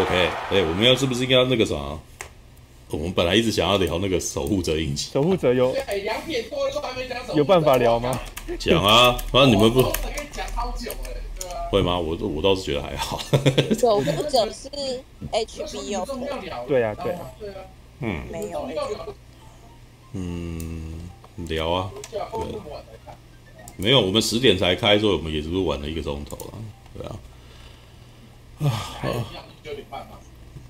[0.00, 1.74] OK，哎、欸，我们要是不是应该要那个啥？
[2.90, 5.12] 我们本来一直想要聊那个守护者引擎。
[5.12, 5.74] 守护者有
[6.04, 8.18] 两点多都还没讲，有办法聊吗？
[8.58, 9.82] 讲啊，反正你们不。
[9.82, 11.68] 守护者讲超久哎，对吧？
[11.70, 11.98] 会吗？
[11.98, 13.20] 我我倒是觉得还好。
[13.78, 14.70] 守护者是
[15.32, 16.06] HBO。
[16.66, 17.20] 对啊，对啊。
[18.00, 18.22] 嗯。
[18.30, 18.66] 没有。
[20.12, 21.10] 嗯，
[21.46, 21.90] 聊啊。
[22.10, 22.20] 对。
[23.76, 26.54] 没有，我们十点才开，所以我们也只是晚了一个钟头了。
[26.96, 28.70] 对啊。
[29.02, 29.26] 啊。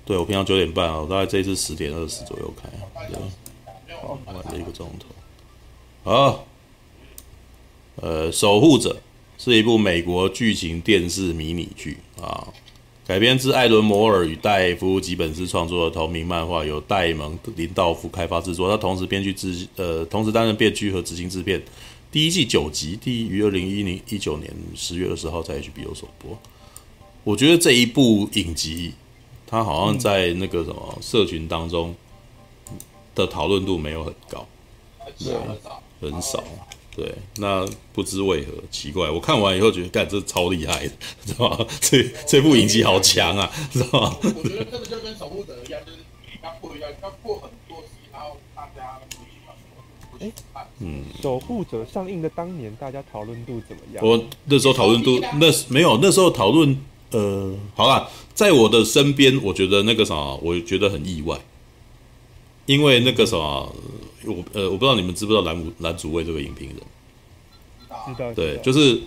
[0.05, 2.67] 对，我平常九点半啊，我大概这一次十点二十左右开，
[3.07, 3.15] 对，
[4.25, 5.05] 晚了一个钟头。
[6.03, 6.47] 好，
[7.97, 8.99] 呃，守护者
[9.37, 12.47] 是一部美国剧情电视迷你剧啊，
[13.05, 18.69] 改编自艾伦·摩尔与戴夫·吉本斯创作的同名漫画，由戴蒙·林道夫开发制作。
[18.69, 21.61] 他同时编剧制，呃，同时担任编剧和执行制片。
[22.11, 26.35] 第一季九集，第一于二零一零一九年十月二十号在 HBO 首播。
[27.29, 28.93] 我觉得这一部影集。
[29.51, 31.95] 它好像在那个什么社群当中
[33.15, 34.47] 的讨论度没有很高，
[34.99, 36.43] 很少，很少，
[36.95, 39.09] 对，那不知为何，奇怪。
[39.09, 40.93] 我看完以后觉得，干，这超厉害的，
[41.25, 41.65] 知道吗？
[41.81, 44.17] 这这部影集好强啊，知道吗？
[44.21, 45.97] 我觉得这个就跟守护者一样，就是
[46.43, 49.15] 要过一样要过很多集，然后大家不
[50.21, 50.67] 喜欢。
[50.77, 54.05] 嗯，守护者上映的当年，大家讨论度怎么样？
[54.05, 56.79] 我那时候讨论度，那没有，那时候讨论。
[57.11, 61.39] 呃，好啦，在我的身边，我觉得那个啥，我觉得很意外，
[62.67, 63.71] 因为那个啥，我
[64.53, 66.77] 呃，我不知道你们知不知道蓝武蓝主卫这个影评人，
[68.15, 69.01] 知道，对，就是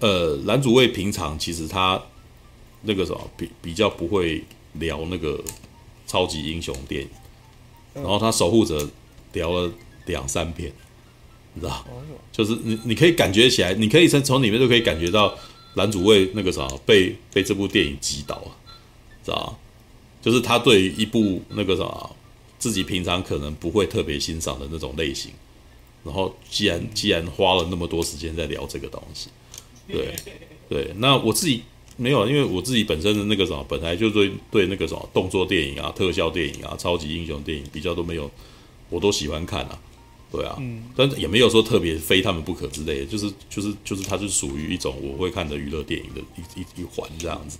[0.00, 1.98] 呃，蓝主卫平常其实他
[2.82, 5.42] 那个什么比比较不会聊那个
[6.06, 7.08] 超级英雄电影，
[7.94, 8.86] 然后他守护者
[9.32, 9.72] 聊了
[10.04, 10.70] 两三遍，
[11.54, 11.82] 你知道，
[12.30, 15.34] 就是你你可以感觉起来，你可以从从里面就可以感觉到。
[15.74, 18.50] 男主为那个啥被被这部电影击倒啊，
[19.24, 19.58] 知道
[20.20, 22.10] 就是他对于一部那个啥
[22.58, 25.30] 自己平常可能不会特别欣赏的那种类型，
[26.04, 29.28] 然后既然既然花了那么多时间在聊这个东西，
[29.88, 30.14] 对
[30.68, 31.62] 对，那我自己
[31.96, 38.30] 没有，因为我自己本身的那个啥本来就对对那个啥动作电影啊、特效电影啊、超级英雄电影比较都没有，
[38.88, 39.78] 我都喜欢看啊。
[40.32, 47.58] 对啊，嗯，但也没有说特别非他们不可之类的，就是就是就是它是属于一种我会看的娱乐电影的一一一环这样子。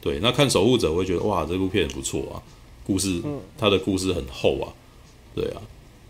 [0.00, 2.40] 对，那看守护者我会觉得哇，这部片不错啊，
[2.86, 3.20] 故事，
[3.58, 4.72] 它的故事很厚啊，
[5.34, 5.60] 对啊，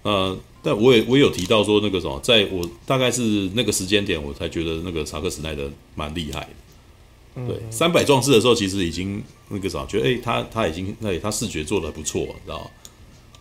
[0.02, 7.46] 呃，但我也我也有提到说那个什么，在我大概是那个时间点，我才觉得那个查克史奈德蛮厉害的。
[7.48, 12.70] 对，三百壮士的时候其实已经那个啥，觉得诶，他他已经那他视觉做得不错，你知道吗？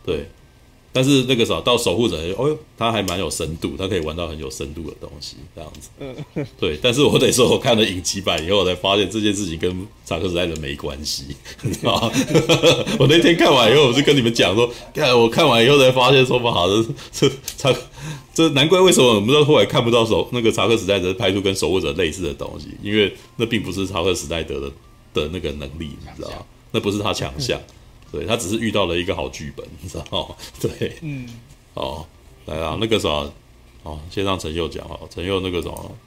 [0.03, 0.27] 对。
[0.95, 5.89] 但是那个啥，到守护者，哦呦，他还蛮有深度，他可以玩到很有深度的东西，这样子。
[5.99, 6.15] 嗯，
[6.57, 6.79] 对。
[6.81, 12.11] 但是我得说，我看了影集版以后，我才发现这件事情跟查克史奈德没关系， 你知道吗？
[12.97, 17.75] 我那天看完以后，我就跟你们讲说，看我看完以后才发现说，不好的，这查
[18.33, 24.71] 这难怪为什么我们到后来看不到守那个查克史奈德拍出跟守护者类似的东西，因为那并不是查克史奈德的
[25.13, 26.37] 的那个能力，你知道吗？
[26.71, 27.59] 那不是他强项。
[28.11, 30.35] 对，他只是遇到了一个好剧本，你知道吗？
[30.61, 31.27] 对，嗯，
[31.73, 32.05] 哦，
[32.45, 33.09] 来啊，那个啥，
[33.83, 35.97] 哦，先让陈佑讲哦，陈佑那个什么，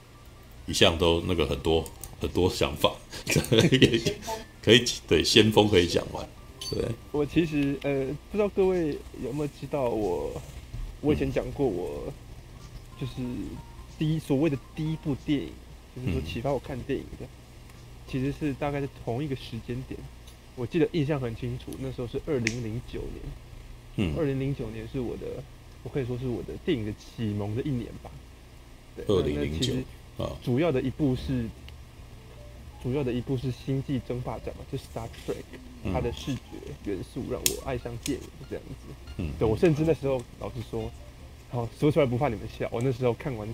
[0.66, 1.84] 一向都那个很多
[2.20, 2.92] 很多想法，
[4.62, 6.26] 可以对先锋可以讲完。
[6.70, 10.30] 对，我其实呃，不知道各位有没有知道我，
[11.00, 12.12] 我以前讲过我
[13.00, 13.14] 就是
[13.98, 15.50] 第一所谓的第一部电影，
[15.96, 17.26] 就是说启发我看电影的，
[18.06, 19.98] 其实是大概是同一个时间点。
[20.58, 23.22] 我记得印象很清楚，那时候是二零零九年。
[23.96, 25.42] 嗯，二零零九年是我的，
[25.84, 28.10] 我可以说是我的电影的启蒙的一年吧。
[28.96, 29.72] 对，二零零九
[30.22, 31.46] 啊，主要的一部是，
[32.82, 36.40] 主要的一部是《星际争霸战》嘛，就是 Star Trek，它的视觉
[36.84, 38.94] 元素让我爱上电影这样子。
[39.18, 40.90] 嗯，对，我甚至那时候老实说，
[41.50, 43.48] 好说出来不怕你们笑，我那时候看完。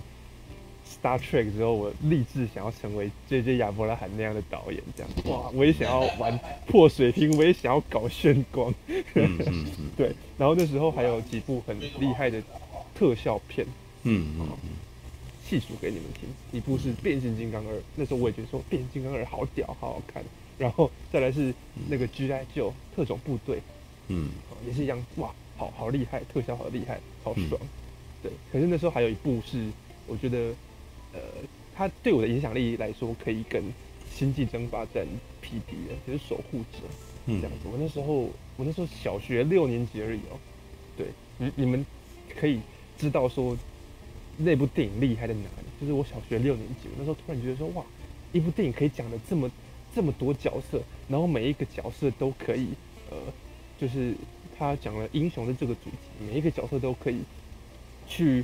[1.05, 3.57] Star Trek 之后，我立志想要成为 J.J.
[3.57, 6.35] 亚伯拉罕那样的导演，这样哇，我也想要玩
[6.65, 8.73] 破水平，我也想要搞炫光，
[9.95, 10.15] 对。
[10.35, 12.41] 然后那时候还有几部很厉害的
[12.95, 13.67] 特效片，
[14.01, 14.69] 嗯嗯嗯，
[15.47, 16.27] 细数给你们听。
[16.51, 20.23] 一部是《变形金刚二》，那时候我也觉得说《变形金刚二》好屌，好好看。
[20.57, 21.53] 然后再来是
[21.87, 22.47] 那个 G.I.
[22.55, 23.61] Joe 特种部队，
[24.07, 24.29] 嗯，
[24.65, 27.61] 也是一样，哇，好好厉害，特效好厉害，好爽。
[28.23, 28.31] 对。
[28.51, 29.67] 可是那时候还有一部是，
[30.07, 30.51] 我觉得。
[31.15, 31.21] 呃，
[31.73, 33.63] 他对我的影响力来说，可以跟
[34.13, 35.03] 《星际争霸战》
[35.41, 36.79] 匹敌的，就是《守护者》
[37.41, 37.69] 这样子。
[37.71, 40.37] 我那时候，我那时候小学六年级而已哦。
[40.97, 41.07] 对，
[41.37, 41.85] 你你们
[42.37, 42.59] 可以
[42.97, 43.57] 知道说
[44.37, 45.67] 那部电影厉害在哪里？
[45.79, 47.83] 就是我小学六年级，我那时候突然觉得说，哇，
[48.31, 49.49] 一部电影可以讲的这么
[49.93, 52.69] 这么多角色，然后每一个角色都可以，
[53.09, 53.17] 呃，
[53.77, 54.13] 就是
[54.57, 57.21] 他讲了英雄的这个主题，每一个角色都可以
[58.07, 58.43] 去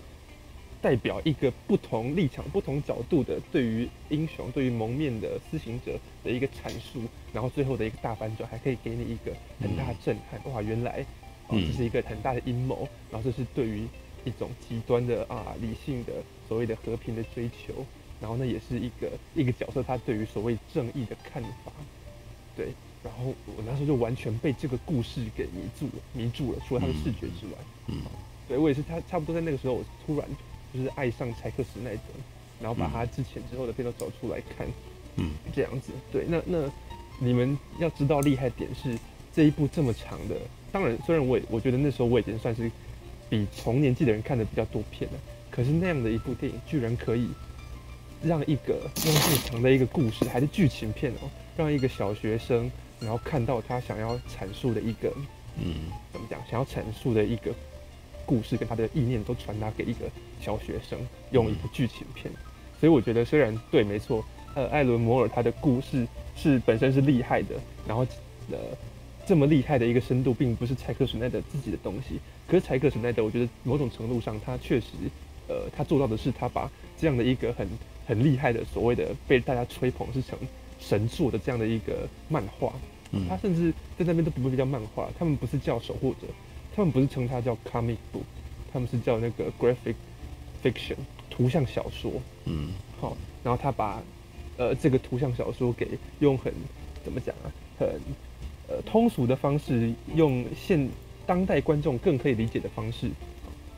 [0.82, 7.02] 代表一个不同立场、不同角度的对于英雄、对于蒙面的施行者的一个阐述，
[7.32, 10.42] 然后最后的一个大反转，还可以给你一个很大的震撼。
[10.52, 11.06] 哇，原来
[11.48, 13.88] 哦，这是一个很大的阴谋，然后这是对于
[14.26, 16.14] 一种极端的啊理性的
[16.48, 17.86] 所谓的和平的追求。
[18.20, 21.72] 然后那也是一个一个角色，他对于所谓正义的看法，
[22.56, 22.68] 对。
[23.04, 26.60] 然后我那时候就完全被这个故事给迷住了，迷住了。
[26.68, 27.54] 除了他的视觉之外，
[27.88, 27.98] 嗯，
[28.48, 30.30] 对我也是，他差不多在那个时候，我突然
[30.74, 32.02] 就是爱上柴克史奈德，
[32.60, 34.68] 然后把他之前之后的片都找出来看，
[35.18, 35.92] 嗯，这样子。
[36.12, 36.72] 对，那那
[37.20, 38.98] 你们要知道厉害点是
[39.34, 40.36] 这一部这么长的，
[40.72, 42.72] 当然虽然我也我觉得那时候我已经算是
[43.30, 45.20] 比同年纪的人看的比较多片了，
[45.50, 47.30] 可是那样的一部电影居然可以。
[48.24, 55.12] 让一个用这么长的一个故事，还是剧情片哦，让一个小学生，然后看到他想要阐述的一个，
[55.58, 55.74] 嗯，
[56.14, 56.40] 怎么讲？
[56.48, 57.52] 想要阐述的一个
[58.26, 60.06] 故事跟他的意念都传达给一个
[60.40, 61.00] 小学生，
[61.32, 62.32] 用一部剧情片。
[62.80, 64.24] 所以我觉得，虽然对，没错，
[64.56, 67.56] 呃，艾伦摩尔他的故事是本身是厉害的，
[67.88, 68.06] 然后
[68.50, 68.58] 呃，
[69.26, 72.20] 这么厉害的一个深度，并不是柴克史奈德自己的东西。
[72.48, 74.88] 可是柴克史奈德，我觉得某种程度上，他确实，
[75.48, 77.68] 呃，他做到的是，他把这样的一个很。
[78.08, 80.38] 很厉害的，所谓的被大家吹捧是成
[80.80, 82.74] 神作的这样的一个漫画，
[83.12, 86.28] 嗯，他甚至在那边都不会叫漫画，他们不是叫守护者，
[86.82, 88.24] 他们不是称它叫 comic book，
[88.74, 89.94] 他们是叫那个 graphic
[90.64, 90.96] fiction
[91.30, 92.12] 图像小说，
[92.46, 94.02] 嗯，好，然后他把
[94.58, 95.88] 呃这个图像小说给
[96.22, 96.52] 用很
[97.04, 97.88] 怎么讲啊，很
[98.68, 100.90] 呃通俗的方式，用现
[101.28, 103.12] 当代观众更可以理解的方式。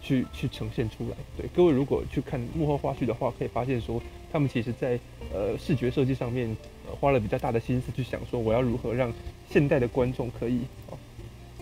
[0.02, 4.02] 去去呈现出来，对各位如果去看幕后花絮的话，可以发现说，
[4.34, 5.00] 他们其实在
[5.34, 6.46] 呃视觉设计上面，
[6.86, 9.14] 呃，花了比较大的心思去想说，我要如何让
[9.50, 10.60] 现代的观众可以
[10.90, 10.98] 哦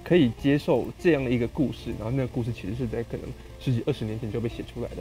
[0.03, 3.25] 可以接受这样的一个故事，然后那个故事其实是在可能
[3.59, 4.97] 十几二十年前就被写出来的，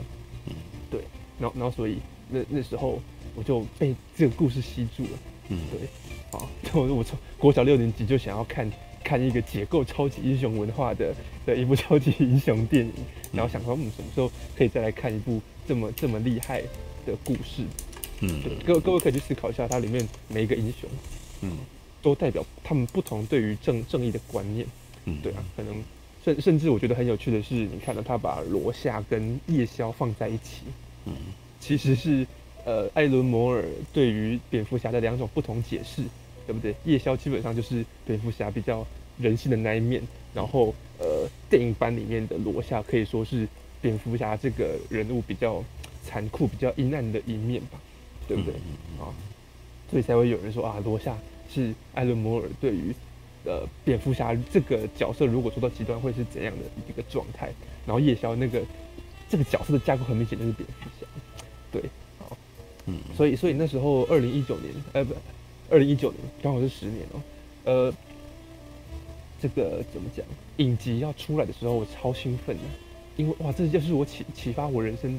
[0.47, 0.53] 嗯，
[0.89, 1.01] 对，
[1.39, 1.97] 然后然后所以
[2.29, 2.99] 那那时候
[3.35, 5.09] 我就被这个故事吸住了，
[5.49, 5.87] 嗯，对，
[6.39, 8.69] 啊，我 我从国小六年级就想要看。
[9.03, 11.13] 看一个解构超级英雄文化的
[11.43, 12.93] 的一部超级英雄电影，
[13.33, 16.61] 然后想说，嗯，什么时候可以再来看一部这么这么厉害
[17.03, 17.63] 的故事？
[18.19, 20.87] 嗯，对，各各位可以去思考一下，它里面每一个英雄，
[21.41, 21.57] 嗯，
[22.03, 24.67] 都代表他们不同对于正正义的观念。
[25.05, 25.83] 嗯，对啊，可能
[26.23, 30.63] 甚甚至我觉得很有趣的是，你看到他把罗夏跟夜宵放在一起，
[31.05, 31.13] 嗯，
[31.59, 32.25] 其实是
[32.65, 33.63] 呃艾伦摩尔
[33.93, 36.03] 对于蝙蝠侠的两种不同解释。
[36.47, 36.75] 对不对？
[36.85, 38.85] 夜宵基本上就是蝙蝠侠比较
[39.19, 40.01] 人性的那一面，
[40.33, 43.47] 然后呃，电影版里面的罗夏可以说是
[43.79, 45.63] 蝙蝠侠这个人物比较
[46.03, 47.79] 残酷、比较阴暗的一面吧，
[48.27, 48.55] 对不对？
[48.99, 49.13] 啊，
[49.89, 51.15] 所以才会有人说啊，罗夏
[51.49, 52.93] 是艾伦摩尔对于
[53.45, 57.51] 呃蝙蝠侠这个角色如果说到极端会是怎样的一个状态？
[57.85, 58.61] 然后夜宵那个
[59.29, 61.07] 这个角色的架构很明显就是蝙蝠侠，
[61.71, 61.81] 对，
[62.19, 62.37] 好，
[62.85, 65.13] 嗯，所以所以那时候二零一九年，呃不。
[65.69, 67.21] 二零一九年刚好是十年哦，
[67.63, 67.93] 呃，
[69.41, 70.25] 这个怎么讲？
[70.57, 72.63] 影集要出来的时候，我超兴奋的，
[73.15, 75.17] 因为哇，这就是我启启发我人生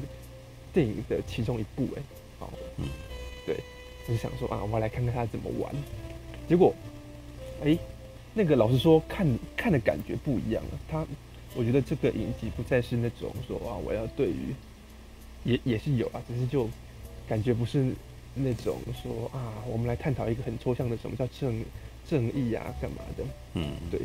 [0.71, 2.01] 电影的其中一部哎，
[2.37, 2.85] 好，嗯，
[3.47, 3.55] 对，
[4.07, 5.73] 就是想说啊，我要来看看他怎么玩。
[6.47, 6.71] 结果，
[7.65, 7.75] 哎，
[8.33, 10.79] 那个老实说，看看的感觉不一样了。
[10.87, 11.05] 他，
[11.55, 14.53] 我觉得这个影集不再是那种说啊，我要对于，
[15.43, 16.69] 也也是有啊，只是就
[17.27, 17.93] 感觉不是。
[18.35, 21.63] 那种说啊，我们来探讨一个很抽象的什么叫正
[22.09, 23.23] 正义啊，干嘛的？
[23.53, 24.01] 嗯，对。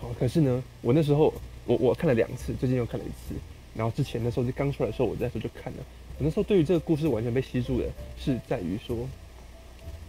[0.00, 1.34] 好，可是呢，我那时候
[1.66, 3.38] 我我看了两次，最近又看了一次。
[3.74, 5.78] 然后之前的时候就刚出来的时候，我那时候就看了。
[6.16, 7.84] 我那时候对于这个故事完全被吸住的，
[8.18, 8.96] 是在于说，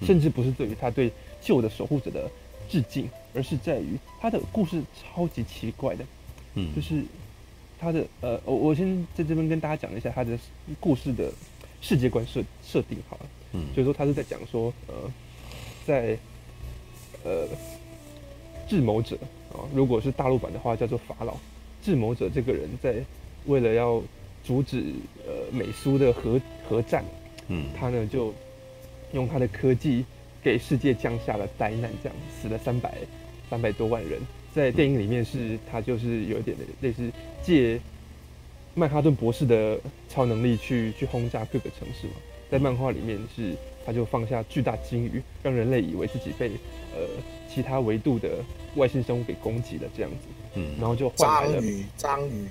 [0.02, 1.12] 甚至不是对于他对
[1.42, 2.32] 旧的守护者的
[2.70, 6.06] 致敬，而是在于他的故事超级奇怪的。
[6.54, 7.04] 嗯，就是
[7.78, 10.38] 他的呃，我我先在这边跟大家讲一下他的
[10.80, 11.30] 故事的。
[11.82, 14.96] 世界观设设定好了，嗯，所以说他是在讲说，呃，
[15.86, 16.18] 在
[17.24, 17.48] 呃
[18.68, 19.18] 智谋者
[19.54, 21.38] 啊，如果是大陆版的话叫做法老，
[21.82, 22.96] 智谋者这个人在
[23.46, 24.04] 为了要
[24.44, 24.94] 阻止
[25.26, 27.06] 呃美苏的核核战，
[27.48, 28.34] 嗯，他呢就
[29.14, 30.04] 用他的科技
[30.44, 32.94] 给世界降下了灾难，这样死了三百
[33.50, 34.20] 三百多万人，
[34.54, 37.12] 在电影里面是他就是有一点类似
[37.44, 37.80] 借。
[38.76, 39.78] 曼哈顿博士的
[40.08, 42.14] 超能力去去轰炸各个城市嘛，
[42.50, 43.54] 在漫画里面是
[43.86, 46.52] 他就放下巨大鲸鱼，让人类以为自己被
[46.96, 47.02] 呃
[47.54, 48.30] 其他维度的
[48.76, 52.46] 外星生物给攻击了这样子，嗯，然后就换来了章鱼，章鱼，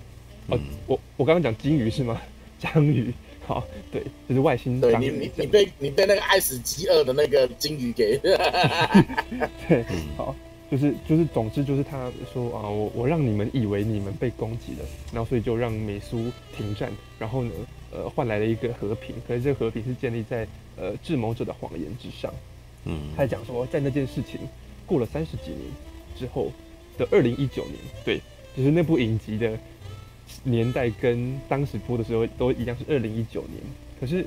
[0.49, 2.21] 哦，我我刚刚讲鲸鱼是吗？
[2.59, 3.14] 章鱼，
[3.48, 4.78] 好，对，就是外星。
[4.78, 8.18] 对你，你你被你被那个爱死饥饿的那个鲸鱼给。
[9.66, 9.82] 对，
[10.18, 10.36] 好，
[10.70, 17.50] 就是就是，总之就是他说啊，我我让你们以为你们被攻击了，然后所以就让美苏停战，然后呢，
[17.90, 19.16] 呃，换来了一个和平。
[19.26, 22.30] 可是这个和平是建立在呃智谋者的谎言之上。
[22.84, 24.40] 嗯，他讲说，在那件事情
[24.84, 25.62] 过了三十几年
[26.18, 26.52] 之后
[26.98, 28.20] 的二零一九年，对，
[28.54, 29.58] 就是那部影集的
[30.48, 33.60] 年代跟当时播的时候都一样是二零一九年。
[34.00, 34.26] 可是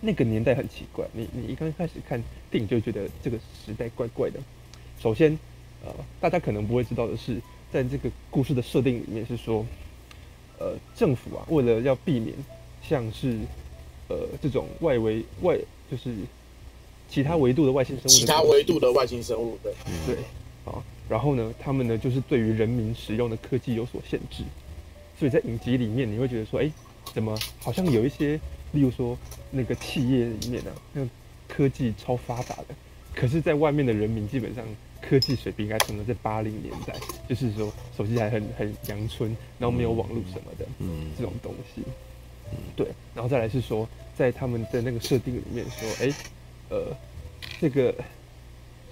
[0.00, 4.38] 那个年代很奇怪，你你一刚开始看电影就觉得这个时代怪怪的。
[5.00, 5.38] 首先，
[5.84, 7.40] 呃，大家可能不会知道的是，
[7.72, 9.64] 在这个故事的设定里面是说，
[10.58, 12.34] 呃，政府啊，为了要避免
[12.82, 13.36] 像是
[14.08, 15.58] 呃这种外围外
[15.90, 16.14] 就是。
[17.12, 19.74] 其他维度的外星生物，其他维度的外星生物，对，
[20.06, 20.14] 对，
[20.64, 24.44] 啊，然后呢，他们呢就是对于人民使用的科技有所限制，
[25.20, 26.68] 所以在影集里面你会觉得说，哎，
[27.12, 28.40] 怎么好像有一些，
[28.72, 29.16] 例如说
[29.52, 31.08] 那个企业里面呢、啊，那个
[31.46, 32.74] 科技超发达的，
[33.14, 34.64] 可是在外面的人民基本上
[35.00, 36.94] 科技水平应该停留在八零年代，
[37.28, 41.82] 就是说手机还很很阳春，然后没有网络什么的，嗯，这种东西，
[42.50, 43.86] 嗯，对，然后再来是说，
[44.16, 46.12] 在他们的那个设定里面说，哎。
[46.72, 46.96] 呃，
[47.60, 47.92] 这个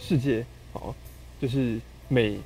[0.01, 0.93] 世界哦，
[1.41, 2.37] 就是美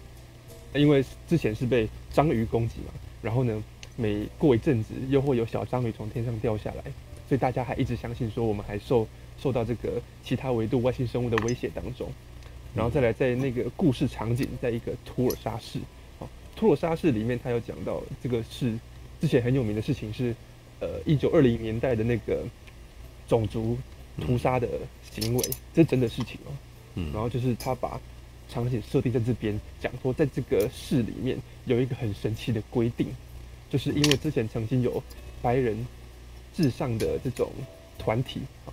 [0.75, 3.65] 因为之前是被章鱼攻击嘛，然后呢，
[3.97, 6.83] 每过一阵子又会有小章鱼从天上掉下来，
[7.29, 9.07] 所以大家还一直相信说我们还受
[9.41, 12.09] 受到这个其他维度外星生物的威胁当中。
[12.75, 15.79] 然后再来，在那个故事场景，在一个图尔沙市，
[16.19, 18.79] 哦，图尔沙市里面，他有讲到这个是
[19.21, 20.35] 之前很有名的事情是，
[20.81, 22.45] 呃，一九二零年代的那个
[23.29, 23.77] 种族
[24.21, 24.69] 屠杀的。
[25.15, 25.45] 行为，
[25.75, 26.51] 这是真的事情哦。
[26.95, 28.01] 嗯，然后就是他把
[28.49, 33.09] 场景设定在这边，讲说在这个市里面有一个很神奇的规定，
[33.73, 35.03] 就是因为之前曾经有
[35.41, 35.75] 白人
[36.55, 37.51] 至上的这种
[37.99, 38.69] 团体啊，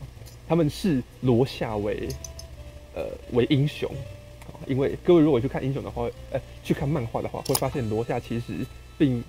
[0.45, 2.09] 他们视罗夏为
[2.93, 3.89] 呃为英雄
[4.45, 8.65] 啊，因为各位如果去看英雄的话，呃，去看漫画的话，会发现罗夏其实
[8.97, 9.23] 并。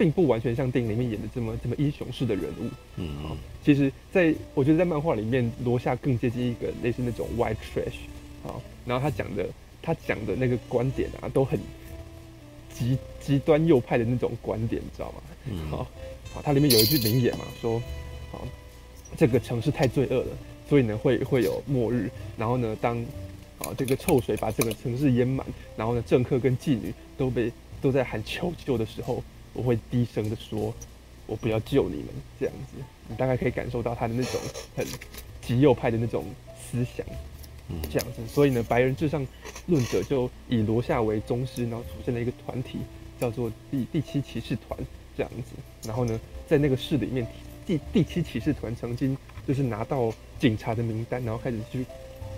[0.00, 2.70] 并不完全像电影里面演的这么这么英雄式的人物。
[2.96, 7.98] 嗯，嗯，其实在我觉得在漫画里面，罗夏更接近一个类似那种 white trash
[8.42, 8.56] 啊。
[8.86, 9.46] 然后他讲的
[9.82, 11.60] 他讲的那个观点啊，都很
[12.80, 15.22] 极极端右派的那种观点，你知道吗？
[15.44, 15.86] 嗯，好，
[16.32, 17.80] 好，它里面有一句名言嘛，说，
[18.32, 18.48] 好，
[19.16, 20.28] 这个城市太罪恶了，
[20.66, 22.10] 所以呢会会有末日。
[22.38, 22.98] 然后呢，当
[23.58, 25.46] 啊这个臭水把整个城市淹满，
[25.76, 29.22] 然后呢政客跟妓女都被都在喊求救的时候。
[29.52, 30.72] 我会低声的说
[31.26, 32.06] ：“我不要救你们。”
[32.38, 34.40] 这样子，你大概可以感受到他的那种
[34.76, 34.86] 很
[35.42, 37.04] 极右派的那种思想。
[37.70, 39.26] 嗯，这样子，所以呢，白人至上
[39.66, 42.78] 论者就以罗夏为宗师，然后出现了一个团体，
[43.20, 44.78] 叫做第第七骑士团
[45.16, 45.52] 这样子。
[45.86, 47.26] 然后呢，在那个市里面，
[47.66, 51.86] 第第七骑士团曾经就是拿到警察的名单，然后开始去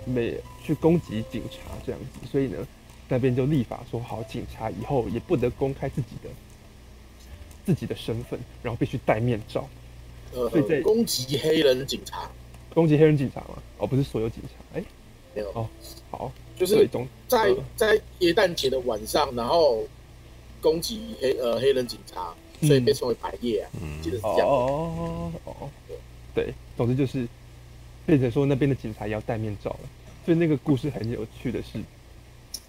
[0.05, 2.27] 每去攻击警察这样子。
[2.31, 2.67] 所以呢，
[3.09, 6.29] 那边就立法说好，警察以后也不得公开自己的。
[7.65, 9.65] 自己的身份，然后必须戴面罩。
[10.33, 12.29] 呃，所以在攻击黑人警察，
[12.73, 13.55] 攻击黑人警察吗？
[13.77, 14.83] 哦，不是所有警察，哎，
[15.33, 15.49] 没有。
[15.53, 15.69] 哦，
[16.11, 16.87] 好，就是
[17.27, 19.83] 在在耶诞节的晚上，然后
[20.61, 23.69] 攻击黑呃黑人警察，所以被称为白夜啊。
[23.81, 24.47] 嗯，记得是这样。
[24.47, 25.69] 哦哦哦，
[26.33, 27.27] 对，总之就是
[28.05, 29.79] 变成说那边的警察也要戴面罩了。
[30.25, 31.77] 所以那个故事很有趣的是，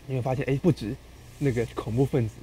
[0.07, 0.95] 你会发现，哎，不止
[1.39, 2.35] 那个恐怖分子。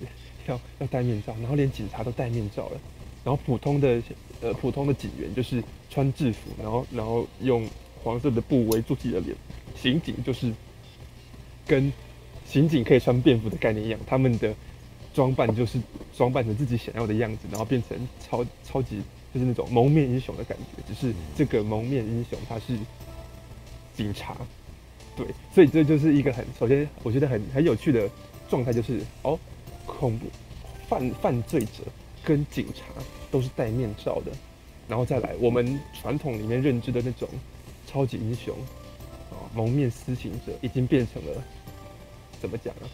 [0.47, 2.81] 要要戴面罩，然后连警察都戴面罩了，
[3.23, 4.01] 然后普通的
[4.41, 7.63] 呃普通的警员就是穿制服，然后然后用
[8.03, 9.35] 黄色的布围住自己的脸，
[9.75, 10.51] 刑警就是
[11.67, 11.91] 跟
[12.45, 14.53] 刑警可以穿便服的概念一样，他们的
[15.13, 15.79] 装扮就是
[16.15, 19.01] 装扮成自己想要的样子，然后变成超超级
[19.33, 22.77] 就是那种蒙面英雄的感觉，只是这个蒙面英雄他是
[23.95, 24.37] 警察，
[25.15, 28.09] 对，所以这就是一个很首先我觉得很很有趣的
[28.49, 29.37] 状态，就是哦。
[29.87, 30.27] 恐怖
[30.87, 31.83] 犯犯罪者
[32.23, 32.83] 跟警察
[33.31, 34.31] 都是戴面罩的，
[34.87, 37.27] 然后再来我们传统里面认知的那种
[37.87, 38.55] 超级英雄，
[39.53, 41.43] 蒙面私行者已经变成了
[42.39, 42.85] 怎么讲啊？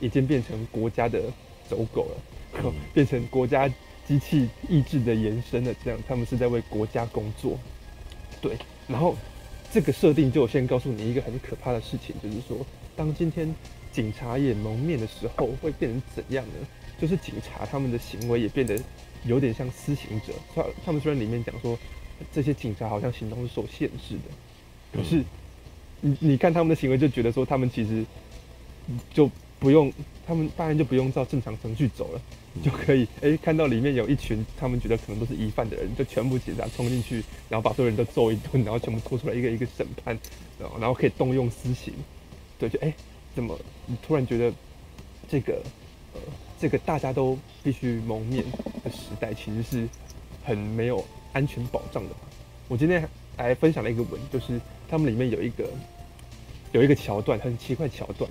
[0.00, 1.22] 已经变成国家的
[1.68, 3.68] 走狗了，变成国家
[4.06, 5.74] 机器意志的延伸了。
[5.84, 7.58] 这样他们是在为国家工作，
[8.40, 8.56] 对。
[8.88, 9.16] 然后
[9.72, 12.58] 这个设定就先告诉你一个很可怕的事情，就是说
[12.96, 13.54] 当今天。
[13.92, 16.68] 警察也蒙面的时候会变成怎样呢？
[17.00, 18.78] 就是警察他们的行为也变得
[19.24, 20.34] 有点像私行者。
[20.54, 21.78] 他他们虽然里面讲说
[22.30, 24.30] 这些警察好像行动是受限制的，
[24.92, 25.24] 可是
[26.00, 28.04] 你你看他们的行为就觉得说他们其实
[29.12, 29.26] 就
[29.58, 29.92] 不不用，
[30.24, 32.20] 他们当然就不用照正常程序走了，
[32.62, 37.16] 就可以哎、欸、看到里面有一群他们觉得可能都是疑犯的人，就全部警察冲进去，
[37.48, 40.16] 然后把所有人都揍一顿，然后全部拖出来一个一个审判，
[40.60, 41.92] 然后然后可以动用私刑，
[42.60, 42.94] 对，就哎、欸、
[43.34, 44.52] 怎么你突然觉得
[45.28, 45.54] 这个
[46.14, 46.20] 呃
[46.60, 48.44] 这个大家都必须蒙面
[48.84, 49.88] 的时代，其实是
[50.44, 52.20] 很没有安全保障的嘛？
[52.68, 55.68] 我今天还分享了一个文，就是他们里面有一个。
[56.72, 58.30] 有一个桥段很奇怪，桥段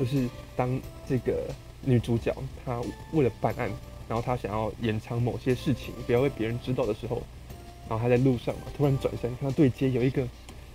[0.00, 1.44] 就是当这个
[1.82, 2.34] 女主角
[2.64, 2.80] 她
[3.12, 3.70] 为了办案，
[4.08, 7.22] 然后她想要掩藏某些事情，不要被别人知道的时候，
[7.88, 10.26] 然后她在路上嘛，突然转身看到对街有一个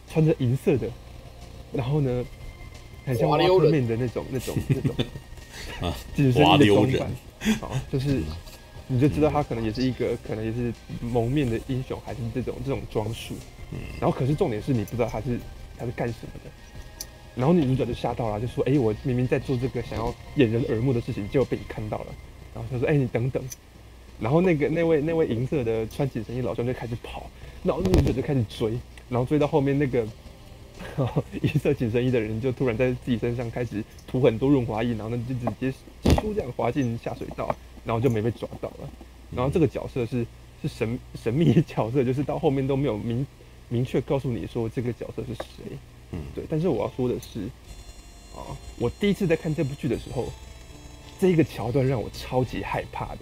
[0.08, 0.88] 穿着银色的，
[1.74, 2.24] 然后呢，
[3.06, 4.96] 很像瓦特曼的那种那种那种
[5.82, 7.02] 啊，紧身的装扮，
[7.70, 8.22] 啊，就是
[8.88, 10.72] 你就知道他可能也是一个可能也是
[11.02, 13.34] 蒙面的英雄，还是这种这种装束，
[14.00, 15.40] 然后可是重点是你不知道他是
[15.78, 16.50] 他是干什么的。
[17.36, 22.08] 然后女主角就吓到了，就说：“哎，我明明在做这个想要掩人耳目的事情，结果被你看到了。”
[22.54, 23.42] 然后他说：“哎，你等等。”
[24.20, 27.30] 然后那个那位那位银色的穿紧身衣老兄就开始跑，
[27.64, 28.72] 然后女主角就开始追，
[29.08, 30.06] 然后追到后面那个
[31.42, 35.72] 银色紧身衣的人就突然在自己身上开始涂很多润滑液，然后呢就直接
[36.04, 38.90] 咻这样滑进下水道，然后就没被抓到了。
[39.34, 40.26] 然后这个角色是
[40.62, 43.26] 是神神秘角色，就是到后面都没有明
[43.70, 45.78] 明确告诉你说这个角色是谁。
[46.12, 47.42] 嗯，对，但是我要说的是，
[48.36, 48.42] 啊，
[48.80, 50.28] 我第一次在看这部剧的时候，
[51.20, 53.20] 这一个桥段让我超级害怕的，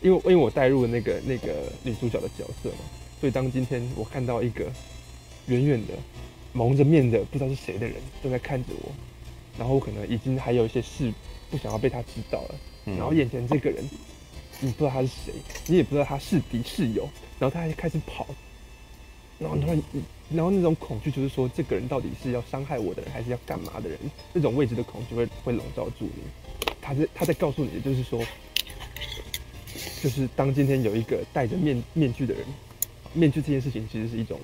[0.00, 2.78] 因为因为我带入了那个那个女主角的角色嘛，
[3.20, 4.64] 所以当今天我看到一个
[5.48, 5.92] 远远的
[6.54, 8.90] 蒙着面的不知道是谁的人正在看着我，
[9.58, 11.12] 然后我可能已经还有一些事
[11.50, 12.54] 不想要被他知道了，
[12.86, 13.84] 然后眼前这个人，
[14.60, 15.34] 你不知道他是谁，
[15.66, 17.06] 你也不知道他是敌是友，
[17.38, 18.26] 然后他还开始跑。
[19.42, 19.82] 然后突然，
[20.30, 23.98] 然后那种恐惧就是说，这个人到底是要伤害我的人，还是要干嘛的人？
[24.32, 26.22] 那种未知的恐惧会会笼罩住你。
[26.80, 28.24] 他在他在告诉你的就是说，
[30.02, 32.44] 就是当今天有一个戴着面面具的人，
[33.12, 34.38] 面具这件事情其实是一种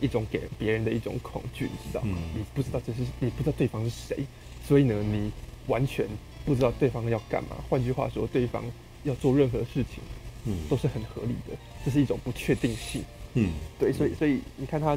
[0.00, 2.18] 一种给别人的一种恐惧，你知道吗？
[2.34, 4.24] 你不知道这是你不知道对方是谁，
[4.66, 5.32] 所以呢，你
[5.66, 6.06] 完全
[6.44, 7.56] 不知道对方要干嘛。
[7.68, 8.62] 换句话说，对方
[9.04, 10.02] 要做任何事情，
[10.44, 11.56] 嗯，都是很合理的。
[11.84, 13.02] 这是一种不确定性。
[13.36, 14.96] 嗯，对，所以所以你看，他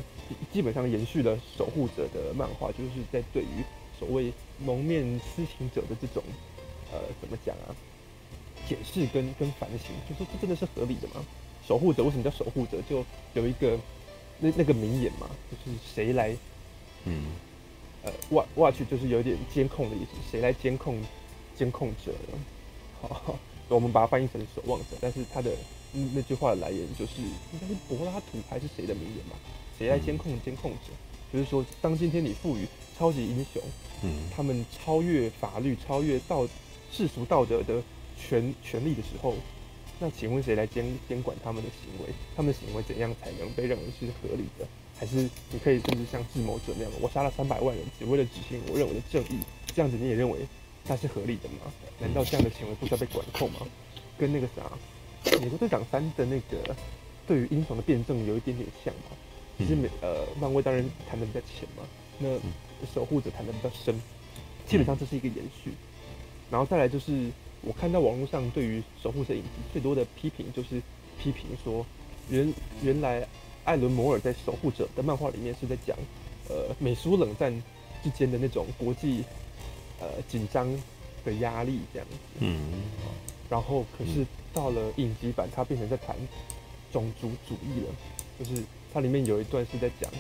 [0.53, 3.63] 基本上延续了守护者的漫画，就是在对于
[3.97, 4.31] 所谓
[4.63, 6.21] 蒙面私情者的这种，
[6.91, 7.73] 呃，怎么讲啊？
[8.69, 11.25] 解释跟跟反省，就说这真的是合理的吗？
[11.67, 12.77] 守护者为什么叫守护者？
[12.87, 13.75] 就有一个
[14.39, 16.35] 那那个名言嘛，就是谁来，
[17.05, 17.23] 嗯，
[18.03, 18.11] 呃
[18.55, 21.01] ，watch 就是有点监控的意思，谁来监控
[21.57, 22.37] 监控者呢？
[23.01, 25.49] 好， 我们把它翻译成守望者，但是他的。
[26.13, 29.35] 那句话的来源就是应该是柏拉图还是谁的名言吧？
[29.77, 30.91] 谁来监控监控者？
[31.31, 32.65] 就是说，当今天你赋予
[32.97, 33.61] 超级英雄，
[34.03, 36.47] 嗯，他们超越法律、超越道
[36.91, 37.81] 世俗道德的
[38.17, 39.35] 权权利的时候，
[39.99, 42.13] 那请问谁来监监管他们的行为？
[42.35, 44.65] 他们的行为怎样才能被认为是合理的？
[44.97, 49.39] 还是你可以甚至像智谋者那样，我杀了三百万人，只为了执行我认为的正义，
[49.75, 50.39] 这样子你也认为
[50.87, 51.71] 那是合理的吗？
[51.99, 53.59] 难道这样的行为不需要被管控吗？
[54.17, 54.63] 跟那个啥？
[55.41, 56.75] 美国队长三的那个
[57.27, 59.15] 对于英雄的辩证有一点点像嘛，
[59.57, 61.83] 其实美呃漫威当然谈的比较浅嘛，
[62.17, 62.27] 那
[62.93, 63.93] 守护者谈的比较深，
[64.65, 65.71] 基本上这是一个延续。
[66.49, 67.29] 然后再来就是
[67.61, 70.81] 我看到网络上对于守护者影集最多的批评就是
[71.19, 71.85] 批评说
[72.29, 73.27] 原原来
[73.65, 75.97] 艾伦摩尔在守护者的漫画里面是在讲
[76.47, 77.51] 呃美苏冷战
[78.01, 79.25] 之间的那种国际
[79.99, 80.67] 呃紧张
[81.25, 82.83] 的压力这样子，嗯，
[83.49, 84.25] 然后可是。
[84.57, 86.15] 到了影集版，它变成在谈
[86.91, 87.93] 种族主义了。
[88.39, 90.11] 就是它里面有一段是在讲，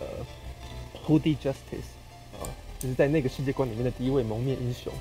[0.00, 0.06] 呃
[1.06, 1.94] ，Hoodie Justice
[2.34, 2.42] 啊，
[2.80, 4.92] 就是在那个世界观里面的第一位蒙面英雄。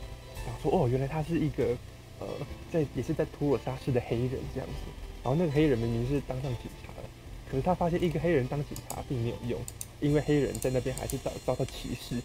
[0.45, 1.75] 然后说，哦，原来他是一个
[2.19, 2.27] 呃，
[2.71, 4.75] 在也是在图尔沙市的黑人这样子。
[5.23, 7.09] 然后那个黑人明明是当上警察了，
[7.49, 9.59] 可是他发现一个黑人当警察并没有用，
[9.99, 12.17] 因为黑人在那边还是遭遭到歧视。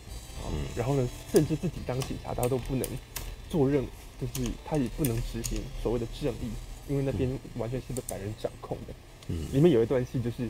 [0.44, 0.68] 嗯。
[0.76, 2.86] 然后呢，甚至自己当警察，他都不能
[3.50, 3.84] 做任。
[4.20, 6.50] 就是他也不能执行所谓的正义，
[6.90, 8.92] 因为那边完全是被白人掌控的。
[9.28, 10.46] 嗯，里面有一段戏就是，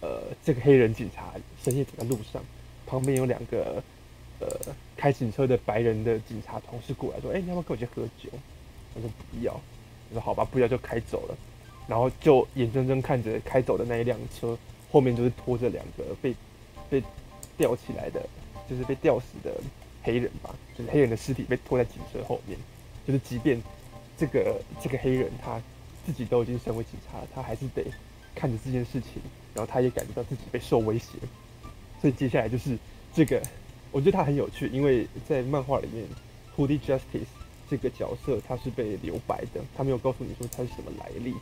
[0.00, 2.42] 呃，这个黑人警察深夜走在路上，
[2.88, 3.80] 旁边有两个
[4.40, 4.48] 呃
[4.96, 8.28] 开警车的白人的警察同事过来说：“哎、欸，你要不要跟我去喝酒？”
[8.92, 9.52] 他说：“不要。”
[10.10, 11.38] 我说：“好吧，不要就开走了。”
[11.86, 14.58] 然后就眼睁睁看着开走的那一辆车
[14.90, 16.34] 后面就是拖着两个被
[16.90, 17.00] 被
[17.56, 18.28] 吊起来的，
[18.68, 19.54] 就是被吊死的
[20.02, 22.58] 黑人吧，就是黑人的尸体被拖在警车后面。
[23.06, 23.60] 就是，即便
[24.16, 25.60] 这个这个黑人他
[26.06, 27.84] 自己都已经身为警察了，他还是得
[28.34, 29.22] 看着这件事情，
[29.54, 31.18] 然后他也感觉到自己被受威胁。
[32.00, 32.76] 所以接下来就是
[33.14, 33.42] 这个，
[33.90, 36.04] 我觉得他很有趣，因为在漫画里面
[36.56, 37.26] Hoodie Justice
[37.68, 41.34] 这个角色他是被留白的，他没有告诉你说他是什么来历。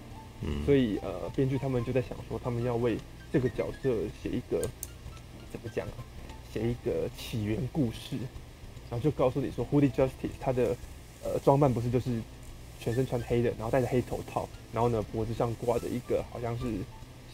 [0.43, 2.97] 嗯，所以呃，编剧他们就在想说，他们要为
[3.33, 3.91] 这个角色
[4.23, 4.61] 写一个
[5.51, 5.99] 怎么讲啊？
[6.53, 8.27] 写一个起源故事，然
[8.97, 10.77] 后就告诉你说，Hoodie Justice 他的
[11.23, 12.21] 呃装扮不是就是
[12.81, 16.65] 全身穿黑的，然后戴着黑头套，然后呢脖子上挂着一个好像是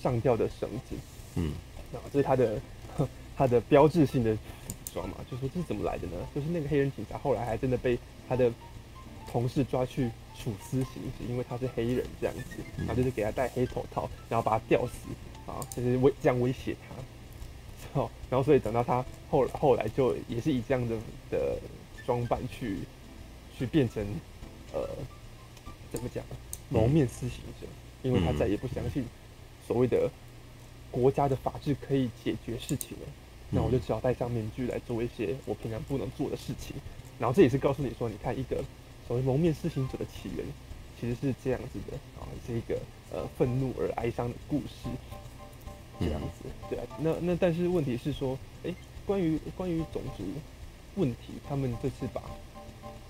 [0.01, 0.97] 上吊的绳子，
[1.37, 1.53] 嗯，
[1.93, 2.61] 然后这是他的
[3.37, 6.17] 他的标志性的服装嘛，就说这是怎么来的呢？
[6.35, 7.99] 就是那个黑人警察后来还真的被
[8.29, 8.51] 他的
[9.31, 14.93] 同事抓去处私刑，是因为他是黑人这样子，然后就是给他戴黑头套，然后把他吊死
[15.51, 16.95] 啊，就是威这样威胁他。
[17.93, 20.97] 好，然后所以等到他后后来就也是以这样的
[21.31, 21.59] 的
[22.07, 22.79] 装扮去
[23.59, 24.05] 去变成
[24.73, 24.89] 呃
[25.93, 26.25] 怎么讲
[26.69, 27.67] 蒙面私刑者，
[28.03, 29.05] 因为他再也不相信
[29.67, 30.11] 所谓的
[30.91, 33.07] 国家的法治可以解决事情了，
[33.51, 36.75] 那我就只好戴上面具来做一些我平常不能做的事情。
[37.19, 38.65] 然后这也是告诉你说，你看一个
[39.07, 40.45] 所谓蒙面私行者的起源
[40.99, 42.81] 其实是这样子的啊，是一个
[43.13, 44.89] 呃愤怒而哀伤的故事。
[46.01, 48.75] 这样子，对啊，那那但是问题是说，哎、欸，
[49.07, 50.25] 关于关于种族
[50.97, 52.23] 问题，他们这次把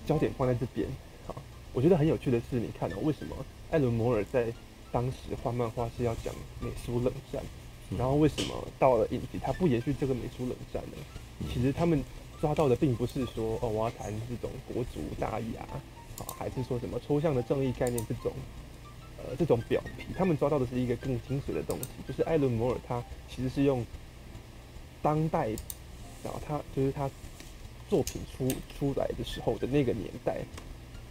[0.05, 0.87] 焦点放在这边，
[1.25, 1.35] 好，
[1.73, 3.35] 我觉得很有趣的是，你看哦，为什么
[3.71, 4.47] 艾伦摩尔在
[4.91, 7.41] 当时画漫画是要讲美苏冷战，
[7.97, 11.47] 然后为什么到了影集他不延续这个美苏冷战呢？
[11.51, 12.03] 其实他们
[12.39, 15.65] 抓到的并不是说哦，我要谈这种国族大义，啊，
[16.17, 18.31] 好还是说什么抽象的正义概念这种。
[19.25, 23.85] 呃，这种表皮，他们抓到的是一个更精髓的东西，就是艾伦摩尔他其实是用
[25.01, 25.47] 当代，
[26.23, 27.09] 然后他就是他
[27.89, 30.39] 作品出出来的时候的那个年代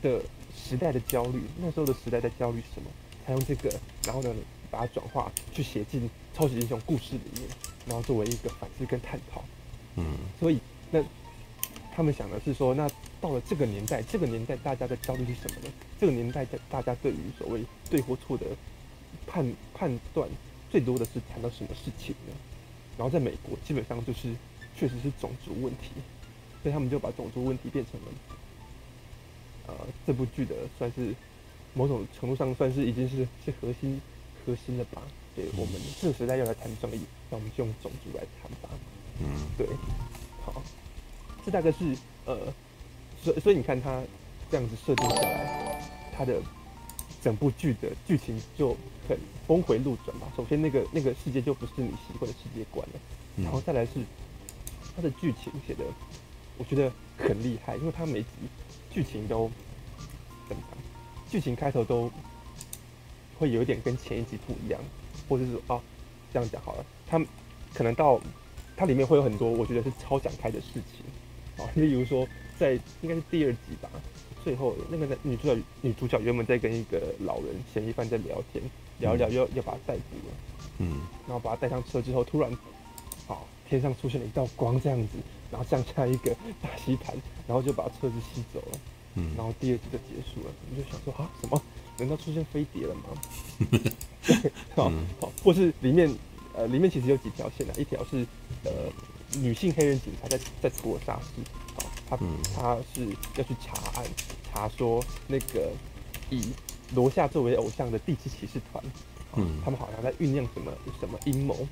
[0.03, 0.23] 的
[0.55, 2.89] 时代的焦虑，那时候的时代在焦虑什么？
[3.27, 3.73] 他用这个，
[4.05, 4.35] 然后呢，
[4.71, 7.49] 把它转化去写进超级英雄故事里面，
[7.87, 9.43] 然后作为一个反思跟探讨。
[9.97, 10.05] 嗯，
[10.39, 10.59] 所以
[10.91, 11.03] 那。
[11.95, 12.89] 他们想的是说，那
[13.21, 15.73] 到了这个年代，这个年代大家的焦虑是什么呢？
[16.01, 18.47] 这个年代的大家对于所谓对或错的
[19.27, 20.27] 判判断，
[20.71, 22.35] 最多的是谈到什么事情呢？
[22.97, 24.35] 然后在美国，基本上就是
[24.75, 25.91] 确实是种族问题，
[26.63, 28.07] 所以他们就把种族问题变成了
[29.67, 29.75] 呃
[30.07, 31.15] 这部剧的算是
[31.75, 34.01] 某种程度上算是已经是是核心
[34.45, 35.03] 核心了吧？
[35.37, 37.01] 对，我们这个时代要来谈正义，
[37.31, 38.69] 那我们就用种族来谈吧。
[39.21, 39.27] 嗯，
[39.59, 39.67] 对，
[40.45, 40.63] 好。
[41.45, 42.39] 这大概是呃，
[43.23, 44.01] 所以所以你看他
[44.51, 45.83] 这样子设定下来，
[46.17, 46.41] 他的
[47.21, 48.77] 整部剧的剧情就
[49.09, 50.27] 很峰回路转吧。
[50.37, 53.01] 首先那个那个世界就不是你习惯的世界观了，
[53.43, 53.93] 然后再来是
[54.95, 55.85] 他的剧情写的，
[56.59, 58.29] 我觉得很厉害，因为他每集
[58.91, 59.51] 剧情都
[60.49, 60.79] 怎么讲？
[61.31, 62.11] 剧情开头都
[63.39, 64.81] 会有一点跟前一集不一样，
[65.29, 65.81] 或者是说哦
[66.33, 67.19] 这样讲好了，他
[67.75, 68.21] 可能到
[68.77, 71.05] 它里面会有很多我觉得是超展开的事情。
[71.59, 72.27] 啊， 例如说，
[72.59, 73.89] 在应该是第二集吧，
[74.45, 78.63] 最后那个女主角女主角原本在跟一个老人嫌疑犯在聊天，
[78.99, 80.35] 聊一聊要要把他逮捕了，
[80.79, 82.51] 嗯，然后把他带上车之后，突然，
[83.27, 85.19] 好，天上出现了一道光这样子，
[85.51, 87.15] 然后降下一个大吸盘，
[87.47, 88.79] 然后就把车子吸走了，
[89.17, 91.63] 嗯，然后第二集就结束了，我们就想说啊，什么？
[91.99, 93.03] 难道出现飞碟了吗？
[93.71, 96.13] 对， 好，好，或是里面
[96.55, 98.27] 呃里面其实有几条线啊，一条是
[98.65, 98.71] 呃。
[99.41, 101.41] 女性黑人警察在在普尔萨市，
[101.77, 102.17] 啊，他
[102.55, 104.05] 他是要去查案，
[104.53, 105.71] 查说那个
[106.31, 106.49] 以
[106.95, 108.85] 罗夏作为偶像的第七骑士团，
[109.37, 111.67] 嗯，他们好像在酝酿什么什么阴谋，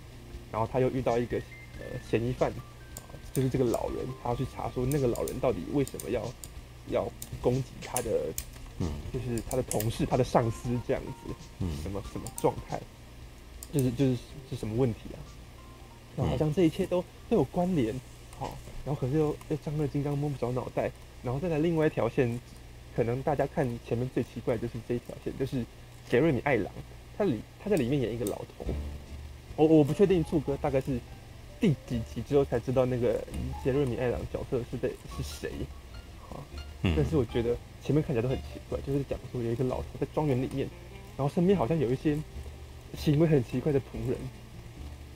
[0.51, 1.37] 然后他又遇到一个
[1.79, 6.23] 呃嫌疑犯，啊，就是这个老人，他要去查说那个老人到底为什么要
[6.89, 7.07] 要
[7.43, 8.33] 攻击他的，
[8.79, 12.81] 嗯，就是他的同事、他的上司这样子，嗯，什么什么状态，
[13.73, 14.17] 就是就是
[14.49, 15.19] 是什么问题啊？
[16.17, 17.95] 好像这一切都都有关联，
[18.41, 20.91] 好，然后可是又又张了金刚摸不着脑袋，
[21.23, 22.41] 然后再来另外一条线，
[22.97, 25.65] 可能大家看前面最奇怪的就是这一条线，就是
[26.09, 26.73] 杰瑞米艾朗，
[27.17, 28.67] 他里他在里面演一个老头，
[29.55, 30.99] 我我不确定柱哥大概是
[31.61, 33.23] 第几集之后才知道那个
[33.63, 35.53] 杰瑞米艾朗角色是在是谁，
[36.29, 36.43] 好，
[36.83, 40.69] 但是我觉得前面看起来都很奇怪，就是讲说有一个老头在庄园里面，
[41.17, 42.19] 然后身边好像有一些
[42.99, 44.19] 行为很奇怪的仆人。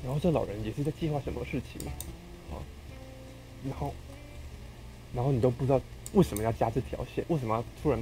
[0.04, 1.88] 然后这老人也是在计划什么事情，
[2.52, 2.60] 啊，
[3.66, 3.94] 然后，
[5.14, 5.80] 然后你都不知道
[6.12, 7.98] 为什么要加这条线，为什么要突然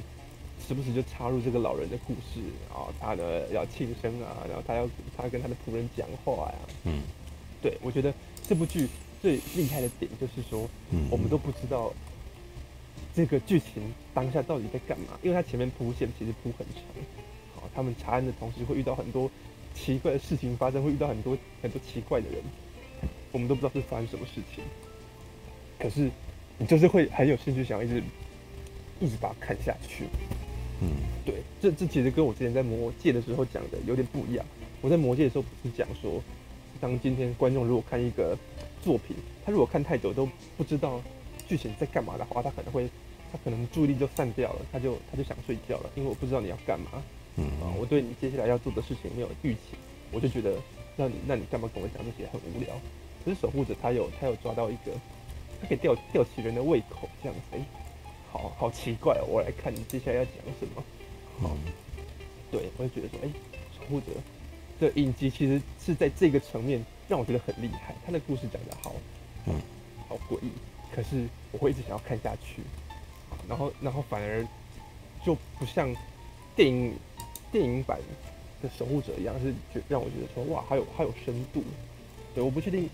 [0.67, 7.03] 时不时就插入这个老人的故事，然后他呢要庆生啊，然后他要他跟他的仆人讲话呀，嗯，
[7.63, 8.13] 对，我觉得
[8.43, 8.89] 这部剧
[9.23, 10.69] 最厉害的点就是说，
[11.09, 11.93] 我们都不知道
[13.15, 16.83] 这个剧情当下到底在干嘛，因为他前面铺线其实铺很长，
[17.55, 19.31] 好，他们查案的同时会遇到很多。
[19.75, 22.39] 奇怪的事情发生，会遇到很多很多奇怪的人，
[23.33, 24.65] 我们都不知道是发生什么事情。
[25.79, 26.11] 可是
[26.59, 28.03] 你就是会很有兴趣，想要一直
[29.01, 30.05] 一直把它看下去。
[30.81, 30.89] 嗯，
[31.25, 34.45] 对，这这其实跟我之前在魔界的时候讲的有点不一样。
[34.81, 36.23] 我在魔界的时候不是讲说，
[36.81, 38.37] 当今天观众如果看一个
[38.83, 41.01] 作品，他如果看太久都不知道
[41.47, 42.89] 剧情在干嘛的话，他可能会，
[43.31, 47.03] 他可能注意力就散掉了，他就他就想睡觉了，因为我不知道你要干嘛。
[47.37, 49.61] 嗯啊，我对你接下来要做的事情没有预期，
[50.11, 50.55] 我就觉得，
[50.97, 52.75] 那你那你干嘛跟我讲这些很无聊？
[53.25, 54.93] 可是守护者他有他有抓到一个，
[55.61, 57.57] 他可以吊吊起人的胃口，这样子。
[57.57, 57.65] 欸
[58.33, 59.27] 好好奇怪哦！
[59.29, 60.83] 我来看你接下来要讲什么。
[61.39, 61.51] 好，
[62.51, 63.33] 对，我就觉得说，哎、欸，
[63.77, 64.07] 守护者
[64.81, 67.95] 的影集其实是在这个层面让我觉得很厉害。
[68.07, 68.95] 他的故事讲得好，
[69.45, 69.61] 嗯，
[70.09, 70.51] 好诡异，
[70.91, 72.63] 可是我会一直想要看下去。
[73.47, 74.43] 然后，然后反而
[75.23, 75.95] 就不像
[76.57, 76.95] 电影
[77.53, 78.01] 电影版
[78.63, 81.63] 的守护者一样，是觉让我觉得说，哇，还有还有深度。
[82.35, 82.89] 对，我不确定，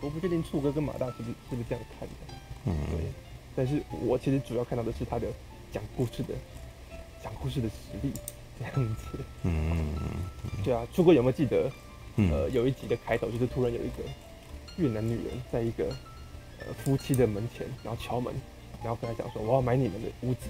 [0.00, 2.14] 我不确定醋哥跟马大是不是是不是这样看的。
[2.66, 3.00] 嗯，对。
[3.56, 5.26] 但是我其实主要看到的是他的
[5.72, 6.34] 讲故事的
[7.22, 8.12] 讲故事的实力
[8.58, 9.18] 这样子。
[9.42, 9.94] 嗯，
[10.62, 11.70] 对啊，出哥有没有记得？
[12.16, 14.04] 嗯、呃，有一集的开头就是突然有一个
[14.76, 15.86] 越南女人在一个
[16.60, 18.34] 呃夫妻的门前，然后敲门，
[18.82, 20.40] 然后跟他讲说我要买你们的屋子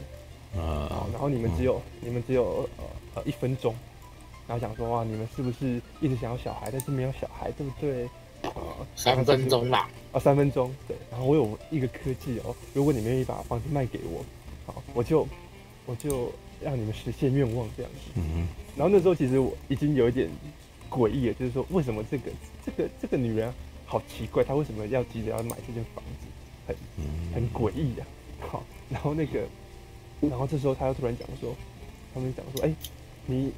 [0.57, 2.85] 啊，然后你们只有、嗯、你们只有呃
[3.15, 3.75] 呃一分钟，
[4.47, 8.05] 然后想说哇，你们是不是一直想要小孩，但是没有小孩，对不对？
[8.43, 9.89] 啊，三分钟啦！
[10.11, 10.97] 啊，三分钟，对。
[11.11, 14.25] 然后我有一个科技哦，如果你们愿意把房子卖给我，
[14.67, 15.27] 好，我就
[15.87, 18.11] 我就让你们实现愿望这样子。
[18.17, 18.49] 嗯。
[18.77, 20.29] 然后那时候其实我已经有一点
[20.91, 22.31] 诡异了，就是说为什么这个
[22.67, 23.53] 这个这个女人
[23.87, 26.27] 好奇怪，她为什么要急着要买这间房子，
[26.67, 26.77] 很
[27.35, 28.03] 很诡异的。
[28.41, 29.47] 好，然后那个，
[30.29, 31.55] 然后这时候他又突然讲说，
[32.15, 32.75] 他们讲说，哎，
[33.27, 33.53] 你。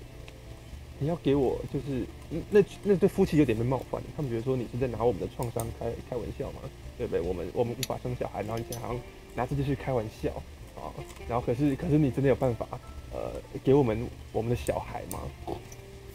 [1.01, 2.07] 你要给我就是
[2.51, 6.61] 那那对夫妻有点被冒犯，他们觉得说你是在拿我们的创伤开开玩笑嘛，
[6.97, 7.21] 对不对？
[7.21, 9.03] 我们我们无法生小孩，然后你现在好像
[9.35, 10.31] 拿这些去开玩笑
[10.77, 10.95] 啊，
[11.29, 12.65] 然后可是可是你真的有办法
[13.13, 13.33] 呃
[13.65, 15.19] 给我们我们的小孩吗？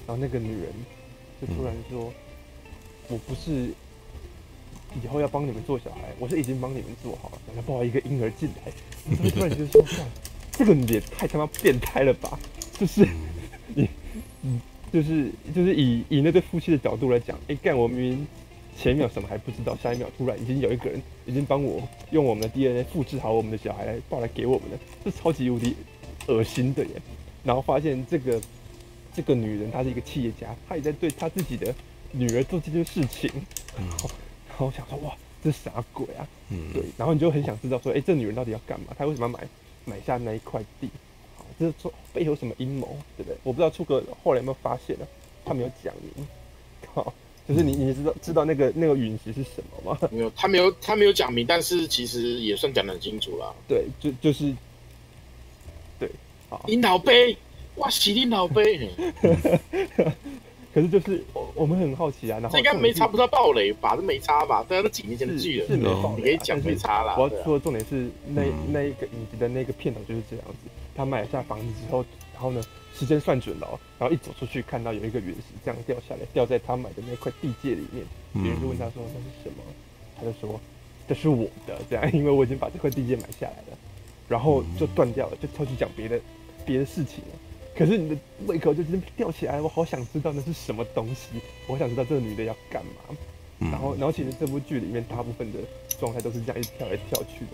[0.07, 0.71] 然后那个女人
[1.41, 2.11] 就突然说，
[3.09, 3.73] 我不是
[5.03, 8.71] 以后要帮你们做小孩，我是已经帮你们做好了，然后抱一个婴儿进来，
[9.21, 9.83] 我突然就说，
[10.59, 12.37] 这个女的太他妈变态了吧，
[12.77, 13.07] 就是
[13.73, 13.89] 你
[14.41, 14.59] 你。
[14.91, 18.27] 就是就是以以那对夫妻的角度来讲，哎、欸、干，我明明
[18.75, 25.75] 前一秒什么还不知道，下一秒突然已经有一个人已经帮我用我们的 DNA 复制好我们的小孩来抱来给我们了，这超级无敌
[26.25, 26.89] 恶心的耶。
[27.43, 28.41] 然后发现这个
[29.13, 31.71] 这个女人她是一个企业家，她也在对她自己的
[32.11, 33.29] 女儿做这件事情。
[33.77, 34.09] 然后
[34.47, 36.27] 然后我想说哇，这啥鬼啊？
[36.49, 36.81] 嗯，对。
[36.97, 38.87] 然后你就很想知道说，哎、欸，这女人到底要干嘛？
[38.97, 39.47] 她为什么要买
[39.89, 40.89] 买下那一块地？
[41.59, 43.37] 就是说背后什么阴谋，对不对？
[43.43, 45.05] 我不知道出哥后来有没有发现呢？
[45.43, 46.25] 他没有讲明。
[46.93, 47.13] 好，
[47.49, 49.99] 就是你你知道知道那个那个陨石是什么吗？
[50.09, 53.53] 没有，他没有他没有讲明，但是其实也算讲得很清楚了。
[53.67, 54.55] 对，就就是
[55.99, 56.09] 对，
[56.49, 57.35] 好，领导杯，
[57.75, 58.89] 哇，洗领导杯。
[60.79, 63.97] 可是就是我我们很好奇啊，然后这应该没差不到爆雷吧？
[63.97, 64.63] 这没差吧？
[64.65, 67.17] 对啊，都几年前的剧了，是，是没爆雷、啊、你可以讲没差啦。
[67.17, 70.69] 我要说的重点是那那一个影集的那个片头就是这样子。
[70.95, 72.63] 他买下房子之后，然后呢，
[72.95, 78.05] 时间算准了，喔，然后一走出去看到有一个陨石这样掉下来，掉在他买的那块地界里面。
[78.41, 79.63] 别人就问他说那是什么，
[80.15, 80.57] 他就说
[81.09, 83.77] 这是我的，这样，因为我已经把这块地界买下来了。
[84.29, 86.17] 然后就断掉了，就跳去讲别的
[86.65, 87.39] 别的事情了。
[87.79, 93.17] 可是你的胃口就直接吊起来，我好想知道那是什么东西，我想知道这个女的要干嘛。
[93.71, 95.59] 然后，然后其实这部剧里面大部分的
[95.97, 97.51] 状态都是这样一直跳来跳去的。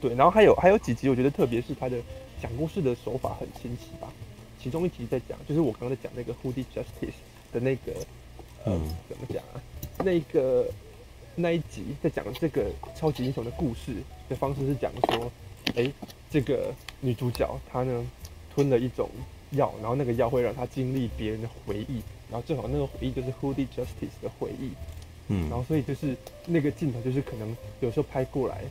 [0.00, 1.98] 对，然后还有还有几集，我觉得特别是他的。
[2.42, 4.12] 讲故事的手法很新奇吧？
[4.60, 7.14] 其中一集在讲，就是我刚刚在讲那个 Hoodie Justice
[7.50, 7.92] 的那个，
[8.64, 8.78] 呃，
[9.08, 9.62] 怎么讲啊？
[10.04, 10.66] 那个
[11.34, 13.94] 那一集在讲这个超级英雄的故事
[14.28, 15.32] 的方式是讲说，
[15.74, 15.90] 哎，
[16.30, 18.04] 这个女主角她呢
[18.54, 19.08] 吞了一种
[19.56, 24.70] 药，然后那个药会让他经历别人的回忆，然后正好那个回忆就是 Hoodie Justice 的回忆，
[25.28, 28.62] 嗯，然后所以就是那个镜头就是可能有时候拍过来，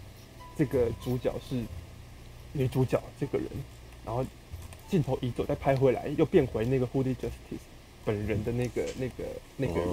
[0.57, 1.61] 这个主角是。
[2.55, 3.47] 女主角这个人，
[4.05, 4.23] 然后
[4.87, 7.65] 镜头移走，再拍回来，又变回那个 Hoodie Justice
[8.05, 9.23] 本人的那个、那个、
[9.57, 9.89] 那个人。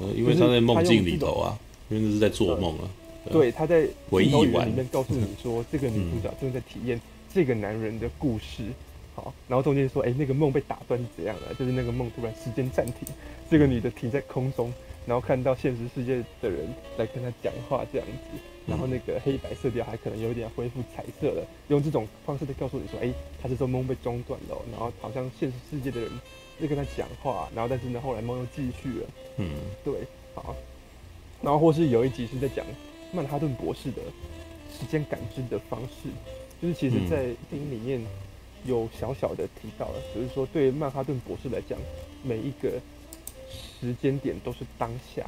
[0.00, 1.56] 呃，因为他在梦境里头啊，
[1.88, 2.90] 因为那是在做梦啊。
[3.30, 7.00] 对，他在回忆里面告诉你 说，这个女主角正在体验
[7.32, 8.64] 这个男人的故事。
[9.14, 11.54] 好，然后中间说，哎，那个梦被打断是怎样的？
[11.54, 13.08] 就是那个梦突然时间暂停，
[13.50, 14.72] 这个女的停在空中，
[15.06, 18.38] 然后看到现实世界的人来跟她讲话，这样子。
[18.66, 26.10] 然后那个黑白色调还可能有点恢复彩色了，用这种方式在告诉你说，哎，他是说梦被中断了，然后好像现实世界的人
[26.58, 29.06] 在跟他讲话，然后但是呢，后来梦又继续了。
[29.36, 29.50] 嗯，
[29.84, 29.94] 对，
[30.34, 30.56] 好。
[31.42, 32.64] 然后或是有一集是在讲
[33.12, 34.00] 曼哈顿博士的
[34.72, 36.08] 时间感知的方式，
[36.62, 38.00] 就是其实，在电影里面
[38.64, 41.78] 有小小的提到了，只是说对曼哈顿博士来讲，
[42.22, 42.80] 每一个
[43.48, 45.24] 时间点都是当下。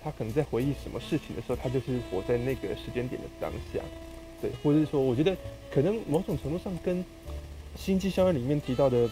[0.00, 3.80] 他可能在回忆什么事情的时候，他就是活在那个时间点的当下，
[4.40, 5.36] 对，或者是说，我觉得
[5.72, 6.98] 可能某种程度上跟
[7.76, 9.10] 《星际效应》里面提到的，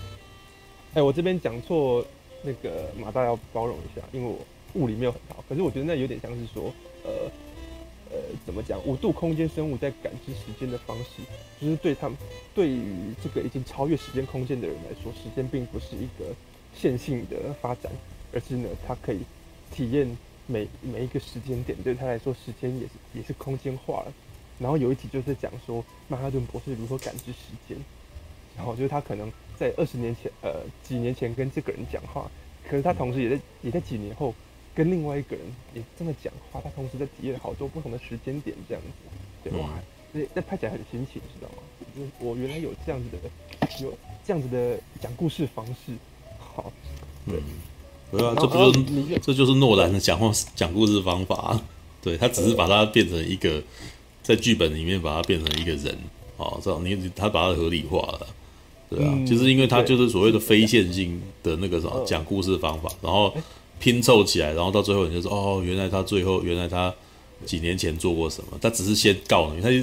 [0.95, 2.07] 哎，我这边讲错，
[2.43, 4.39] 那个马大要包容一下，因为我
[4.81, 7.29] 物理没有很好，可是我觉得那有点像是说，呃
[8.17, 8.83] 呃，怎么讲？
[8.87, 11.23] 五度空间生物在感知时间的方式，
[11.61, 12.17] 就是对他们
[12.55, 16.35] 对于这个已经超越时间空间的人来说，时间并不是一个
[16.75, 17.93] 线性的发展，
[18.33, 19.21] 而是呢，它可以
[19.71, 20.17] 体验。
[20.49, 24.13] 每每一个时间点对他来说，时间也是也是空间化了。
[24.61, 27.77] 然后有一集就是讲说曼哈顿博士如何感知时间，
[28.57, 32.31] 然后就是他可能在二十年前，呃，几年前跟这个人讲话，
[32.65, 34.33] 可是他同时也在也在几年后
[34.77, 39.71] 跟另外一个人也这么讲话，他同时在体验好多不同的时间点这样子，对哇，
[40.13, 41.63] 那那拍起来很新奇，知道吗？
[41.97, 43.93] 就是我原来有这样子的，有
[44.27, 45.93] 这样子的讲故事方式，
[46.39, 46.71] 好，
[47.27, 47.41] 对。
[48.13, 51.35] 对啊，这不就是这就是诺兰的讲话讲故事方法。
[51.35, 51.63] 啊？
[52.01, 53.61] 对，他只是把它变成一个
[54.23, 55.99] 在剧本里面把它变成一个人。
[56.37, 58.27] 哦，这样你他把它合理化了，
[58.89, 63.35] 对啊，就是因为他就是所谓的非线性的那个什么讲故事方法，然后
[63.79, 66.95] 拼凑起来，然后到最后你就说哦，原来他最后原来他
[67.45, 69.79] 几年前做过什么，他只是先告诉你，他就。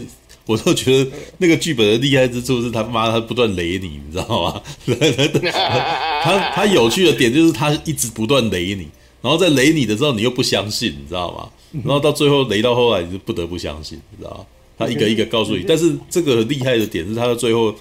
[0.45, 4.61] 我都觉得那个剧本的厉害之处是他妈他不断雷你，你知道吗？
[6.21, 8.89] 他他有趣的点就是他一直不断雷你，
[9.21, 11.49] 然后在雷你的时候你又不相信，你知道吗？
[11.85, 14.45] 然后到最后雷到后来你就不得不相信，你知道吗？
[14.77, 17.73] 他一个一个告诉你，但是这个厉害的点是他的最后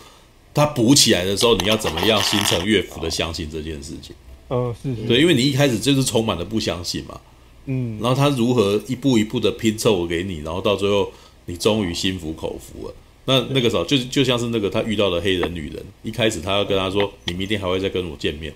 [0.54, 4.14] 他补起来的时候，你要怎么样心诚悦服的相信这件事情？
[4.52, 7.20] 嗯，是是，对，因为你一开始就是充满了不相信嘛，
[7.66, 11.10] 嗯，然后他如何一步一步的拼凑给你，然后到最后。
[11.46, 12.94] 你终于心服口服了。
[13.24, 18.54] 那那个时候，就就像是那个他遇到的黑人女人，一开始他要跟他说：“你明天还会再跟我见面。”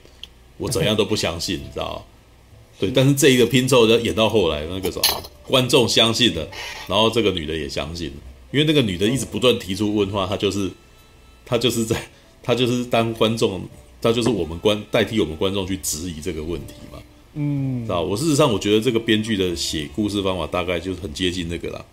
[0.57, 2.03] 我怎样都不相信，你知道吗？
[2.79, 6.49] 对，但是这一个拼凑要演到后来，那个时候观众相信了，
[6.87, 8.15] 然后这个女的也相信了，
[8.53, 10.71] 因为那个女的一直不断提出问话，她就是
[11.45, 12.01] 她就是在
[12.41, 13.61] 她就是当观众，
[14.07, 16.99] 她就是我们观代替我们观众去质疑这个问题嘛。
[17.35, 18.03] 嗯，知道？
[18.03, 21.85] 我事实上我觉得这个编剧的写故事方法大概就是很接近那个啦。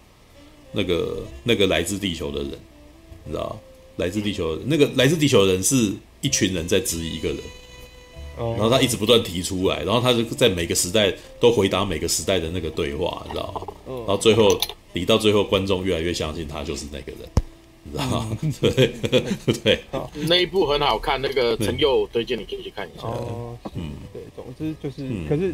[0.71, 2.51] 那个那个来自地球的人，
[3.25, 3.59] 你知道？
[3.97, 7.37] 来自地球的那个来自地球的人是一群人在质疑一个人，
[8.35, 13.61] 然后他一直不断提出来，然后他就在每个时代都回答每个时代的那个对话，你知道吗？
[13.85, 14.59] 然后最后
[14.93, 17.29] 你到最后观众越来越相信他就是那个人，
[17.83, 18.37] 你知道吗？
[18.61, 19.79] 对对，
[20.27, 23.07] 那一部很好看，那个陈佑推荐你可以去看一下。
[23.07, 25.53] 哦，嗯，对，总之就是，可是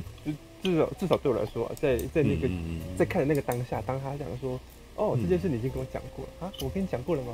[0.64, 2.50] 至少至少对我来说啊，在在那个
[2.98, 4.60] 在看的那个当下，当他讲说。
[4.96, 6.52] 哦，这件事你已经跟我讲过了啊！
[6.60, 7.34] 我跟你讲过了吗？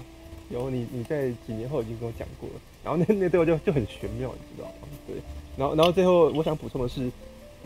[0.51, 2.61] 有，你你在几年后已经跟我讲过了。
[2.83, 4.87] 然后那那对话就就很玄妙，你知道吗？
[5.07, 5.15] 对。
[5.57, 7.11] 然后然后最后我想补充的是，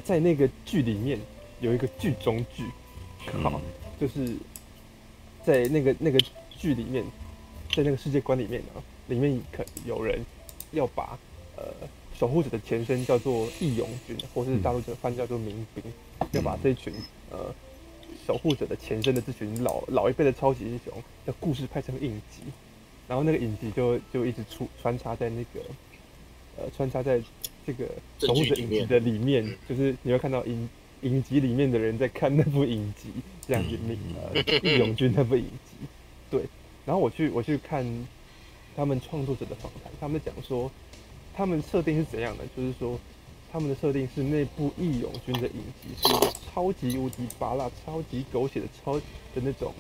[0.06, 1.20] 在那个剧里面
[1.60, 2.64] 有一个剧中剧，
[3.44, 3.60] 好，
[4.00, 4.38] 就是
[5.44, 6.18] 在那个那个
[6.60, 7.04] 剧里面，
[7.74, 10.20] 在那个世界观里面呢，里面可有人
[10.74, 11.18] 要把
[11.56, 11.64] 呃
[12.16, 15.84] 守护者的前身叫做义勇军，或是大陆这翻叫做民兵，
[16.34, 16.94] 要把这群
[17.32, 17.56] 呃。
[18.28, 20.94] 守护者的前身的这群老老一辈的超级英雄
[21.26, 22.44] 的故事拍成影集，
[23.08, 25.60] 然后那个影集就就一直出穿插在那个
[26.58, 27.20] 呃穿插在
[27.66, 27.88] 这个
[28.20, 30.70] 守护者影集的里面，就是你会看到影
[31.02, 33.10] 影集里面的人在看那部影集，
[33.48, 33.76] 这样子，
[34.22, 35.88] 呃义勇军那部影集，
[36.30, 36.44] 对，
[36.86, 37.86] 然后我去我去看
[38.76, 40.70] 他们创作者的访谈，他们讲说
[41.36, 43.00] 他们设定是怎样的，就是说。
[43.52, 49.02] 他们的设定是那部《义勇军》的影集是一个超级无敌拔辣、超级狗血的超的
[49.42, 49.74] 那种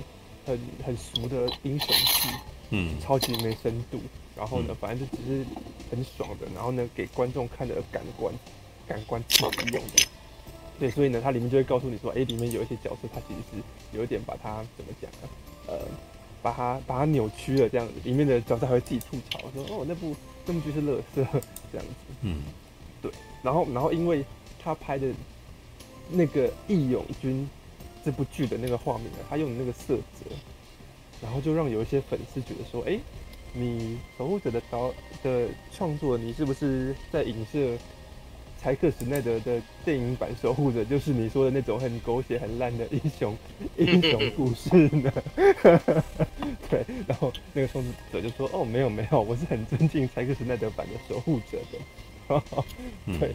[0.43, 2.29] 很很俗的英雄剧，
[2.71, 3.99] 嗯，超级没深度。
[4.35, 5.45] 然后呢，反正就只是
[5.91, 8.33] 很爽的，然后呢，给观众看的感官
[8.87, 10.07] 感官刺激用的。
[10.79, 15.29] 对，所以呢，它里面就会告诉你说，哎，里面有一些角色，他其实是有一点把它怎么讲啊？
[15.67, 15.77] 呃，
[16.41, 17.93] 把它把它扭曲了这样子。
[18.03, 20.15] 里面的角色还会自己吐槽说，哦，那部
[20.45, 21.25] 那部剧是乐色
[21.71, 21.93] 这样子。
[22.21, 22.41] 嗯。
[23.01, 23.09] 对，
[23.41, 24.25] 然后，然后，因为
[24.61, 25.07] 他拍的
[26.09, 27.47] 那个《义勇军》
[28.05, 30.29] 这部剧的那个画面啊，他用的那个色泽，
[31.21, 32.99] 然后就让有一些粉丝觉得说，哎，
[33.53, 37.77] 你守护者的导的创作，你是不是在影射
[38.61, 43.37] 柴克史奈德的电影版《守护者》，就是你说的那种很狗血、很烂的英雄
[43.77, 45.11] 英雄故事呢？
[46.69, 52.43] 对，然后那个创作者就说，哦，没有没有，我是很尊敬柴克史奈德版的《守护者》的。
[53.19, 53.29] 对，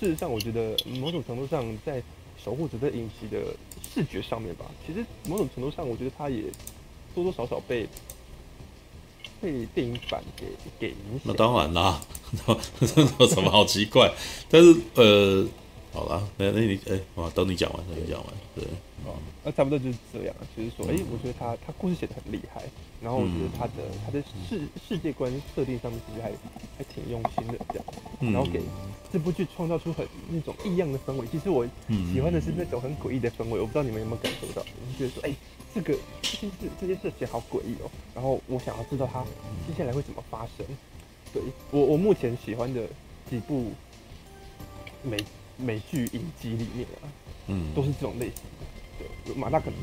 [0.00, 2.02] 事实上，我觉得某种程度上，在
[2.42, 6.44] 守护者的影集的视觉上面吧，其实某种程度上，我觉得他也
[7.14, 7.86] 多多少少被
[9.42, 10.46] 被电影版给
[10.78, 11.20] 给影响。
[11.24, 12.00] 那当然啦，
[12.80, 14.10] 这有 什么好奇怪？
[14.48, 15.46] 但是呃，
[15.92, 18.64] 好啦，那那你哎，我、欸、等你讲完，等你讲完，对。
[19.04, 22.62] 哦，那差不多就是这样，就是说，哎、欸，我觉得他他故事写的很厉害，
[23.02, 26.30] 然后我觉得他的、嗯、他的世世界观设定上面其实还
[26.78, 28.62] 还挺用心的这样，然后给
[29.12, 31.26] 这部剧创造出很那种异样的氛围。
[31.26, 31.66] 其实我
[32.12, 35.36] 喜欢的是那种很诡异的氛围，我不知道你们有没有感受到，就觉得说，哎、欸，
[35.74, 39.22] 这个这件事这件事情好诡异哦，然后我想要知道它
[39.66, 40.64] 接下来会怎么发生。
[41.34, 42.86] 对，我我目前喜欢的
[43.28, 43.72] 几部
[45.02, 45.16] 美
[45.56, 47.08] 美剧影集里面啊，
[47.48, 48.66] 嗯，都是这种类型的。
[49.24, 49.78] 对马大可能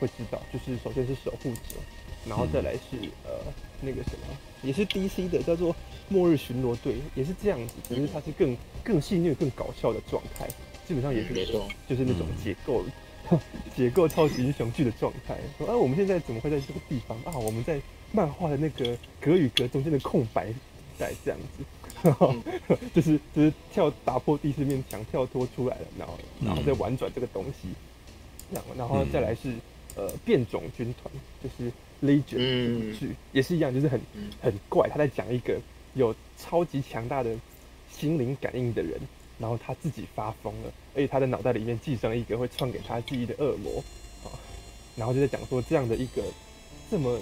[0.00, 1.76] 会知道，就是首先是守护者，
[2.28, 3.30] 然后再来是呃
[3.80, 5.74] 那个什么，也是 DC 的，叫做
[6.08, 10.46] 末日巡逻队，也是这样子，只是它是更更戏谑、更搞笑的状态，
[10.86, 12.84] 基本上也是没错，就是那种结构
[13.76, 15.38] 解构超级英雄剧的状态。
[15.58, 17.16] 说啊，我们现在怎么会在这个地方？
[17.24, 17.38] 啊？
[17.38, 17.80] 我们在
[18.12, 20.52] 漫画的那个格与格中间的空白
[20.98, 21.64] 在这样子，
[22.92, 27.68] 就是就是跳打破第四面墙，跳脱出来了，然后然后再玩转这个东西。
[28.76, 29.48] 然后再来是，
[29.94, 31.70] 嗯、呃，变种军团，就是
[32.02, 34.00] Legion 剧，也是一样，就是很
[34.40, 34.88] 很怪。
[34.88, 35.60] 他在讲一个
[35.94, 37.36] 有超级强大的
[37.90, 38.98] 心灵感应的人，
[39.38, 43.82] 然后他自己发疯了，而且他的脑袋里面寄生了一个会篡给他记忆的恶魔
[44.24, 44.32] 啊。
[44.96, 46.22] 然后就在讲说，这样的一个
[46.90, 47.18] 这么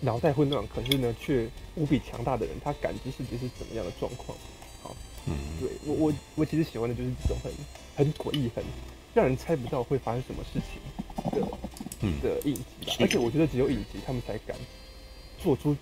[0.00, 4.36] 脑袋混乱，可是呢却无比强大的人，他感知世界是怎么样的状况？
[4.82, 7.52] 好，嗯，对我我我其实喜欢的就是这种很
[8.06, 8.64] 很诡异很。
[9.12, 10.99] 让人猜不到会发生什么事情
[11.30, 11.48] 的，
[12.02, 14.56] 嗯，的影集吧，而且我觉得只有影集他们才敢
[15.38, 15.76] 做出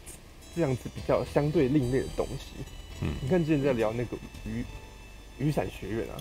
[0.54, 2.62] 这样子比较相对另类的东西。
[3.02, 4.64] 嗯，你看之前在聊那个雨
[5.38, 6.16] 雨伞学院啊，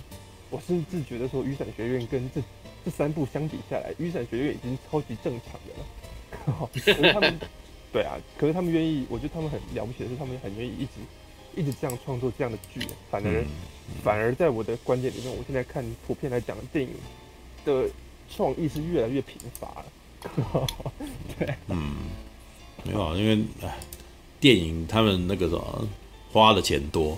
[0.50, 2.42] 我甚至觉得说雨伞学院跟这
[2.86, 6.70] 这三部相比下来，雨伞学院已经超级正常的了。
[6.74, 7.40] 可是他们
[7.92, 10.92] 对啊，可是他们愿意，我觉得他们很了不起的是，他们很愿意一直。
[11.56, 13.44] 一直这样创作这样的剧，反而、
[14.04, 16.92] 反而在我的观点里面，我现在看普遍来讲的电影
[17.66, 17.90] 的
[18.36, 19.86] 创意是越来越贫乏了。
[21.38, 21.94] 对， 嗯，
[22.84, 23.78] 没有啊，因为哎，
[24.40, 25.88] 电影他们那个什么
[26.32, 27.18] 花的钱多，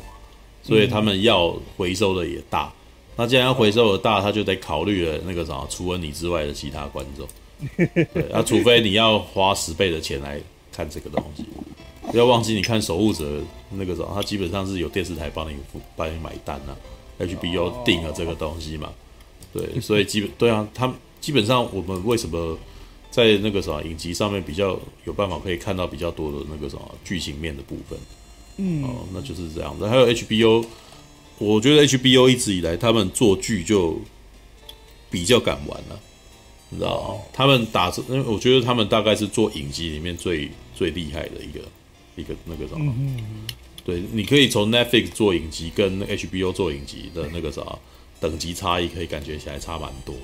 [0.61, 2.65] 所以他们要回收的也大。
[2.65, 2.71] 嗯、
[3.17, 7.27] 那既然要回收的大，他就得考虑了那个什么，除了你之外的其他观众。
[7.75, 10.39] 对，啊，除非你要花十倍的钱来
[10.71, 11.45] 看这个东西。
[12.11, 13.23] 不要忘记，你看《守护者》
[13.71, 18.91] 那个时候，他基本上是有电视台帮你付、帮你买单呐、啊、，HBO 订了这个东西嘛。
[19.53, 22.57] 对，所以基本对啊，他基本上我们为什么
[23.09, 27.97] 在那个什么影集上面比较有办法可以看到比较多的那个什么剧情面的部分？
[28.57, 29.87] 嗯，哦，那就是这样子。
[29.87, 30.65] 还有 HBO，
[31.37, 33.99] 我觉得 HBO 一直以来他们做剧就
[35.09, 35.99] 比较敢玩了、啊，
[36.69, 37.21] 你知道吗？
[37.33, 41.61] 他们打，因为我觉得他们大概是做影集里面最最厉害的一个。
[42.15, 42.93] 一个那个什么，
[43.85, 47.61] 对，你可以从 Netflix 做影集跟 HBO 做影集的那个啥
[48.19, 50.15] 等级差异，可以感觉起来差蛮多。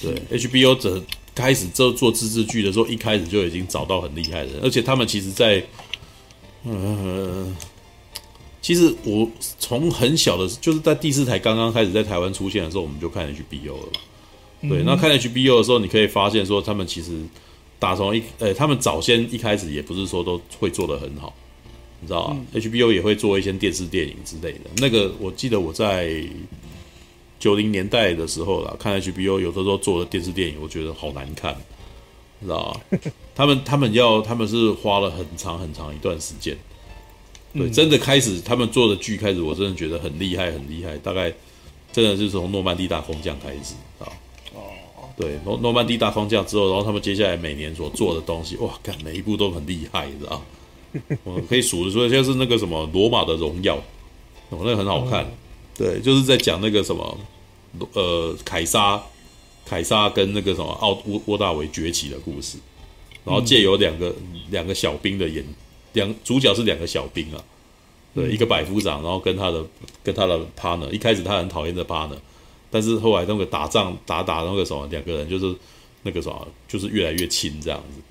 [0.00, 1.02] 对，HBO 这
[1.34, 5.64] 开始做做自制剧的时候，一开始就已经找到很厉害的人，而且他们其实在，
[6.64, 7.56] 嗯，
[8.62, 13.88] 其实我从很小的，就是在第四台刚刚开始在台湾出现的时候，我们就看 HBO 了。
[14.62, 17.12] 对，那看 HBO 的时候，你可以发现说，他们其实。
[17.80, 21.32] 打从一，呃、欸，他们早先一开始也不是说都会做的很好，
[22.00, 22.36] 你知道吧？
[22.52, 24.62] 嗯、HBO 也会做一些电视电影之类的。
[24.78, 26.20] 那个我记得我在
[27.38, 31.56] 九零年代的时候啦，看 HBO 有的时候做的电视电影，我觉得好难看，
[32.40, 32.98] 你知道吧？
[33.34, 36.56] 他们他们要他们是花了很长很长一段时间，
[37.54, 40.98] 对，真的开始他们做的剧开始，我真的觉得很厉害很厉害。
[40.98, 41.32] 大概
[41.92, 44.10] 真的是从诺曼底大空降开始啊。
[45.16, 50.42] 对，诺诺曼底大空降之后，然后他们接下来每年所做的东西，哇，看每一部都很厉害，你知道？
[51.24, 53.76] 我可以数得出来，像是那个什么《罗马的荣耀》，
[54.50, 55.26] 哦，那个很好看。
[55.78, 57.18] 对，就是在讲那个什么，
[57.94, 59.00] 呃，凯撒，
[59.64, 62.58] 凯撒跟那个什么奥沃沃大维崛起的故事，
[63.24, 64.12] 然后借由两个
[64.50, 65.44] 两个小兵的演，
[65.92, 67.40] 两主角是两个小兵啊，
[68.14, 69.64] 对，一个百夫长，然后跟他的
[70.02, 72.18] 跟他的 partner，一开始他很讨厌的 partner。
[72.70, 75.54] 但是后来那个打仗打打那个什么，两个人就是
[76.02, 78.02] 那个什么，就是越来越亲这样子。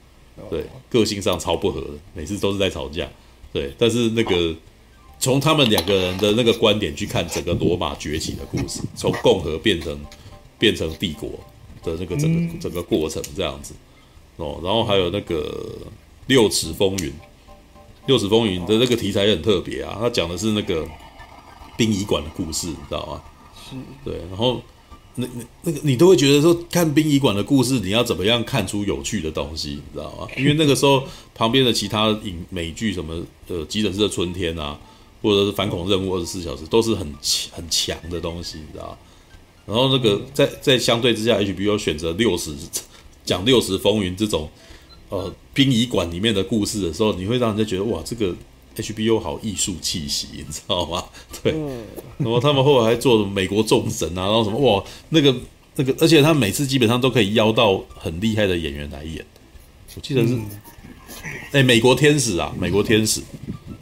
[0.50, 3.08] 对，个性上超不合的，每次都是在吵架。
[3.52, 4.56] 对，但是那个
[5.20, 10.00] 从他们两个人的那个观点去看整个罗马崛起的故事， 从共和变成
[10.60, 11.30] 变成帝国
[11.84, 13.74] 的那个整个整个过程这样子。
[14.38, 15.78] 哦，然后还有那个
[16.28, 17.12] 六尺风云，
[18.06, 20.88] 六尺风云的那个题材也很特别啊，他讲的是那个
[21.76, 23.22] 殡仪馆的故事，你知道吗？
[24.06, 24.62] 对，然后，
[25.16, 30.28] 那那那个你都会觉得说，看殡仪馆的故事，你要怎么样看出有趣的东西，你知道吗？
[30.38, 31.04] 因为那个时候
[31.34, 34.80] 旁边的其他影美剧什么呃，急诊室的春天啊，
[35.22, 37.14] 或者是反恐任务二十四小时，都是很
[37.52, 38.98] 很强的东西，你知道？
[39.66, 42.56] 然后那个在在相对之下，HBO 选择六十
[43.24, 44.50] 讲六十风云这种
[45.10, 48.36] 呃殡仪馆里面的故事的时候，你会让人家觉得哇，这个。
[48.80, 51.04] HBO 好艺术气息，你知道吗？
[51.42, 51.52] 对，
[52.20, 55.36] 然后他们后来还做美国众神啊，然后什么哇，那个
[55.78, 59.26] 那个，而且他每次基本上都可以邀到很厉害的演员来演。
[59.96, 60.38] 我记得是，
[61.54, 63.20] 哎，美国天使啊，美国天使。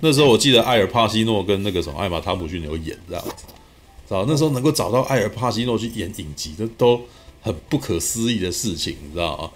[0.06, 3.45] 那时候我记得艾尔帕西诺跟那个什么艾玛汤姆逊有演这样子，
[4.08, 7.01] 知道那时候能够找到艾尔帕西诺去演影集，这都
[7.41, 9.51] 很不可思议的事情，你知道吗？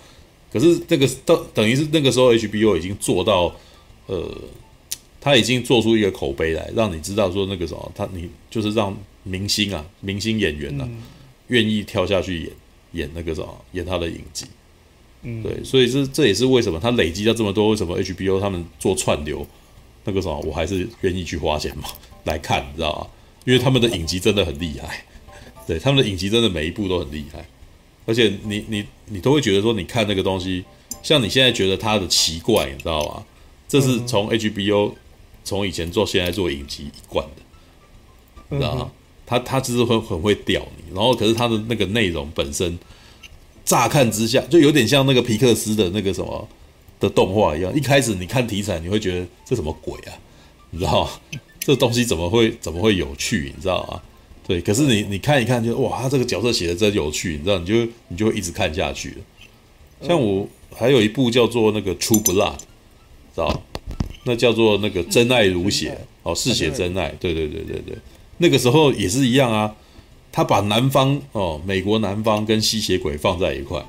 [0.52, 3.56] 可是这个等等于是那个时候 HBO 已经做到
[4.08, 4.36] 呃。
[5.22, 11.04] 他已经做出一个口碑来，让你知道说那个什么，他你就是让明星啊，明星演员啊，嗯、
[11.48, 12.52] 愿意跳下去演
[12.94, 14.46] 演那个什么，演他的影集。
[15.24, 19.46] 嗯，对，所以这这也是为什么他累积到这么多，为什么 HBO 他们做串流
[20.04, 21.90] 那个什么，我还是愿意去花钱嘛
[22.26, 23.08] 来看，你知道吗？
[23.46, 25.04] 因为他们的影集真的很厉害，
[25.68, 27.46] 对，他们的影集真的每一部都很厉害，
[28.06, 30.64] 而且你你你都会觉得说，你看那个东西，
[31.02, 33.24] 像你现在觉得它的奇怪，你知道吗？
[33.68, 34.94] 这是从 HBO。
[35.42, 37.42] 从以前做，现在做影集一贯的，
[38.50, 38.92] 你知道吗？
[39.26, 42.78] 他他只是会很会吊你，然后可是他的那个内容本身，
[43.66, 46.48] 乍看之下就有点像那个皮克斯的那个什么
[47.00, 47.74] 的动画一样。
[47.76, 50.14] 一开始你看题材，你会觉得这什么鬼啊？
[50.72, 51.12] 你知道吗？
[51.60, 53.52] 这东西怎么会怎么会有趣？
[53.56, 54.02] 你知道吗？
[54.48, 59.16] 对，可是你你看一看就，就哇，他这个角色写的真有趣，你知道，你就你就会一直看下去了。
[60.02, 63.62] 像我还有一部叫做那个《True Blood》，知道。
[64.26, 67.98] 那叫做那个真爱如血哦，嗜血真爱，对对对对对，
[68.38, 69.74] 那个时候也是一样啊，
[70.32, 73.84] 他把南方哦，美国南方跟吸血鬼放在一块，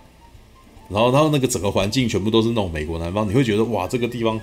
[0.91, 4.41] 然后然后那个整个环境全部都是那种美国南方，你会觉得哇，这个地方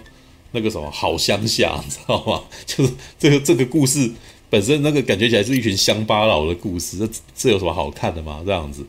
[0.52, 2.44] 那个什么好乡下，你知道吗？
[2.66, 4.10] 就是这个这个故事
[4.50, 8.42] 本身那个感觉起来是一群乡巴佬的故事，这这有什么好看的吗？
[8.46, 8.86] 这样子，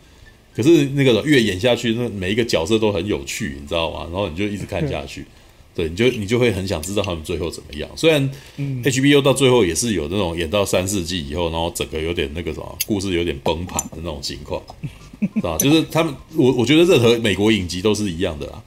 [0.55, 4.01] 可是那个越演下去，那每一个角色都很有趣，你知道吗？
[4.05, 5.27] 然后你就一直看下去。
[5.75, 7.89] 对，你就你就会很想知道他们最后怎么样。
[7.95, 14.61] 虽然 HBO 到最后也是有那种演到三四季以后，然后整个有点那个什么故事有点崩盘的那种情况，
[15.21, 15.57] 是吧？
[15.59, 18.63] 就是他们，我我觉得任何美国影集都是一样的啦。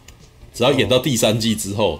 [0.53, 1.99] 只要演到第三季之后，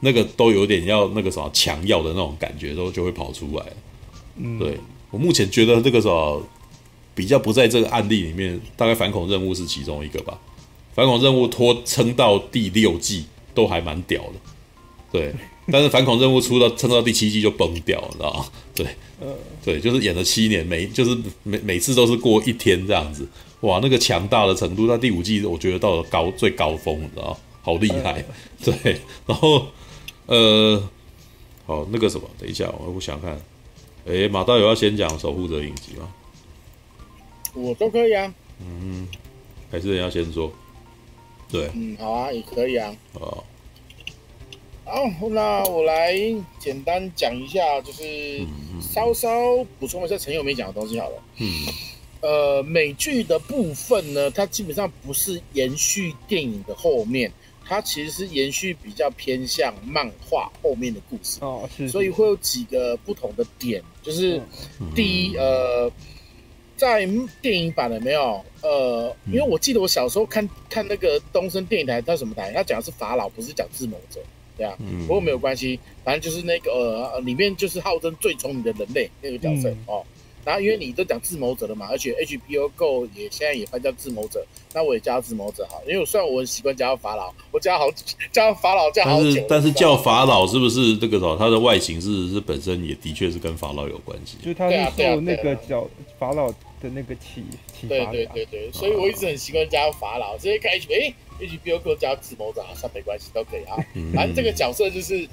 [0.00, 3.64] 那个都有点要那个什么强要的那种感觉，都就会跑出来。
[4.36, 4.78] 嗯对，
[5.10, 6.42] 我目前觉得这个什么
[7.14, 10.38] 比较不在这个案例里面，大概反恐任务是其中一个吧。
[10.94, 14.32] 反恐任务拖撑到第六季都还蛮屌的。
[15.12, 15.34] 对，
[15.70, 18.46] 但是反恐任务出到撑到第七季就崩掉了，知道吗？
[18.74, 18.86] 对，
[19.62, 23.28] 对，就是演了七年，每就是每每次都是过一天这样子，
[23.60, 27.36] 哇，那个强大的程度，到第五季我觉得到了高最高峰，你知道吗？
[27.62, 28.24] 好厉害，
[28.64, 29.66] 对，然后
[30.26, 30.82] 呃，
[31.66, 33.38] 好那个什么，等一下，我我想看，
[34.06, 36.12] 哎，马道友要先讲守护者影集吗？
[37.54, 39.06] 我都可以啊，嗯，
[39.70, 40.50] 还是人要先说，
[41.50, 43.44] 对，嗯，好啊，也可以啊，哦。
[44.84, 46.16] 好，那我来
[46.58, 48.40] 简单讲一下，就是
[48.80, 49.28] 稍稍
[49.78, 51.22] 补充一下陈友没讲的东西好了。
[51.36, 51.46] 嗯，
[52.20, 57.32] 呃，美剧的部分呢，它基本上不是延续电影的后面，
[57.64, 61.38] 它其实是延续比较偏向漫画后面的故事。
[61.40, 61.88] 哦，是，是。
[61.88, 64.38] 所以会有几个不同的点，就是
[64.94, 65.90] 第一，呃，
[66.76, 67.08] 在
[67.40, 72.52] 电影版的没有，呃，因为我记得我小时候看看那个东森电影台，它什么台？
[72.52, 74.20] 它讲的是法老，不是讲智谋者。
[74.58, 80.04] 对啊，不过没有关系，反正就是那个呃，里面就是号称最聪明的人类那个角色、嗯、哦。
[80.44, 85.82] 然后因为你都讲自谋者了嘛，而且 HBO Go 也现在也翻叫自谋者，那我也叫自谋者好。
[85.86, 87.86] 因为我虽然我很习惯叫法老，我叫好
[88.32, 89.24] 叫法老叫好久。
[89.24, 91.36] 但是但是叫法老是不是这个什么？
[91.36, 94.36] 他的外形是是本身也的确是跟法老有关系。
[94.42, 95.88] 就他是受那个叫
[96.18, 97.44] 法老的那个启
[97.78, 97.88] 启发。
[97.88, 100.36] 对对对对，所以我一直很习惯叫法老。
[100.36, 101.12] 直接开始哎。
[101.40, 103.74] HBO Go 加自谋者好像没关系，都可以啊。
[104.14, 105.26] 反正这个角色就是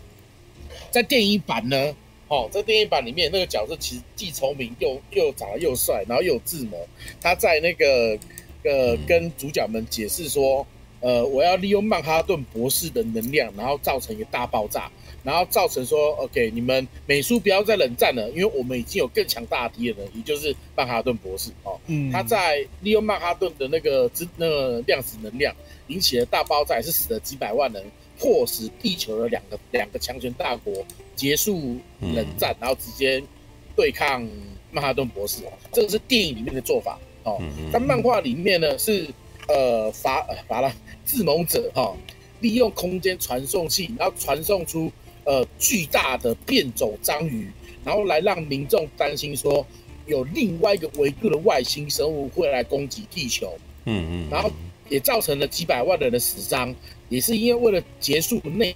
[0.90, 1.94] 在电影版呢，
[2.28, 6.78] 哦，在电影版里面那个角色其实既聪明又又长得又帅，然后又有智谋。
[7.22, 8.18] 他在那个
[8.64, 10.66] 呃跟主角们解释说，
[11.00, 14.92] 呃，我要利用曼哈顿博士的能量，然后造成一个大爆炸，
[15.24, 21.80] 然后造成说，OK，你们美苏不要再冷战了，因为我们已经有更强大的敌人了，也就是曼哈顿博士哦。
[21.88, 25.56] 嗯，他在利用曼哈顿的那个之那个量子能量。
[25.88, 27.82] 引起了大爆炸，是死了几百万人，
[28.20, 30.86] 迫使地球的两个两个强权大国
[31.18, 33.22] 结束冷战，然后直接
[33.76, 34.26] 对抗
[34.72, 35.42] 曼哈顿博士。
[35.74, 39.08] 这个是电影里面的做法哦，嗯在漫画里面呢是
[39.50, 40.72] 呃法呃法拉
[41.04, 41.98] 自谋者哈、哦，
[42.40, 44.92] 利用空间传送器，然后传送出
[45.26, 47.50] 呃巨大的变种章鱼，
[47.84, 49.66] 然后来让民众担心说
[50.06, 54.52] 有另外一个维度的外星生物会来攻击地球，嗯嗯，然后
[54.88, 56.74] 也造成了几百万人的死伤，
[57.10, 58.76] 也是因为为了结束内。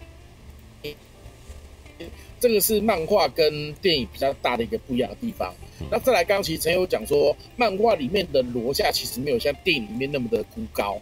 [2.41, 5.53] 这个是漫画跟电影比较大的一个不一样的地方。
[5.91, 10.99] 那再来，刚刚其实陈有讲说，漫画里面的罗夏其实没有像电影里面那么的孤高。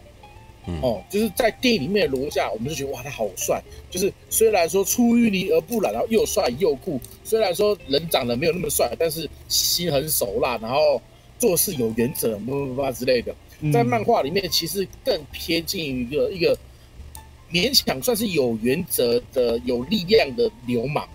[0.82, 3.60] 哦，就是在电影里面的罗夏，我们就觉得哇，他好帅。
[3.90, 7.00] 就是虽然说出淤泥而不染，然后又帅又酷。
[7.24, 11.00] 虽然说人长得没有那么帅，但是心很手辣，然后
[11.38, 13.34] 做事有原则，什么什么之类的。
[13.72, 16.56] 在漫画里面，其实更偏近于一个一个
[17.50, 21.08] 勉强算是有原则的、有力量的流氓。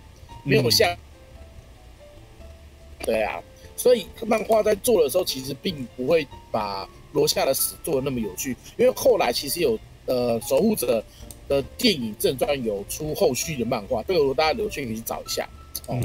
[0.46, 0.96] 没有像，
[3.00, 3.42] 对啊，
[3.76, 11.04] 所以漫画在做的时候，其实并不会把罗夏的死做的那么有趣，因为后来其实有呃守护者
[11.48, 15.50] 的电影正传有出后续的漫画，这个大家有兴趣可以去找一下
[15.88, 16.00] 哦。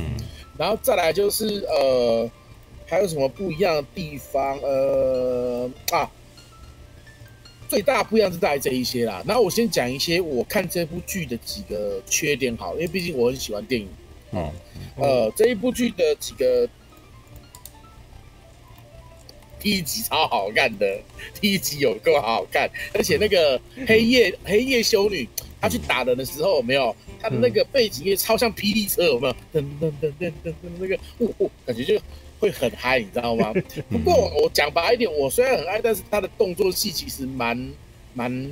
[0.59, 2.31] 然后再来就是呃
[2.87, 4.59] 还有什么不一样的地方？
[4.61, 6.11] 呃啊，
[7.69, 9.23] 最大不一样是在这一些啦。
[9.27, 13.89] 然后我先讲一些我看这部剧的几个缺点好，因为毕竟我很喜欢电影。
[14.31, 14.53] 哦，
[14.97, 16.69] 呃，这一部剧的几个
[19.59, 21.01] 第一集超好看的，
[21.41, 25.29] 第一集有够好看，而且那个黑夜黑夜修女，
[25.61, 26.95] 她去打人的时候有没有？
[27.21, 29.35] 她的那个背景音超像霹雳车，有没有？
[29.53, 32.01] 噔噔噔噔噔噔，那个，呜呜，感觉就
[32.39, 33.53] 会很嗨，你知道吗？
[33.91, 37.71] 不过我讲白一点，我虽然很爱，但是她的动作戏其实蛮
[38.15, 38.51] 蛮，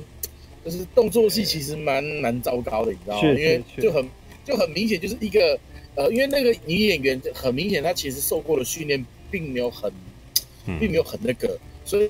[0.63, 3.29] 就是动作戏其实蛮蛮糟糕的，你知道吗？
[3.29, 4.07] 因为就很
[4.49, 5.59] 就很明显就是一个。
[5.95, 9.91] 呃，因为那个女演员很明显，她其实受过的训练并没有很，
[10.79, 12.09] 并没有很那个，所以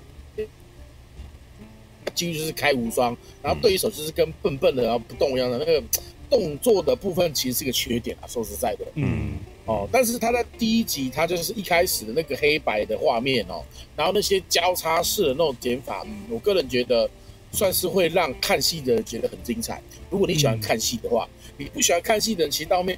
[2.13, 5.81] 几乎就是开无双，然后对手就是跟笨笨的然后不动一样的那个
[6.29, 8.27] 动作的部分，其实是个缺点啊。
[8.27, 13.63] 说实在的，嗯，哦，但是他在第一集，他就是一开始的那个黑白的画面哦，
[13.95, 17.09] 然后那些交叉式的那种剪法，我个人觉得
[17.51, 19.81] 算是会让看戏的人觉得很精彩。
[20.11, 21.27] 如果你喜欢看戏的话，
[21.59, 22.97] 你不喜欢看戏的人，其实到后面。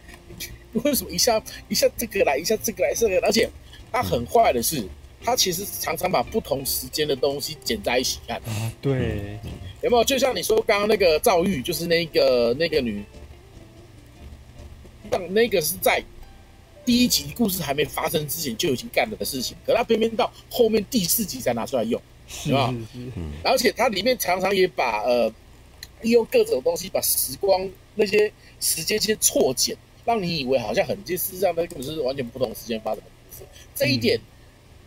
[0.85, 3.49] 为什么一下一下这个来，一下这个来，这个来，而且
[3.91, 4.81] 他很坏的是，
[5.21, 8.37] 他其实常常把不同时间的东西剪在一起看。
[8.45, 9.37] 啊，对，
[9.81, 10.03] 有没有？
[10.05, 13.03] 就像你说刚刚那个赵玉，就是那个那个女，
[15.11, 16.01] 让那个是在
[16.85, 22.73] 第一集故事还没发生之前就已经干了的事情，可他偏偏到后面第四集才拿出来用，是吧？
[23.43, 25.29] 而且它里面常常也把呃
[25.99, 29.75] 利用各种东西把时光那些时间先错剪。
[30.03, 33.47] 让你以为好像很近，事实上那根本是完全不同时间发生的故事。
[33.75, 34.19] 这一点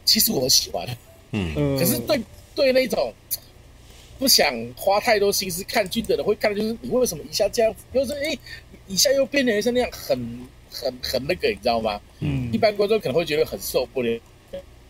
[0.04, 0.84] 其实我很喜欢，
[1.30, 2.20] 嗯，可是对
[2.52, 3.14] 对那种
[4.18, 8.36] 不想花太多心思看剧的人会看的就是你为什么一下这样子，又是哎
[8.88, 10.18] 一下又变成像那样很
[10.68, 12.00] 很很那个，你知道吗？
[12.18, 14.20] 嗯，一般观众可能会觉得很受不了。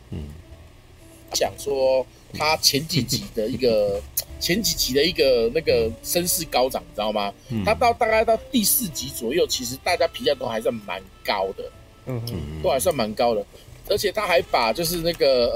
[0.08, 0.24] 嗯，
[1.34, 4.02] 想说他前几集的一个。
[4.40, 7.32] 前几集的一个那个声势高涨，你知道吗？
[7.48, 11.64] 嗯、他到大概到第四集左右，其实大家评价都还算蛮高的，
[12.06, 13.44] 嗯嗯，都还算蛮高的。
[13.88, 15.46] 而且他还把就是那个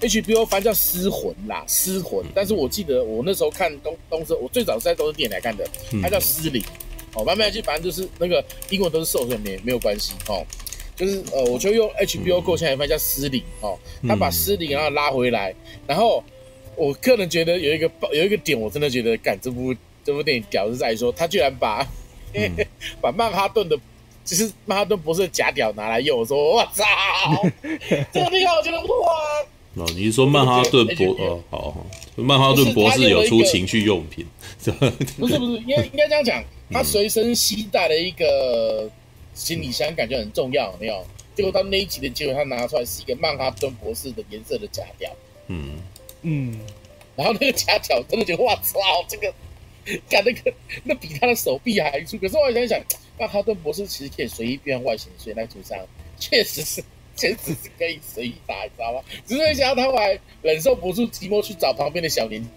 [0.00, 2.20] 呃，HBO 翻叫《失魂》啦，《失魂》。
[2.34, 5.64] 但是我记得我那时候看东东森，我最早是在东森电影台看的，
[6.02, 6.62] 它叫《失灵》。
[7.14, 10.44] 哦，慢慢去，反正就是那个英文都是受损，没没有关系哦。
[10.94, 15.54] 就是呃，我就用 HBO Go 现在翻叫《失灵》哦，他把《失灵》然后拉回来，
[15.86, 16.24] 然后。
[16.78, 19.74] 我个人觉得有一个有一个点，我真的觉得，干这部
[20.04, 21.84] 这部电影屌是在于说，他居然把、
[22.32, 22.50] 嗯、
[23.02, 23.76] 把曼哈顿的，
[24.24, 26.18] 就是曼哈顿博士的假屌拿来用。
[26.18, 26.84] 我说我操，
[28.12, 28.86] 这个地方我觉得哇！
[29.74, 31.06] 哦，你是说曼哈顿博？
[31.18, 34.24] 哦，好，曼哈顿博士有出情趣用品？
[35.18, 38.90] 不是不是，应该应该这样讲，他随身携带的一个
[39.34, 41.04] 行李箱，感觉很重要，有没有？
[41.34, 45.10] 结果到那一集的结果，他拿出来是一个曼哈顿博士的颜色的假屌。
[45.48, 45.76] 嗯。
[46.22, 46.58] 嗯，
[47.16, 49.32] 然后那个夹角真的觉得哇操，这个，
[50.10, 50.52] 看那个
[50.84, 52.18] 那比他的手臂还粗。
[52.18, 52.80] 可是我想一想，
[53.18, 55.78] 曼哈顿博士其实可以随意变外形，所以那组上
[56.18, 56.82] 确实是
[57.16, 59.00] 确实是可以随意打，你知道吗？
[59.26, 62.50] 只是想到他还忍受不住寂寞去找旁边的小年轻。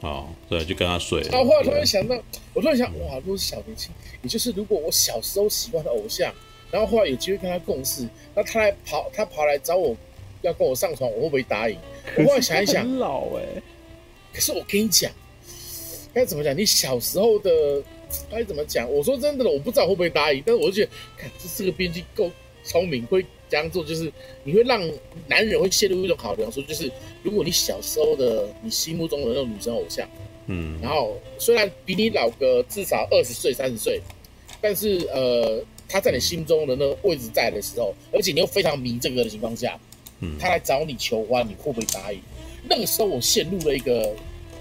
[0.00, 1.22] 哦，对，就跟他睡。
[1.22, 2.14] 然后后来突然想到，
[2.52, 3.90] 我突然想，哇，如果是小年轻，
[4.22, 6.30] 也就是如果我小时候喜欢的偶像，
[6.70, 9.96] 然后后来有机会跟他共事，那他来跑，他跑来找我。
[10.44, 11.76] 要跟我上床，我会不会答应？
[12.18, 13.62] 我后来想一想，很老哎、欸。
[14.32, 15.10] 可是我跟你讲，
[16.12, 16.56] 该怎么讲？
[16.56, 17.82] 你小时候的
[18.30, 18.90] 该怎么讲？
[18.92, 20.42] 我说真的了，我不知道会不会答应。
[20.44, 22.30] 但是我就觉得，看这这个编剧够
[22.62, 24.80] 聪明，会这样做就是你会让
[25.28, 26.90] 男人会陷入一种考量，说就是
[27.22, 30.06] 如果你小时候的你心目中的那种女生偶像，
[30.46, 34.00] 嗯，然后虽然比你老个至少二十岁三十岁，
[34.60, 39.78] 但是呃他在你心中的那个位置在的时候，而且你又非常迷这个的情况下，
[40.24, 40.38] 嗯。
[40.38, 42.20] 他来找你求欢，你会不会答应？
[42.68, 44.10] 那个时候我陷入了一个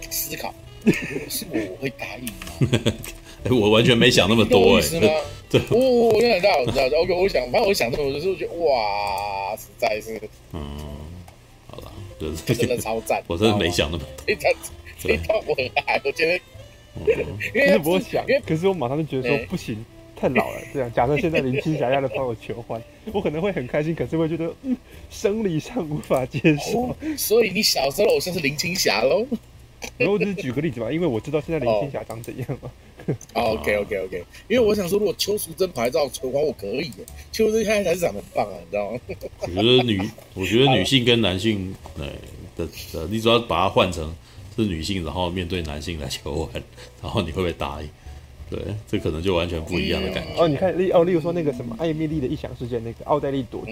[0.10, 0.54] 思考，
[0.84, 2.94] 如 果是我，我会答应吗？
[3.46, 4.62] 哎，我完全没想那么多哎。
[4.62, 5.08] 懂我意思吗？
[5.50, 10.20] 对，我我我想到，你知道，OK，我想，反正我想这么多，就是我觉得哇，实在是
[10.52, 10.62] 嗯，
[11.68, 14.54] 好了，就是真的超赞，我真的没想那么多，这一段
[15.00, 16.38] 这一段我很爱，我觉得，
[16.96, 17.38] 嗯。
[17.54, 19.86] 因为其实我想因为，可是我马上就觉得说哎不行，
[20.24, 20.62] 太老了。
[20.74, 24.76] 这样，假设现在林青霞要来帮我求婚， 我可能会很开心，可是会觉得嗯，
[25.10, 29.28] 生理上无法接受哦。，所以你小时候的偶像是林青霞喽？
[29.98, 32.72] 然后我只是举个例子吧，因为我知道现在林青霞长怎样嘛。
[33.34, 37.06] 哦，OK OK OK，因为我想说，如果邱淑贞拍照求婚，我可以耶。
[37.34, 39.00] 邱淑贞现在还是长得很棒啊，你知道吗？
[39.42, 42.08] 我觉得女，我觉得女性跟男性，哎
[42.56, 44.16] 的的，你只要把它换成
[44.56, 46.64] 是女性，然后面对男性来求婚，
[47.02, 47.90] 然后你会不会答应？
[48.56, 50.40] 对，这可能就完全不一样的感觉。
[50.40, 53.72] 哦，你看例哦，例如说那个什么艾米丽的异想世界，那个奥黛丽朵杜、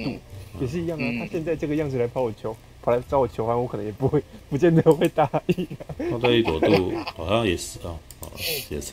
[0.59, 1.03] 也是一样啊。
[1.05, 5.85] 嗯她现在这个样子来跑我求，跑来找我求欢，我可能也不会，不见得会答应、啊。
[6.13, 8.31] 奥黛丽朵杜 好像也是啊，好
[8.71, 8.91] 也是，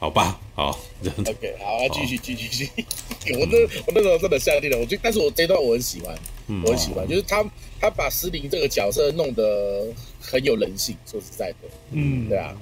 [0.00, 2.84] 好吧，好，这样子 OK，好，继续继续继续。
[3.38, 6.18] 我那我那时候真的下定了，我就，但是我这段我很喜欢，嗯
[6.64, 7.44] 我很喜欢，就是他
[7.80, 9.86] 他把石林这个角色弄得
[10.20, 11.68] 很有人性，说实在的。
[11.90, 12.28] 嗯。
[12.28, 12.56] 对啊，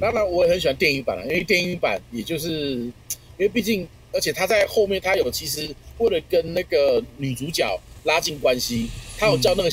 [0.00, 2.92] 当然我也很喜欢电影版啊，因为电影版也就是因
[3.38, 5.68] 为毕竟，而且他在后面他有其实
[5.98, 9.68] 为了跟那个女主角拉近关系，他有叫那个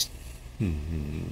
[0.60, 0.76] 嗯。
[0.92, 1.24] 嗯嗯，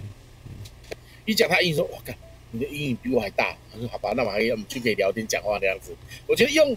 [1.26, 2.14] 一讲他阴影说，哇靠，
[2.52, 3.58] 你的阴影比我还大。
[3.74, 5.96] 他说好吧，那我还我们就可以聊天讲话那样子。
[6.28, 6.76] 我觉得用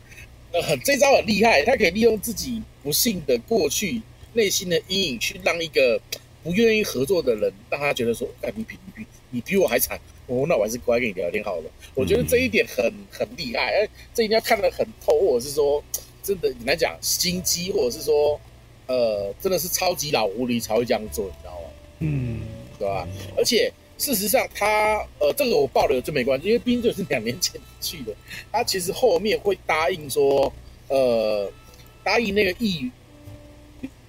[0.52, 4.00] 呃这招很厉害，他可以利用自己不幸的过去
[4.34, 6.00] 内心的阴影，去让一个
[6.42, 9.98] 不愿意合作的人，让他觉得说，哎，你比你比你比我还惨。
[10.26, 11.70] 哦，那我还是乖跟你聊天好了。
[11.94, 15.82] 我觉得这一点很很厉害，哎，这一定要看得很透，或者是说
[16.22, 18.40] 真的你来讲心机，或者是说
[18.86, 21.68] 呃真的是超级老狐狸才会这样做，你知道吗？
[21.98, 22.40] 嗯，
[22.78, 23.06] 对吧？
[23.36, 28.14] 而且事实上他，呃，这个我爆了就没关系，因为毕竟就是两年前去的。
[28.50, 30.50] 他其实后面会答应说，
[30.88, 31.52] 呃，
[32.02, 32.90] 答应那个议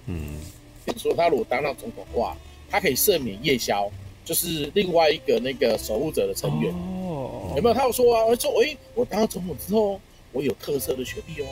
[0.06, 0.40] 嗯。
[0.86, 2.36] 员说，他如果当上总统的话，
[2.70, 3.90] 他可以赦免夜宵，
[4.24, 6.72] 就是另外一个那个守护者的成员。
[6.72, 7.74] 哦有没有？
[7.74, 10.00] 他有说啊，说，哎，我当上总统之后，
[10.32, 11.46] 我有特色的权利哦，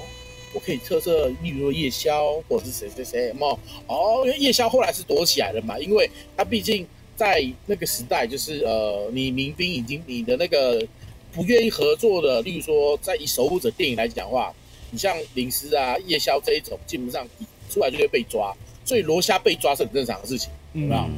[0.52, 3.58] 我可以特色，例如说夜宵或者是谁谁谁，有没有？
[3.86, 6.86] 哦，因为夜宵后来是躲起来了嘛，因为他毕竟
[7.16, 10.86] 在那个时代，就是呃，你民兵已经你的那个
[11.32, 14.52] 不愿意合作的，例如说在以守护者电影来讲的话，
[14.90, 17.26] 你像零食啊、夜宵这一种，基本上
[17.74, 18.54] 出来就会被抓，
[18.84, 21.00] 所以罗虾被抓是很正常的事情，有没有？
[21.02, 21.10] 嗯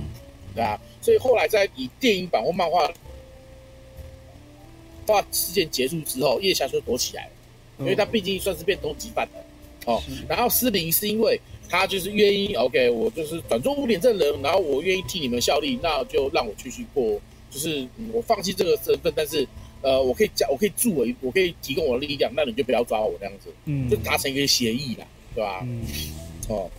[0.56, 2.90] 对啊，所以后来在以电影版或漫画
[5.06, 7.30] 画事件结束之后，夜霞就躲起来了，
[7.80, 9.44] 因为他毕竟算是变通缉犯了。
[9.84, 11.38] 哦，然后失灵是因为
[11.68, 19.46] 他就是愿意，OK，我就是转做污点证人，然后我愿意替你们效力，那就让我继续过，就是、嗯我放弃这个身份，但是
[19.82, 25.60] 呃，我可以加，我可以助我，我可以提供我的力量，那你就不要抓我这样子，嗯就达成一个协议啦，对吧？
[25.64, 25.84] 嗯
[26.48, 26.70] 哦，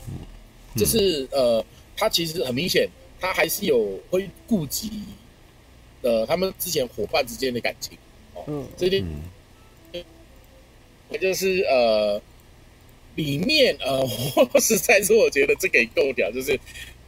[0.76, 1.64] 就是呃，
[1.96, 2.88] 他其实很明显，
[3.20, 4.90] 他还是有会顾及
[6.02, 7.98] 呃他们之前伙伴之间的感情。
[8.34, 9.04] 哦，嗯这点
[9.94, 10.04] 嗯
[11.22, 12.22] 就是呃，
[13.16, 14.02] 里面呃，
[14.54, 16.60] 我实在是我觉得这个也够屌，就是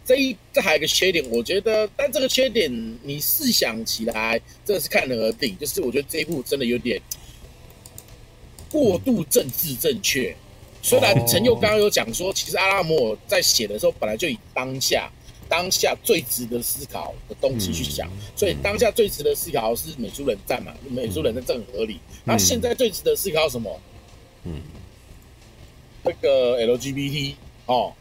[0.06, 2.72] 这一这还有个缺点，我觉得，但这个缺点
[3.04, 5.58] 你试想起来，真的是看人而定。
[5.60, 7.00] 就是我觉得这一部真的有点
[8.72, 10.36] 过度政治正确。
[10.82, 15.10] 虽然陈佑刚刚有讲说，其实阿拉摩尔在写的时候，本来就以当下
[15.50, 22.00] 当下最值得思考的东西去想，所以当下最值得思考是美苏冷战嘛，美苏冷战这很合理。
[22.24, 23.80] 然后现在最值得思考什么？
[24.46, 24.62] 嗯，
[26.04, 27.34] 那个 LGBT
[27.66, 27.92] 哦，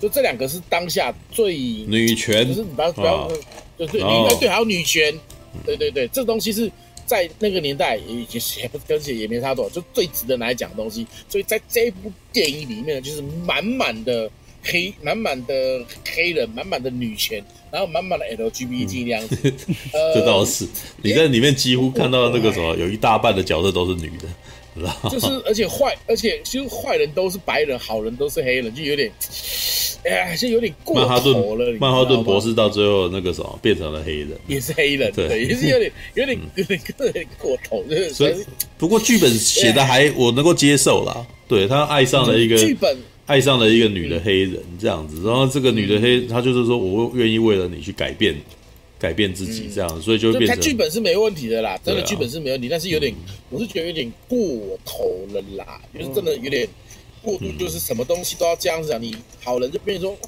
[0.00, 3.28] 就这两个是当下最女权就是你不要不要啊，
[3.76, 5.12] 对你应该对，还有女权，
[5.66, 6.70] 对对对，这东西是
[7.10, 11.04] 在那个年代也也也不跟也没差多少，就最值得拿来讲的东西。
[11.28, 14.30] 所以在这一部电影里面呢，就是满满的
[14.62, 15.84] 黑，满满的
[16.14, 17.42] 黑人，满满的女权，
[17.72, 19.36] 然后满满的 LGBT 那样子。
[19.92, 20.68] 呃，这倒是，
[21.02, 24.28] 你在里面几乎看到那个什么，有一大半的角色都是女的，
[24.80, 29.10] 知道 就是而且坏，而且其实坏人都是白人，好人都是黑人，就有点，
[30.04, 31.72] 哎呀，就有点过头了。
[31.78, 35.28] 曼哈顿博士到最后那个什么变成了黑人，也是黑人，对。
[35.28, 38.34] 对，也是有点有点有点有点过头，就是所以
[38.78, 41.26] 不过剧本写的还我能够接受啦。
[41.46, 42.96] 对他爱上了一个剧本。
[43.26, 48.34] 爱上了一个女的黑人这样子，然后这个女的黑，她就是说我愿意为了你去改变，
[49.00, 50.54] 改变自己这样，所以就变成。
[50.54, 53.14] 他剧本是没问题的啦，真的剧本是没问题，但是有点，
[53.48, 54.38] 我是觉得有点过
[54.84, 56.68] 头了啦，就是真的有点
[57.22, 60.18] 过度，就是什么东西都要这样子啊，你好人就变成说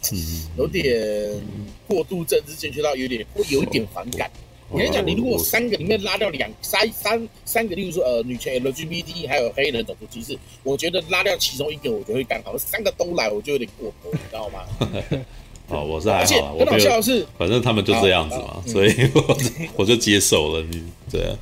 [0.56, 1.38] 有点
[1.86, 4.30] 过度政治正确到有点会有一点反感。
[4.70, 12.56] 我跟你讲，你如果三个里面拉掉两三三三个，例如说呃女权 LGBT 还有黑人种族歧视，我觉得拉掉其中一个，我觉得会刚好。
[12.56, 14.64] 三个都来，我就有点过头，你知道吗？
[15.68, 19.38] 哦，我是还好，而且很好笑的是，反正他们就这样子嘛，所以我
[19.76, 21.36] 我就接受了你对啊。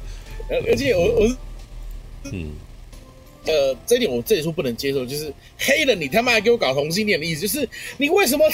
[0.69, 1.37] 而且我我
[2.33, 2.53] 嗯。
[3.47, 7.67] 呃，这一点我这里说不能接受，就是黑了，你他妈还给我搞同性恋的意思，就是
[7.97, 8.47] 你为什么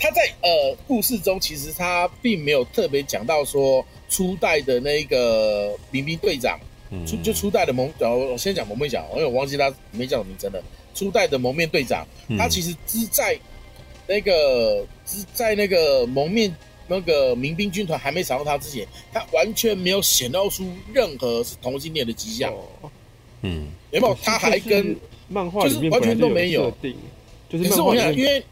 [0.00, 6.58] 他在呃故事中其实他并没有特别讲到说初代的那个民兵队长，
[7.06, 10.60] 初就初代的蒙，我我先讲蒙面讲，因为我忘记他没叫什么名称了。
[10.92, 12.04] 初代的蒙面队长，
[12.36, 13.38] 他其实只在
[14.12, 16.54] 那个只在那个蒙面
[16.86, 22.52] 那个民兵军团还没找到他之前，他完全没有显露出任何是同性恋的迹象。
[23.40, 24.14] 嗯，有没有？
[24.22, 24.94] 他还跟
[25.28, 26.70] 漫画就是完全都没有。
[27.48, 28.44] 就是，可是我想，因为，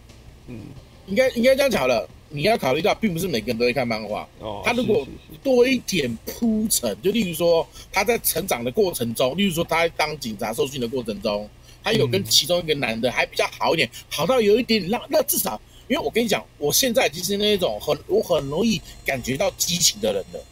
[0.47, 0.61] 嗯，
[1.07, 2.09] 应该应该这样讲了。
[2.33, 4.27] 你要考虑到，并不是每个人都会看漫画。
[4.39, 4.63] 哦。
[4.65, 5.05] 他如果
[5.43, 11.49] 多一点铺陈，就例如说他在成长的过程中，例如说他在当警察受训的过程中，
[11.83, 20.45] 他有跟其中一个男的还比较好一点，好到有一点让那至少，因为我跟你讲，我现在已经是那种很我很容易感觉到激情的人了。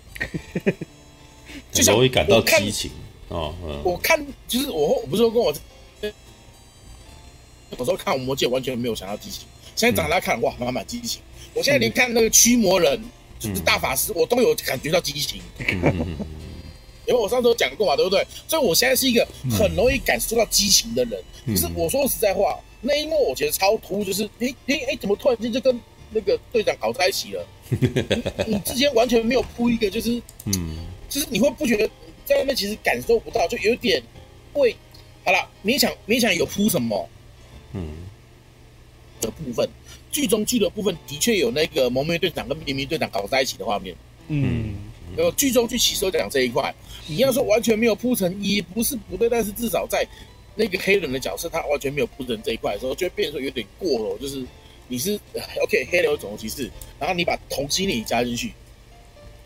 [1.72, 2.90] 就容易感到激情。
[3.28, 5.54] 哦，嗯、我看就是我，我不是说跟我，
[7.70, 11.20] 有时候看《魔戒》完全没有想到激情，现在长大看哇，满满激情。
[11.54, 15.42] 我现在连看那个驱魔人，嗯、就是大法师，我都有感觉到激情。
[17.08, 18.24] 嗯、因为我上次有讲过嘛，对不对？
[18.46, 21.20] 所以我现在是一个很容易感受到激情的人。
[21.46, 25.80] 可、嗯、是我说实在话，那一幕我觉得超突，就是诶诶诶，怎么突然间就跟
[26.10, 27.46] 那个队长搞在一起了？
[27.70, 30.76] 你，你之前完全没有铺一个，就是 嗯，
[31.08, 31.90] 就是你会不觉得？
[32.24, 34.02] 在外面其实感受不到，就有点
[34.52, 34.76] 会
[35.24, 35.48] 好了。
[35.64, 37.08] 勉强勉强有铺什么？
[37.72, 37.88] 嗯，
[39.18, 39.66] 的部分
[40.12, 43.96] 剧中剧的部分的确有那个蒙面队长跟明明队长搞在一起的画面。
[44.28, 44.74] 嗯，
[45.16, 46.74] 然后剧中去吸收讲这一块。
[47.06, 50.06] 你要说完全没有铺陈，也不是不对，但是至少在
[50.54, 54.18] 那个黑人的角色他完全没有铺陈这一块的时候，就会变成说有点过了。
[54.18, 54.44] 就是
[54.88, 55.18] 你是
[55.62, 58.52] OK 黑人有种族歧视，然后你把同性恋加进去。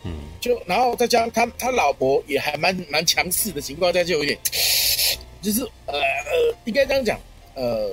[0.05, 4.37] 嗯，就然后再加上他他老婆也还蛮蛮强势的情况下，就有点，
[5.41, 7.21] 就是呃呃，应该这样讲，
[7.55, 7.89] 呃，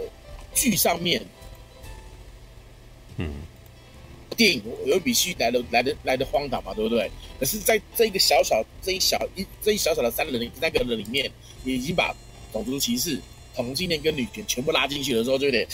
[0.55, 1.23] 剧上面，
[3.17, 3.31] 嗯，
[4.39, 7.11] 电影有比戏来的来的来的荒唐嘛，对不对？
[7.37, 11.29] 可是在这一个小小这一小一这一小小的三人三个人里面，
[11.65, 12.15] 你已经把
[12.53, 13.19] 种族歧视、
[13.53, 15.67] 同性恋跟女权全部拉进去的时候，就有点，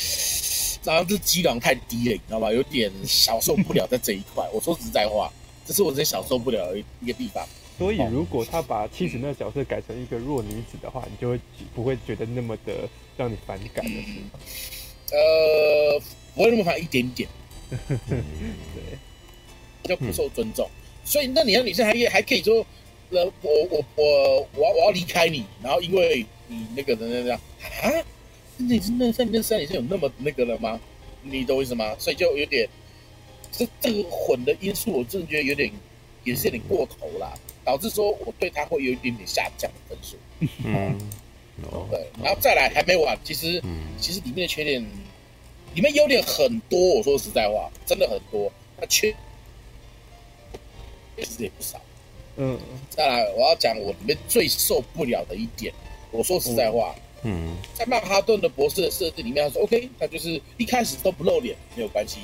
[0.84, 2.51] 然后这基量太低了，你知道吧？
[2.51, 4.43] 有点享受不了在这一块。
[4.51, 5.32] 我说实在话。
[5.68, 7.43] 这是我真享受不了的一个地方。
[7.76, 11.39] 所以，如果他把妻子那个角色改成一个弱女子的话，你就会
[11.74, 12.88] 不会觉得那么的
[13.18, 14.30] 让你反感了，是吗？
[15.11, 15.99] 呃，
[16.36, 17.28] 不会那么反一点点。
[18.07, 18.22] 对，
[19.84, 20.70] 就不受尊重。
[21.03, 22.66] 所以，那你要女生还还可以说，
[23.09, 27.39] 呃，我我我我要我要离开你，然后因为你那个人那样
[27.82, 27.91] 啊，
[28.57, 30.80] 你是那三跟三女生有那么那个了吗？
[31.24, 31.95] 你懂我意思吗？
[31.97, 32.68] 所以就有点。
[33.57, 35.72] 这这个混的因素，我真的觉得有点，
[36.26, 40.18] 也是有点过头啦，导致说我对他会有一点点下降的分数。
[40.66, 40.97] 嗯，
[41.89, 43.63] 对，然后再来还没完，其实，
[43.97, 44.86] 其实里面的缺点，
[45.76, 46.80] 里面优点很多。
[46.95, 49.13] 我说实在话，真的很多，那缺
[51.17, 51.80] 其实也不少。
[52.38, 52.59] 嗯，
[52.89, 55.73] 再来我要讲我里面最受不了的一点。
[56.11, 62.19] 我说实在话，嗯，在曼哈顿的博士的设定里面，他说 OK，他就是一开始都不露脸，没有关系。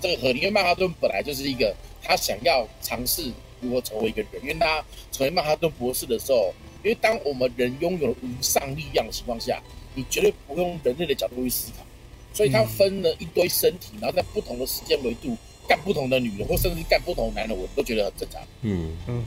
[0.00, 3.30] 这个合理，因为曼哈顿本来就是一个他想要尝试
[3.60, 4.42] 如何成为一个人。
[4.42, 6.52] 因为他成为曼哈顿博士的时候，
[6.84, 9.62] 因为当我们人拥有了无上力量的情况下，
[9.94, 11.84] 你绝对不用人类的角度去思考，
[12.32, 15.36] 所以他分了一堆身体，然后在不同的时间维度
[15.68, 18.42] 干不同的女人，或甚至干不同的男人，我都觉得很正常。
[18.62, 19.24] 嗯嗯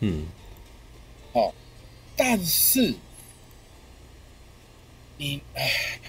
[0.00, 0.26] 嗯。
[1.32, 1.54] 好，
[2.16, 2.94] 但是
[5.16, 6.00] 你唉，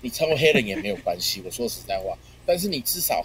[0.00, 1.42] 你成为黑人也没有关系。
[1.44, 2.16] 我说实在话。
[2.46, 3.22] 但是你至少，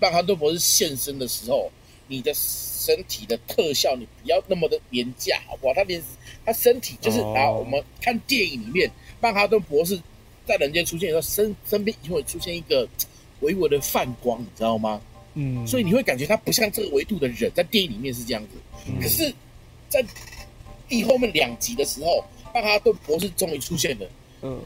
[0.00, 1.70] 曼哈顿博士现身的时候，
[2.08, 5.74] 你的身体的特效你不要那么的廉价，好不好？
[5.74, 6.02] 他连
[6.44, 10.00] 他身体就是啊，我们看电影里面，曼哈顿博士
[10.46, 12.88] 在人间出现的时候，身身边就会出现一个
[13.40, 15.00] 微微的泛光，你知道吗？
[15.34, 18.50] 嗯，所以你会感觉他不像这个维度的人，在电影里面是这样子。
[19.00, 19.32] 可是，
[19.88, 20.04] 在
[20.88, 22.24] 第后面两集的时候，
[22.54, 24.06] 曼哈顿博士终于出现了。
[24.42, 24.60] 嗯。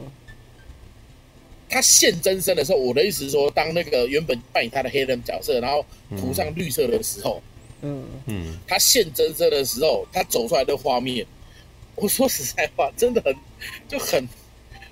[1.69, 5.85] 他现真身的时候，我的意思是说，当那个原本扮演他的黑人角色，然后
[6.17, 7.43] 涂上绿色的时候，
[7.81, 11.27] 嗯嗯，他现真身的时候，他走出来的画面，
[11.95, 13.35] 我说实在话，真的很
[13.85, 14.25] 就很，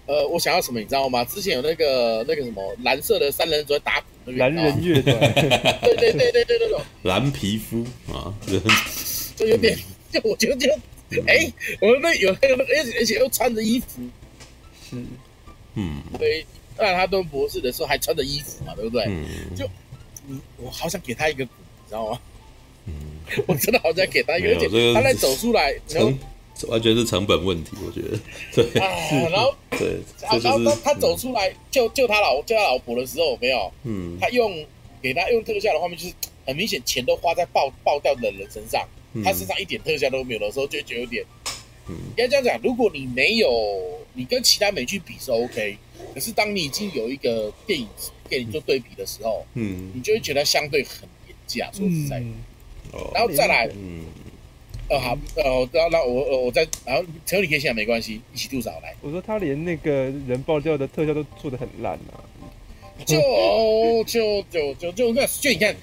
[0.07, 1.23] 呃，我想要什么，你知道吗？
[1.25, 7.83] 之前有那个那个什么蓝色的三人组打鼓那个，蓝人乐队，对对对对对对，那种蓝皮肤
[8.13, 8.33] 啊，
[9.35, 9.77] 就有点，
[10.11, 10.69] 就我觉得就，
[11.27, 11.51] 哎，
[11.81, 14.01] 我们那有那个，而且而且又穿着衣服，
[14.89, 14.95] 是，
[15.75, 16.45] 嗯，对。
[16.77, 19.05] 曼哈顿博士的时候还穿着衣服嘛，对不对？
[19.07, 19.65] 嗯，就，
[20.57, 21.53] 我好想给他一个鼓，
[21.85, 22.19] 你知道吗？
[22.85, 22.93] 嗯，
[23.47, 26.19] 我真的好想给他一个，而且他在走出来，成
[26.67, 28.17] 完全是成本问题，我觉得。
[28.53, 28.87] 对啊，
[29.29, 33.71] 然后对，然后他他走出来救救他老救他老婆的时候，没有？
[33.83, 34.65] 嗯，他用
[35.01, 36.13] 给他用特效的画面，就是
[36.45, 38.87] 很明显钱都花在爆爆掉的人身上，
[39.23, 41.23] 他身上一点特效都没有的时候，就觉得有点。
[41.87, 45.77] 嗯，应该这样讲，如果你没有，你跟其他美剧比是 OK。
[46.13, 47.87] 可是当你已经有一个电影
[48.27, 51.69] 电影做对比的时候，嗯，你就会觉得相对很廉价。
[51.71, 52.25] 说实在的，
[52.93, 54.05] 哦，然后再来，嗯，
[54.89, 58.93] 呃好，呃，然后那我我再，然后陈你可以现在没关系，一起吐槽来。
[59.01, 59.91] 我说他连那个
[60.27, 62.23] 人爆掉的特效都做的很烂啊，
[63.05, 63.17] 就
[64.05, 65.75] 就就就就那就你看。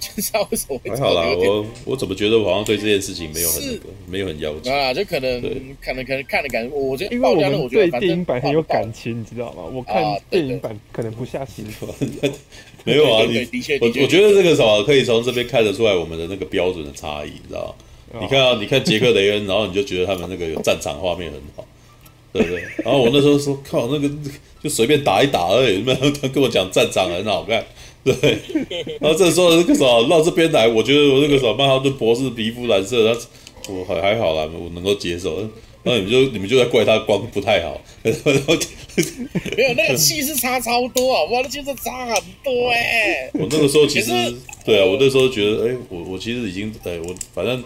[0.00, 0.88] 知道为什么会？
[0.88, 4.94] 还好啦，我我怎么觉得我好像对这件事情没有很那个，没有很要求啊？
[4.94, 5.38] 就可能
[5.78, 9.62] 可能可能看的感觉，我觉得因为我们对电影版很有感情，你知道吗？
[9.70, 11.66] 我看电影版可能不下心。
[12.84, 13.46] 没有啊，你
[13.78, 17.74] 我我觉得这个什么可以从这边看得出来我们的那个标准的差异，你知道吗？
[18.18, 21.64] 你看啊，你看杰克雷恩，然后你就觉得他们那个有战场画面很好，
[22.32, 22.62] 对不对？
[22.84, 24.10] 然后我那时候说靠，那个
[24.62, 27.64] 就随便打一打而已，没有他跟我讲战场很好看。
[28.02, 28.14] 对，
[28.98, 35.38] 然后这时候那个什么绕这边来，我觉得我那个什么曼哈顿博士皮肤蓝色，他我还还好啦，我能够接受。
[35.82, 38.54] 然后你们就你们就在怪他光不太好， 然后
[39.56, 43.30] 没有那个气势差超多啊，哇，那气势差很多哎、欸。
[43.34, 44.10] 我那个时候其实
[44.64, 47.62] 对啊，我那时候觉得哎，我我其实已经哎我反正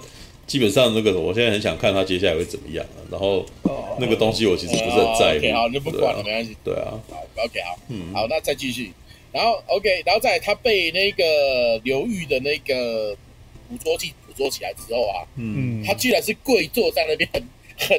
[0.47, 3.01] 基本上那个我现在很想看他接下来会怎么样啊。
[3.11, 3.45] 然后
[3.99, 5.55] 那个东西我其实不是很在乎。
[5.55, 6.57] 好，你就不管了，没关系。
[6.65, 7.01] 对啊。
[7.09, 8.93] 好，OK，好，嗯，好，那再继续。
[9.33, 13.17] 然后 OK，然后在他被那个流域的那个
[13.69, 17.29] 捕捉器捕捉起来之后啊，嗯，他居然是跪坐在那边，
[17.77, 17.99] 很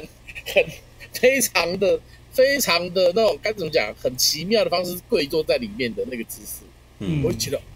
[0.54, 0.64] 很
[1.12, 2.00] 非常的
[2.32, 6.64] 非常的那种该怎么讲，很奇妙的方式跪坐在里面的那个姿势，
[7.00, 7.58] 嗯，我就觉得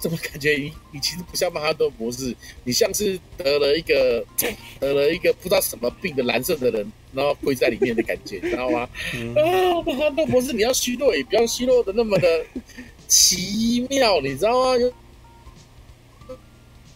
[0.00, 2.34] 怎么感觉你你其实不像曼哈顿博士，
[2.64, 4.24] 你像是得了一个
[4.80, 8.88] 得了一个不知道什么病的蓝色的人，然后跪在里面的感觉，你知道吗？
[9.14, 12.46] 嗯、啊，曼哈顿博士，你要虚弱也不要虚弱的那么的
[13.06, 14.76] 奇妙，你知道吗？
[14.78, 14.90] 有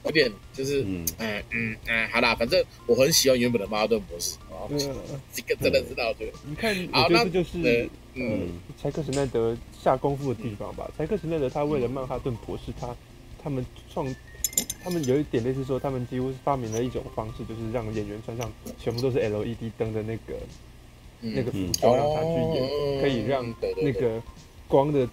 [0.05, 4.64] 有点就是嗯嗯嗯，嗯，好啦，反正我很喜欢原本的曼哈顿博士啊，
[5.32, 6.32] 这个真的知道对。
[6.48, 7.88] 你看，好，那就是。
[8.16, 8.48] 嗯，
[8.80, 10.88] 柴克史奈德下功夫的地方吧。
[10.96, 12.94] 柴克史奈德他为了曼哈顿博士，他
[13.42, 14.06] 他们创，
[14.84, 18.48] 他们有一点类似说，他们几乎是发明了一种方式，就是让演员穿上
[18.78, 20.34] 全部都是 LED 灯的那个
[21.20, 23.44] 那个服装，让他去演，可以让
[23.82, 24.22] 那个
[24.68, 25.08] 光的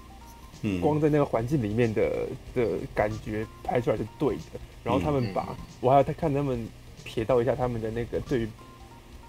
[0.80, 4.60] 光在那个环境里面的的感觉拍出来是对的。
[4.84, 6.68] 然后他们把，我还要再看他们
[7.04, 8.47] 瞥到一下他们的那个对于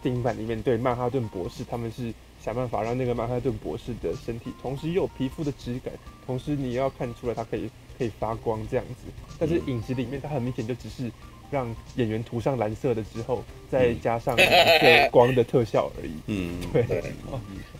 [0.02, 2.12] 电影版里面对曼哈顿博士，他们是。
[2.45, 5.93] 想办法让那个曼哈顿博士的身体，同时又有皮肤的质感，
[6.26, 9.12] 同时你要看出来它可以可以发光这样子。
[9.38, 11.11] 但是影集里面它很明显就只是
[11.51, 16.12] 让演员涂上蓝色的之后，再加上一个光的特效而已。
[16.26, 17.03] 嗯，对，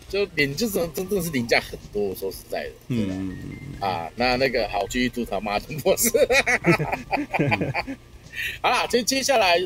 [0.07, 2.01] 就脸就是真正是凌驾很多。
[2.01, 3.35] 我说实在的，嗯
[3.81, 6.09] 啊，那那个好，继续吐槽曼哈顿博士。
[8.61, 9.57] 好啦，接接下来。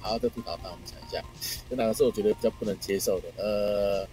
[0.00, 1.22] 好，再吐槽他，我们讲一下，
[1.68, 3.28] 这哪个是我觉得比较不能接受的。
[3.36, 4.08] 呃，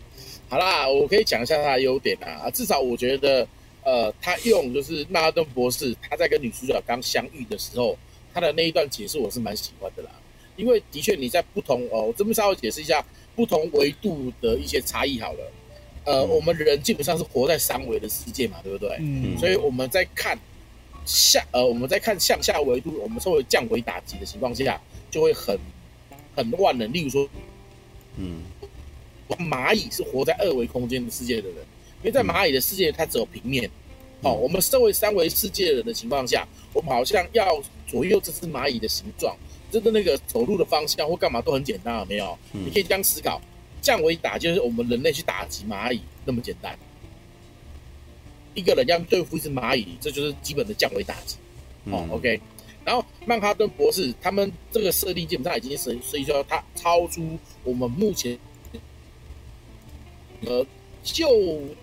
[0.50, 3.48] 好啦，我可以讲一下他的优点啊，至少我觉得，
[3.84, 7.98] 呃，他用就是曼哈顿博士他在跟女主角刚相遇的时候，
[8.34, 10.10] 他的那一段解释我是蛮喜欢的啦，
[10.56, 13.04] 因为的确你在不同哦，我这边稍微解释一下
[13.36, 15.52] 不同维度的一些差异好了。
[16.06, 18.96] 呃，我们人基本上是活在三维的世界嘛，对不对？
[19.00, 19.36] 嗯。
[19.40, 20.38] 所以我们在看
[21.04, 24.80] 下呃，我们在看向下维度，我们称为降维打击的情况下。
[25.12, 25.58] 就会很
[26.36, 27.28] 很万能，例如说，
[28.18, 28.44] 嗯，
[29.50, 31.58] 蚂蚁是活在二维空间的世界的人，
[32.02, 33.66] 因为在蚂蚁的世界它只有平面，
[34.22, 39.36] 嗯、哦，我们身为三维世界的人的情况下，我们好像要左右这只蚂蚁的形状，
[39.72, 42.38] 这个那个走路的方向或干嘛都很简单，有没有？
[42.54, 43.42] 嗯、你可以这样思考，
[43.82, 46.78] 降维打就是我们人类去打击蚂蚁那么简单，
[48.54, 51.38] 一个人要对付一只蚂蚁，这就是基本的降维打击，
[51.86, 52.40] 哦、嗯、，OK。
[52.86, 58.38] 然后曼哈顿博士他们这个设定基本上已经是，所以说它超出我们目前
[60.46, 60.64] 呃，
[61.04, 61.28] 就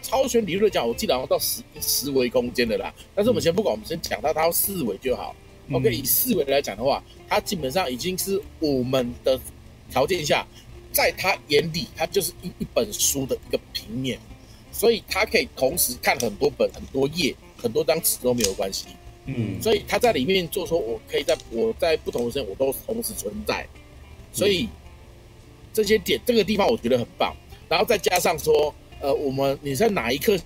[0.00, 2.94] 超弦理论讲，我记得好像到十十维空间的啦。
[3.14, 5.34] 但是我们先不管，我们先讲到它要四维就好。
[5.66, 9.40] 嗯、OK，以四维来讲的话，它基本上已经是我们的
[9.90, 10.46] 条件下，
[10.92, 14.18] 在他眼里，它就是一一本书的一个平面，
[14.70, 18.86] 所以他可以同时看很多本、很多页、很多张纸都没有关系。
[19.26, 23.64] 嗯，所以他在里面做说，我可以在我在不同的时间我都同时存在，
[24.32, 24.68] 所以
[25.72, 27.32] 这些点这个地方我觉得很棒。
[27.68, 30.36] 然后再加上说，呃，我们你在哪一刻，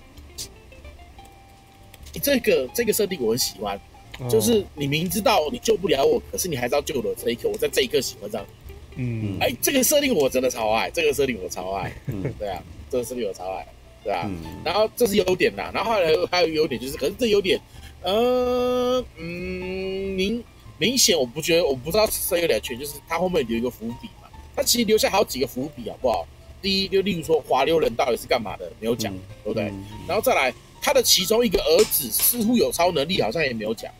[2.21, 3.81] 这个这个设定我很喜欢，
[4.29, 8.45] 就是你明知道你救不了我，可是你还是要救我这一刻，我在这一刻喜欢上
[8.95, 9.03] 你。
[9.03, 11.91] 嗯，哎，这个设定我真的超爱，这个设定我超爱。
[12.05, 13.67] 嗯，对啊，这个设定我超爱，
[14.03, 14.29] 对啊。
[14.63, 17.59] 然后这是优点啦，然后后来还有优点就是，可是这优点。
[18.03, 19.25] 呃嗯，
[20.15, 20.43] 明
[20.77, 24.27] 明显我不觉得，我不知道这有两圈，就是他后面留一个伏笔嘛。
[24.55, 26.25] 他其实留下好几个伏笔，好不好？
[26.61, 29.65] 第一，就例如说滑溜人到底是干嘛的，没有讲，嗯、对不对？
[29.65, 33.91] 嗯、然后再来，他的其中一个儿子似乎有超能力，好像也没有讲。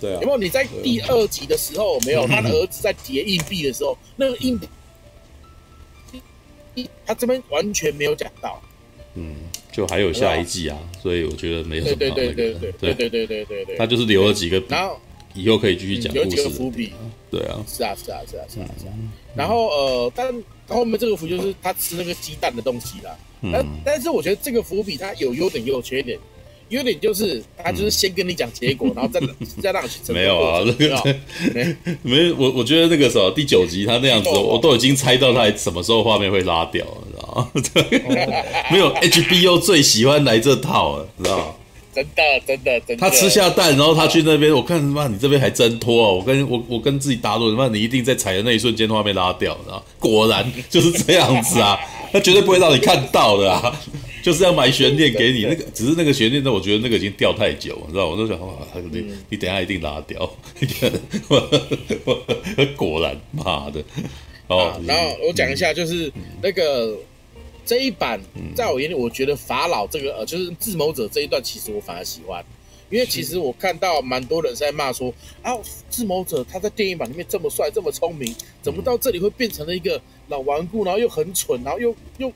[0.00, 0.18] 对啊。
[0.22, 0.38] 有没有？
[0.38, 2.26] 你在第二集的时候没有？
[2.26, 4.58] 他的儿子在叠硬币的时候，那个硬
[6.74, 8.62] 币， 他这边完全没有讲到。
[9.14, 9.34] 嗯。
[9.72, 12.34] 就还有下一季啊，所以我觉得没有什么好那个。
[12.34, 13.76] 对对对对对对对对对对。
[13.76, 15.00] 他就是留了几个，然后
[15.34, 16.24] 以后可以继续讲故事。
[16.24, 16.92] 有几个伏笔。
[17.30, 17.64] 对啊。
[17.66, 18.92] 是啊是啊是啊是啊是啊。
[19.34, 20.32] 然后呃，但
[20.68, 23.16] 后面这个伏就是他吃那个鸡蛋的东西啦。
[23.52, 26.18] 但但是我觉得这个伏笔它有优点也有缺点。
[26.68, 29.20] 优点就是他就是先跟你讲结果， 然后再
[29.60, 30.12] 再让你去。
[30.12, 31.16] 没有啊，那个
[31.52, 37.11] 没没我我觉得那个时候第九集他那样子，我都已经猜到他什么时候画面会拉掉了。
[37.32, 37.50] 啊，
[38.70, 41.44] 没有 HBO 最喜欢来这套了，知道吗？
[41.94, 42.96] 真的，真的，真的。
[42.96, 46.08] 他吃下蛋，然后他去那边，我看他妈你这边还挣脱啊！
[46.10, 49.54] 我跟我我跟自己打赌，他妈你一定在踩的那一瞬间画面拉掉？
[49.98, 51.78] 果然就是这样子啊，
[52.10, 53.78] 他绝对不会让你看到的啊，
[54.24, 55.42] 就是要买悬念给你。
[55.42, 58.12] 那个只是那个悬念，那我觉得那个已经掉太久，你知道吗？
[58.12, 58.54] 我都想哇，
[58.90, 60.18] 你你等下一定拉掉，
[62.74, 63.84] 果然妈的
[64.46, 64.80] 哦。
[64.86, 66.10] 然后我讲一下，就是
[66.42, 66.96] 那个。
[67.64, 68.20] 这一版
[68.54, 72.44] 在我眼里，我觉得法老这个呃，就是智谋者这一段，其实我反而喜欢，
[72.90, 75.52] 因为其实我看到蛮多人在骂说啊，
[75.90, 82.32] 智谋者他在电影版里面这么帅，这么聪明，怎么到这里会变成了一个老顽固，然后又很蠢，然后又又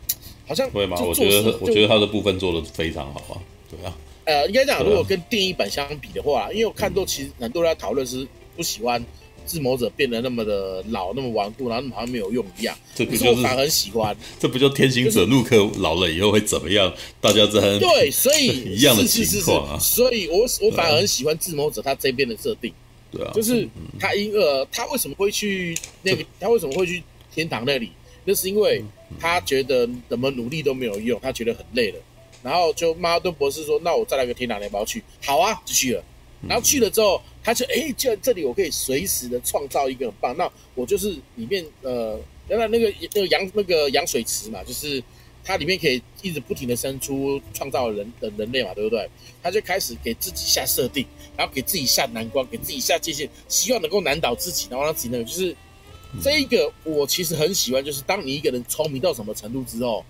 [0.47, 0.97] 好像会吗？
[1.01, 9.05] 我觉得我觉得他的部分做的非常好啊，对啊，呃，应该讲如果跟电影版相比的话，因为我看到其实很多人在讨论是不喜欢。
[9.47, 12.76] 智谋者变得那么的老，那么顽固，然后好像没有用一样。
[12.94, 14.16] 这不就是反而很喜欢？
[14.40, 16.92] 这不就天行者陆克老了以后会怎么样？
[17.20, 19.78] 大家在很对，所以 一样的情况啊。
[19.78, 22.72] 所以我我反而很喜欢智谋者他这边的设定。
[23.11, 23.68] 对啊，就是
[24.01, 26.24] 他因呃，他为什么会去那个？
[26.40, 27.90] 他为什么会去天堂那里？
[28.24, 28.84] 那是因为
[29.20, 31.99] 他觉得怎么努力都没有用，他觉得很累了。
[32.42, 36.05] 然后就曼哈顿博士说：“那我再来个天堂，你要不要去？”好啊，就去了。
[36.49, 37.20] 然后去了之后。
[37.47, 40.36] 他就哎，就这里我可以随时的创造一个很棒。
[40.36, 42.18] 那我就是里面呃，
[42.49, 45.01] 原来那个那个羊那个羊水池嘛，就是
[45.44, 49.09] 它里面可以一直不停的生出创造人的人类嘛，对不对？
[49.44, 55.55] 他就开始给自己下设定，然后给自己下难关，给自己下界限，希望能够难倒自己，然后让自己那个就是
[56.20, 60.05] 这一个我其实很喜欢，就是当你一个人聪明到什么程度之后，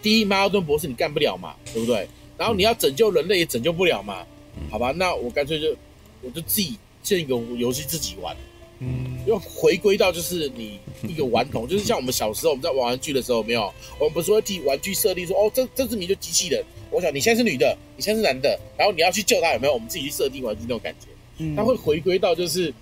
[0.00, 2.08] 第一，马尔顿博士你干不了嘛，对不对？
[2.38, 4.26] 然后你要拯救人类也拯救不了嘛，
[4.70, 4.90] 好吧？
[4.96, 5.76] 那我干脆就。
[6.22, 8.36] 我就自己建一个游戏自己玩，
[8.78, 19.74] 嗯，又回归到就是你一个顽童，就是像我们小时候我们在玩玩具的时候，没有，我们不是会替玩具设定说，哦，这这是你就机器人，我想你现在是女的，你现在是男的，然后你要去救他，有没有？
[19.74, 22.72] 我们自己去设定玩具那种感觉，嗯，他会回归到就是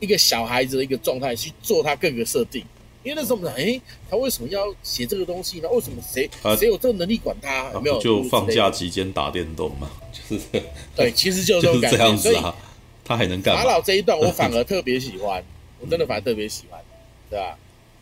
[0.00, 2.64] 一个小孩子的一个状态去做他各个设定，
[3.02, 5.68] 因为那时候我们想，哎，他为什么要写这个东西呢？
[5.70, 6.28] 为什么谁
[6.58, 7.70] 谁有这个能力管他？
[7.72, 7.98] 有没有？
[8.00, 9.90] 就放假期间打电动嘛。
[10.96, 12.54] 对，其实就是这种感觉，这样子啊，
[13.04, 13.54] 他还能干？
[13.56, 15.42] 法老这一段我反而 特别喜欢，
[15.80, 16.80] 我真的反而特别喜欢，
[17.28, 17.56] 对吧？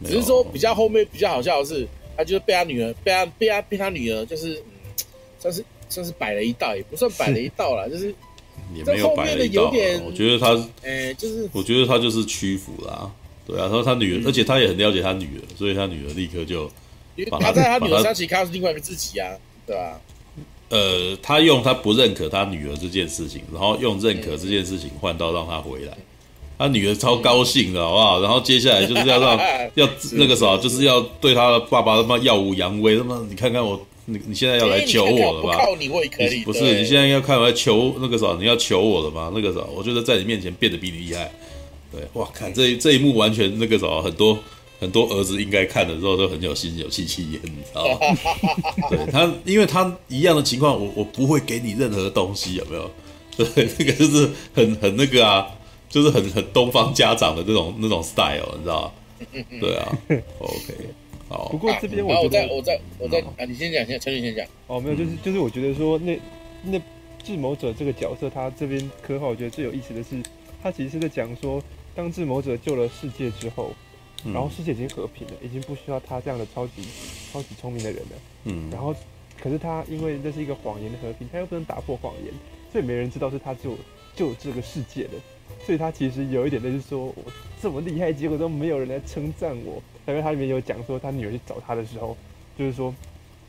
[0.05, 1.87] 只是说比较后面比较好笑的是，
[2.17, 5.05] 他就是被他女儿被他被他被他女儿就是嗯，
[5.41, 8.15] 算是算是摆了一道，也不算摆了一道啦，就是
[8.75, 9.73] 也没有摆了一道。
[10.05, 13.11] 我觉得他哎，就是我觉得他就是屈服啦，
[13.47, 16.71] 对啊，他说他女儿，而且他也很了解他女儿，所以他女儿立刻就
[17.41, 19.33] 他在他女儿身上其实看到是另外一个自己啊，
[19.67, 20.01] 对吧？
[20.71, 25.97] 呃，他用他不认可他女儿这件事情，然后用认可这件事情换到让他回来，
[26.59, 28.21] 他女儿超高兴的，好不好？
[28.21, 29.39] 然后接下来就是要让
[29.75, 35.57] 要那个啥，就是要对他的爸爸他妈耀武扬威，他妈你看看我，你你现在要来求我了吧？
[35.57, 39.33] 靠你我也可以，不是你现在要看我来求那个啥，你要求我了吗？
[39.35, 41.31] 那个啥，我觉得在你面前变得比你厉害。
[41.91, 44.39] 对，哇，看这这一幕完全那个啥，很多
[44.81, 47.99] 很多儿子应该看的时候都很有心有戚戚焉，你知道吗？
[48.89, 52.91] 对他，因为他一样的情况，我我不会给你任何东西，有没有？
[53.37, 55.47] 对，那个就是很很那个啊，
[55.89, 58.93] 就是很很东方家长的那种那种 style，你知道吗？
[59.61, 59.99] 对啊
[60.39, 60.75] ，OK，
[61.29, 61.49] 好。
[61.49, 64.47] 不过这边我觉得，我再我再我再啊，你先讲，先陈宇先讲。
[64.69, 66.19] 哦，没有，就是就是我觉得说那
[66.63, 66.81] 那
[67.25, 70.23] 智谋者这个角色，他这边刻画，我觉得最有意思的是，
[70.63, 71.61] 他其实是在讲说，
[71.97, 73.73] 当智谋者救了世界之后。
[74.25, 76.83] 然后世界已经和平了，已经不需要他这样的超级
[77.33, 78.17] 超级聪明的人了。
[78.45, 78.71] 嗯。
[78.71, 78.95] 然后，
[79.41, 82.33] 可是他因为这是一个谎言的和平，他又不能打破谎言，
[82.73, 83.77] 所以没人知道是他救
[84.15, 85.13] 救这个世界的。
[85.65, 87.15] 所以他其实有一点就是说，我
[87.61, 89.83] 这么厉害，结果都没有人来称赞我。
[90.07, 92.17] 因为他里面有讲说，他女儿去找他的时候，
[92.59, 92.95] 就是说，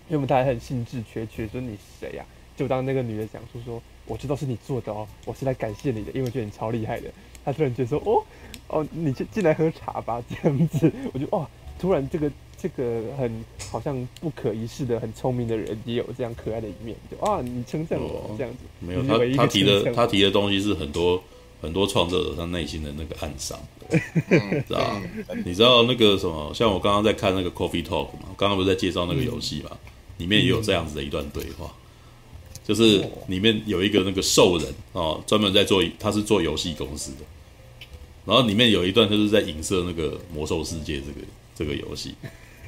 [0.07, 2.25] 因为他还很兴致缺缺，说你谁呀？
[2.55, 7.09] 就当那个女的讲述说，我知道是你做的哦，我是来感谢你的，因为觉得你超厉害的。
[7.45, 8.21] 他突然觉得说，哦。
[8.67, 11.47] 哦，你进进来喝茶吧，这样子，我觉得哇，
[11.79, 21.23] 突然这个 这个很好像不可一世的很聪明的人也有这样可爱的一面，就啊，你称赞我这样子，没有他他提的他提的东西是很多
[21.61, 23.59] 很多创作者他内心的那个暗伤，
[23.89, 25.01] 知道吧？
[25.43, 29.71] 你知道那个什么，像我刚刚在看那个 Coffee Talk 嘛，刚刚不是在介绍那个游戏嘛，
[30.17, 31.73] 里面也有这样子的一段对话，
[32.69, 37.25] 就是里面有一个那个兽人哦，专门在做，他是做游戏公司的。
[38.27, 42.13] 然后里面有一段就是在影射那个魔兽世界这个这个游戏，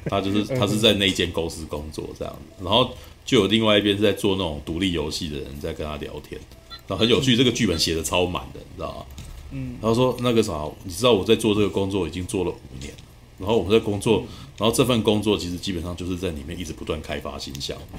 [0.06, 2.92] 他就是他是在那间公司工作这样子，然后
[3.24, 6.40] 就有另外一边是在做那种独立游戏的人在跟他聊天，
[6.88, 9.06] 然后很有趣，这个剧本写的超满的，你知道吗？
[9.52, 12.92] 嗯，他说那个啥，你知道我在做这个工作已经做了五年，
[13.38, 14.24] 然后我在工作，
[14.58, 17.98] 然后这份工作其实基本上就是在里面一直不断开发新项目，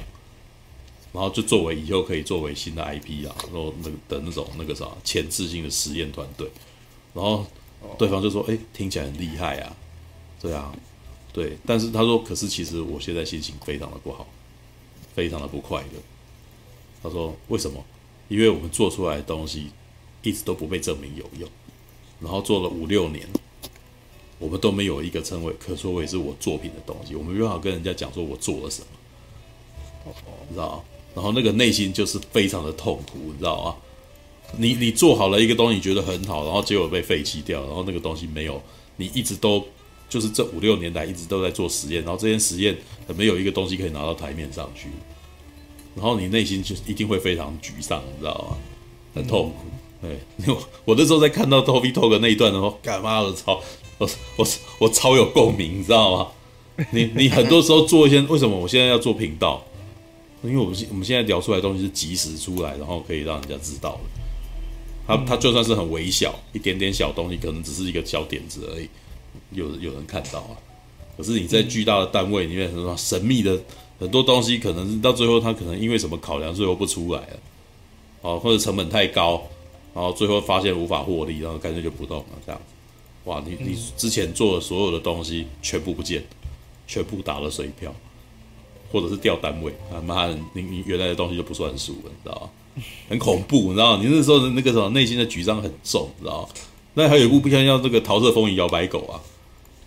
[1.13, 6.49] 然后就作为以后可以作为新的 IP 啊，然后那个的那种那个啥前置性的实验团队。
[7.13, 7.45] 然后
[7.97, 9.75] 对方就说：“哎，听起来很厉害啊，
[10.41, 10.73] 对啊，
[11.31, 11.55] 对。
[11.65, 14.27] 但是他说，可是其实我现在心情非常的不好，
[15.13, 15.99] 非常的不快乐。
[17.03, 17.85] 他说为什么？
[18.29, 19.69] 因为我们做出来的东西
[20.23, 21.47] 一直都不被证明有用，
[22.19, 23.27] 然后做了五六年，
[24.39, 30.13] 我们都没有一个称为可说为是我作品的东西，我们没办法跟人家讲说我做了什么，
[30.47, 30.83] 你知道吗？
[31.15, 33.75] 然后那个内心就是非常的痛苦，你知道吗？”
[34.55, 38.61] 你你做好了一个东西，你觉得很好，然后结果被废弃掉，然后那个东西没有，
[38.97, 39.65] 你一直都
[40.07, 42.77] 就是这五六年来一直都在做实验，然后这件实验
[43.15, 44.89] 没有一个东西可以拿到台面上去，
[45.95, 48.57] 然后你内心就一定会非常沮丧，你知道吗？
[49.15, 49.65] 很痛苦。
[50.03, 50.19] 对，
[50.53, 53.59] 我 我那时候在看到 Toby Talk 那一段的时候，干妈的超，
[53.97, 56.27] 我我我超有共鸣，你知道吗？
[56.91, 59.65] 你你很多时候做一些，为什么我现在要做频道？
[60.43, 63.99] 因为我们我们现在聊出来的东西是及时出来，然后可以让人家知道的。
[65.05, 68.87] 他他就算是很微小，一点点小东西，可能只是一个小点子而已，
[69.51, 70.55] 有有人看到啊。
[71.17, 73.59] 可是你在巨大的单位里面，很多神秘的
[73.99, 77.39] 很多东西，可能是到最后他可能因为什么考量，最后不出来了，
[78.21, 79.43] 哦，或者成本太高，
[79.93, 82.73] 然后最后发现无法获利，然后干脆就不动了，这样子。
[83.25, 86.23] 哇，你你之前做的所有的东西全部不见，
[86.87, 87.93] 全部打了水漂，
[88.93, 92.49] 或者是调单位，啊妈的，你你原来的东西就不算数了，你知道吗？
[93.09, 94.03] 很恐怖，你知道吗？
[94.03, 96.49] 你那时候的那个什么内心的沮丧很重，你知道吗？
[96.93, 99.19] 那还有一部片叫那个《桃色风云摇摆狗》啊，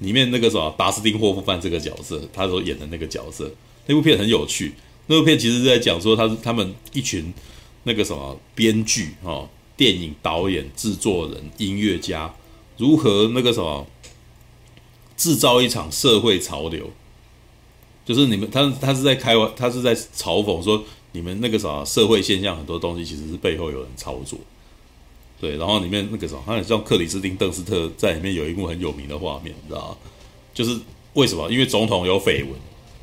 [0.00, 3.48] 里面那个什么达斯汀霍夫曼这个角色，他所演的那个角色，
[3.86, 4.72] 那部片很有趣。
[5.06, 7.32] 那部片其实是在讲说，他是他们一群
[7.84, 12.34] 那个什么编剧哦，电影导演、制作人、音乐家
[12.76, 13.86] 如何那个什么
[15.16, 16.90] 制造一场社会潮流，
[18.06, 20.82] 就是你们他他是在开玩，他是在嘲讽说。
[21.12, 24.38] 你们那个啥社会现象很多东西其实是背后有人操作，
[25.40, 29.96] 对，然后里面那个啥，好像克里斯汀邓斯特在里面有一幕很有名的画面，你知道吗？
[30.52, 30.78] 就是
[31.14, 31.50] 为什么？
[31.50, 32.50] 因为总统有绯闻，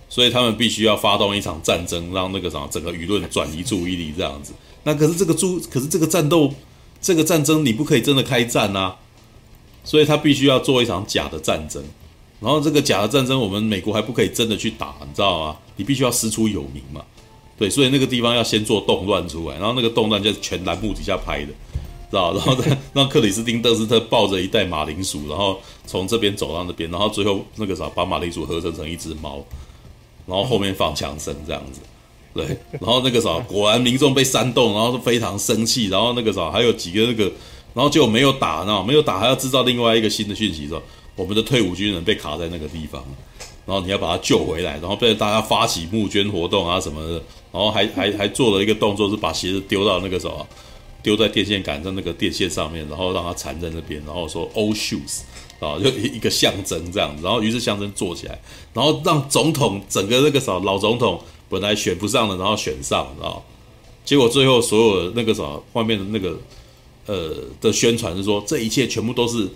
[0.10, 4.54] 所以他们必须要发动一场战争，让那个啥整个舆论转移注意力这样子。
[4.84, 6.54] 那可是这个注，可是这个战斗，
[7.02, 8.98] 这个战争你不可以真的开战啊，
[9.84, 11.84] 所以他必须要做一场假的战争，
[12.44, 15.58] 然后这个假的战争，我们美国还不可以真的去打，你知道吗？
[15.78, 17.02] 你必须要师出有名嘛。
[17.58, 21.48] 对，所以那个地方要先做动乱出来，然后那个动乱就是全栏目底下拍的，
[22.10, 22.34] 知道？
[22.34, 29.42] 然后再让克里斯汀·邓斯特抱着一袋马铃薯，然后从这边走到那边，然后最后那个啥，把马铃薯合成成一只猫，
[30.26, 31.80] 然后后面放枪声这样子。
[32.34, 37.32] 对，然后那个啥，果然民众被煽动，然后非常生气，然后那个啥，还有几个那个，
[37.76, 40.82] 然后就没有打，然后没有打，还要制造另外一个新的讯息，说
[41.16, 43.04] 我们的退伍军人被卡在那个地方。
[43.66, 47.14] 然后你要把他救回来，然后被大家发起募捐活动啊什么的，
[47.50, 50.46] 然后还还还做了一个动作，是把鞋子丢到那个什么，
[51.02, 55.22] 丢在电线杆在那个电线上面，然后让它缠在那边，然后说 “old shoes”，
[55.62, 58.38] 啊，就一一个象征这样子，然后于是象征做起来，
[58.74, 63.40] 然后让总统整个那个什么老总统本来选不上的，然后选上，啊，
[64.04, 66.38] 结果最后所有的那个什么外面的那个
[67.06, 69.48] 呃的宣传是说，这一切全部都是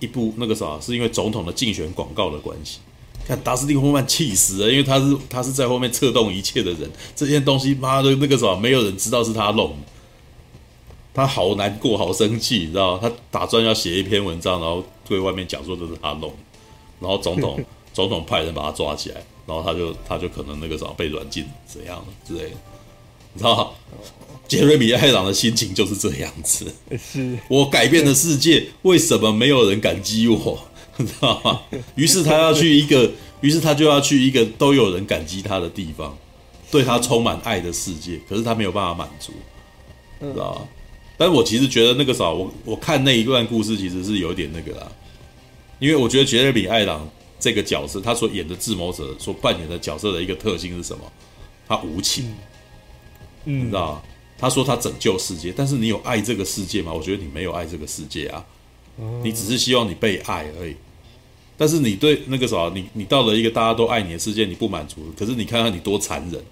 [0.00, 2.78] 一部那个啥，是因为总统的竞选广告的关系。
[3.26, 6.88] 看达斯汀·霍曼气死了，因为他是他是在后面策动一切的人。
[7.16, 9.76] 这件东西，妈的，那个什么，没有人知道是他弄的。
[11.12, 12.98] 他好难过，好生气，你知道？
[12.98, 16.36] 他打算要写一篇文章，然后对外面讲说这是他弄的。
[17.00, 17.58] 然后总统
[17.92, 22.56] 总统派人把他抓起来，然后他就他就可能那个什么被软禁怎样之类的，
[23.32, 23.74] 你知道？
[24.48, 26.72] 杰瑞米·艾朗的心情就是这样子。
[26.98, 30.68] 是我改变了世界，为什么没有人感激我？
[30.98, 31.60] 你知道吗？
[31.94, 33.10] 于是他要去一个，
[33.42, 36.16] 于是他就要去一个都有人感激他的地方，
[36.70, 38.18] 对他充满爱的世界。
[38.28, 39.32] 可是他没有办法满足，
[40.20, 40.68] 知道吗？
[41.18, 44.90] 但是我其实觉得那个啥，我我看那一段故事其实是有点那个啦，
[45.78, 47.06] 因为我觉得杰瑞米·艾朗
[47.38, 51.04] 这个角色，他所演的智谋者所扮演的角色的一个特性是什么？
[51.68, 52.34] 他无情，
[53.44, 54.02] 你知道吗？
[54.38, 56.92] 他说他拯救世界，但是你有爱这个世界吗？
[56.92, 58.44] 我觉得你没有爱这个世界啊，
[59.22, 60.76] 你只是希望你被爱而已。
[61.56, 65.12] 但是你对那个啥，你你到了一个大家都爱你的世界，你不满足。
[65.18, 66.44] 可是你看看你多残忍，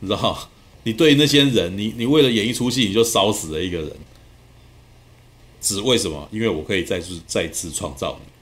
[0.00, 0.48] 你知道？
[0.84, 3.92] 你对那些人，你你为了演一出戏，你就烧死了一个人，
[5.60, 6.28] 只为什么？
[6.32, 8.32] 因为我可以再次再次创造你。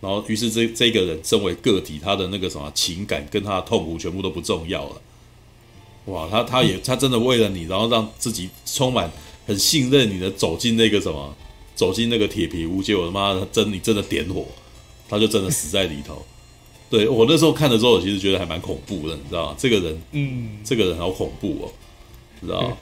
[0.00, 5.00] 然后，于是这这个人身为个体，他的那个什么情感跟他的痛苦全部都不重要了。
[6.08, 9.10] 哇，他他也他真的为了你，然后让自己充满
[9.46, 11.34] 很信任你的走进那个什么，
[11.74, 14.46] 走进那个铁皮屋，结果他妈的真你真的点火。
[15.10, 16.22] 他就真的死在里头，
[16.90, 19.56] 对，我那时候看的时候，我其实觉得还蛮恐怖的，你知道吗？
[19.56, 21.72] 这个人，嗯，这个人好恐怖哦，
[22.42, 22.76] 知道吗？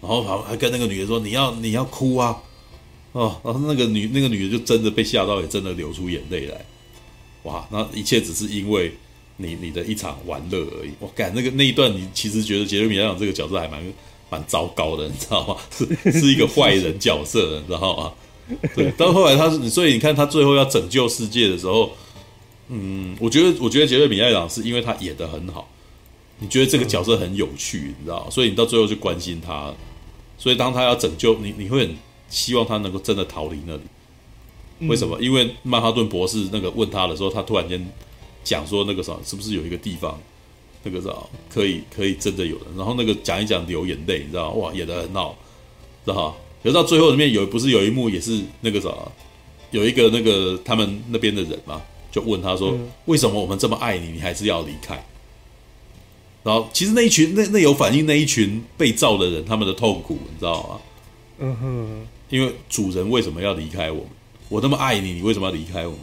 [0.00, 2.42] 然后还还跟那个女的说：“你要你要哭啊！”
[3.12, 6.64] 哦，然后那个女那个女的就真的被吓到，也真的流出眼泪来。
[7.42, 8.96] 哇，那一切只是因为
[9.36, 10.90] 你你的一场玩乐而已。
[11.00, 13.82] 我感那个那一段，你其实觉得杰瑞米·艾朗这个角色还蛮
[14.30, 15.56] 蛮糟糕的， 你知道吗？
[15.70, 18.12] 是是一个坏人角色，你知道吗？
[18.74, 21.92] 对， 到后来他是，所以你看他最后要拯救世界的时候，
[22.68, 25.68] 嗯，我觉得，我觉得杰瑞米·艾朗是因为他演的很好，
[26.38, 29.72] 你觉得这个角色很有趣，你知道，所以你到最后就关心他，
[30.38, 31.96] 所以当他要拯救你，你会很
[32.28, 33.82] 希望他能够真的逃离那里。
[34.88, 35.18] 为什么？
[35.20, 37.80] 因为曼哈顿博士那个问他的时候，他突然间
[38.46, 40.16] 讲说那个啥，是不是有一个地方，
[40.84, 41.10] 那个啥
[41.50, 45.36] 可以可以真的有人，然后那个讲一讲流眼泪，你知道，哇，演的很好，
[46.04, 46.36] 知道。
[46.62, 48.88] 可是到最后里面有不是有一幕也是那个啥，
[49.72, 51.82] 有一个那个他们那边的人嘛，
[52.12, 52.72] 就问他说
[53.06, 54.94] ：“为什么我们这么爱你，你还是要离开？”
[56.44, 60.80] 然后其实那一群那那有反映那一群被造的人他们的痛苦，你知道吗？
[61.38, 64.08] 嗯哼，因为主人为什么要离开我们？
[64.48, 66.02] 我那么爱你，你为什么要离开我们？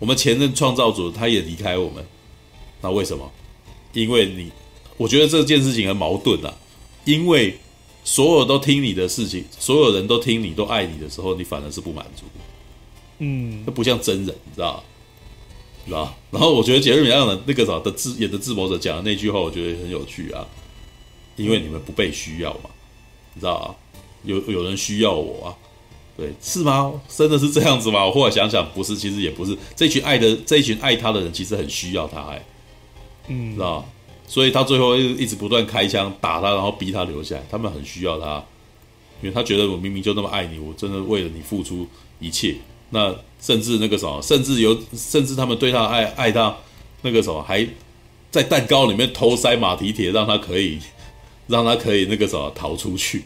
[0.00, 2.04] 我们前任创造主他也离开我们，
[2.80, 3.30] 那为什么？
[3.92, 4.50] 因为你，
[4.96, 6.52] 我觉得这件事情很矛盾啊，
[7.04, 7.56] 因为。
[8.02, 12.22] 所有都听你的事情，所有人都听你，都爱你的时候，你反而是不满足。
[13.18, 14.82] 嗯，这不像真人，你知道？
[15.84, 16.16] 知道？
[16.30, 20.48] 然后我觉得杰瑞米·艾朗的那个啥的自演的自谋者讲的那句话，我觉得很有趣啊。
[21.36, 22.70] 因为你们不被需要嘛，
[23.34, 23.76] 你知道啊？
[24.24, 25.56] 有有人需要我啊？
[26.16, 26.92] 对，是吗？
[27.08, 28.04] 真的是这样子吗？
[28.04, 29.56] 我后来想想，不是，其实也不是。
[29.74, 32.44] 这群爱的这一群爱他的人，其实很需要他，哎，
[33.28, 33.88] 嗯，知道？
[34.26, 37.42] 所以他最后一直不断开枪打他，然后逼他留下来。
[37.50, 38.44] 他们很需要他，
[39.22, 41.86] 因为他觉得我明明就那么爱你，我真的为了你付出
[42.20, 42.56] 一切。
[42.90, 46.54] 那甚至那个什么，甚至有，甚至他们对他爱爱他
[47.02, 47.66] 那个什么，还
[48.30, 50.78] 在蛋糕里面偷塞马蹄铁，让他可以
[51.46, 53.24] 让他可以那个什么逃出去，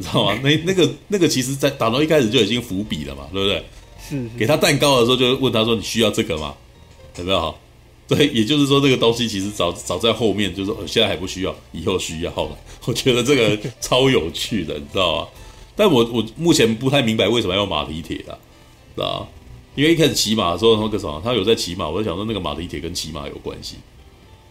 [0.00, 0.40] 你知道吗？
[0.42, 3.62] 那那个那个其实，在打到一开始就已经伏笔了嘛，对不对？
[4.08, 4.38] 是，是。
[4.38, 6.54] 给他蛋糕的时候，就问他说：“你需要这个吗？”
[7.18, 7.54] 有没有？
[8.08, 12.58] 对，也就是说，这个东西其实早早在后面，就是说现在还不需要，以后需要了。
[12.86, 15.28] 我觉得这个超有趣的，你知道吗？
[15.76, 18.34] 但我我目前不太明白为什么要用马蹄铁啊，
[18.96, 19.28] 知道吗？
[19.76, 23.76] 因为一开始骑马的时候，那个什么，他有在骑马，我就想说那个马蹄铁跟骑马有关系。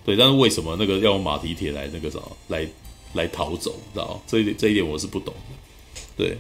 [0.05, 2.65] 对，但是为什么那个要用马蹄铁来那个什么来
[3.14, 4.22] 来逃走，知道吗？
[4.27, 6.02] 这一点这一点我是不懂的。
[6.18, 6.38] 对，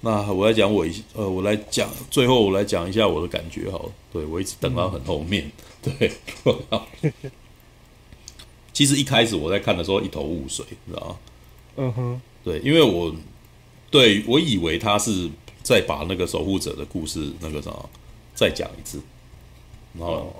[0.00, 3.92] 那我来讲我一呃，我来讲最后我来讲一下我的感觉好了。
[4.12, 5.44] 对，我一直等到很后面。
[5.46, 5.52] 嗯
[5.98, 6.12] 对，
[8.72, 11.18] 其实一开始我在看的时候一头雾水，你知道吗？
[11.76, 13.12] 嗯哼，对，因为我
[13.90, 15.28] 对我以为他是
[15.62, 17.90] 在把那个守护者的故事那个什么
[18.34, 19.00] 再讲一次，
[19.98, 20.32] 然后，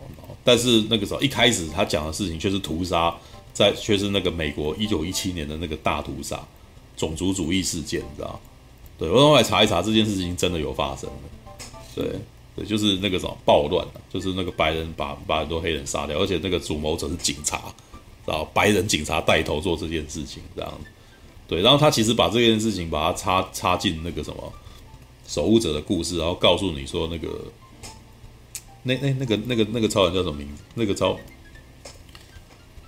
[0.45, 3.13] 但是那个时候一开始他讲的事情却是屠杀，
[3.53, 6.41] 在却是那个美国一九一七年的那个大屠杀
[6.97, 8.41] 种族主义事件，你知道？
[8.99, 11.11] 对，我后来查一查，这件事情真的有发生。
[11.95, 12.07] 对
[12.55, 17.75] 对，就是那个什么暴乱，就是那个白人把把很多黑人杀掉，而且那个主谋者是警察，
[18.27, 20.73] 然后白人警察带头做这件事情，这样。
[21.49, 24.53] 对，然后他其实把这件事情把它插插进那个什么
[25.27, 27.29] 守护者的故事，然后告诉你说那个
[28.85, 30.63] 那那那个那个那个超人叫什么名字？
[30.75, 31.19] 那个超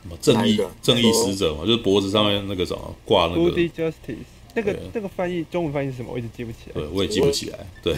[0.05, 3.51] 什么正义正义使者嘛，就是脖子上面那个什么挂那个。
[3.51, 4.17] Justice，
[4.55, 6.13] 那个那个翻译中文翻译是什么？
[6.13, 6.73] 我一直记不起来。
[6.75, 7.67] 对，我也记不起来。
[7.83, 7.97] 对，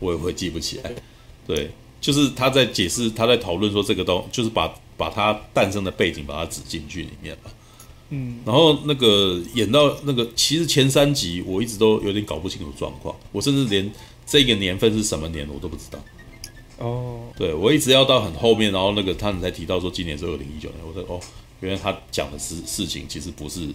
[0.00, 0.92] 我也会记不起来。
[1.46, 1.70] 对，
[2.00, 7.50] 就是他在解释，他在讨论说这个东，就是把把他诞生的背景把它指进去里面了。
[8.10, 13.90] 嗯，然后那个演到那个，其实前三集我一直都有点搞不清楚状况，我甚至连
[14.26, 15.98] 这个年份是什么年我都不知道。
[16.78, 21.20] 哦，对，我一直要到很后面，然后那个他们才提到说今年是二零一九年，我说哦，
[21.64, 23.68] 原来他讲的事事情其实不是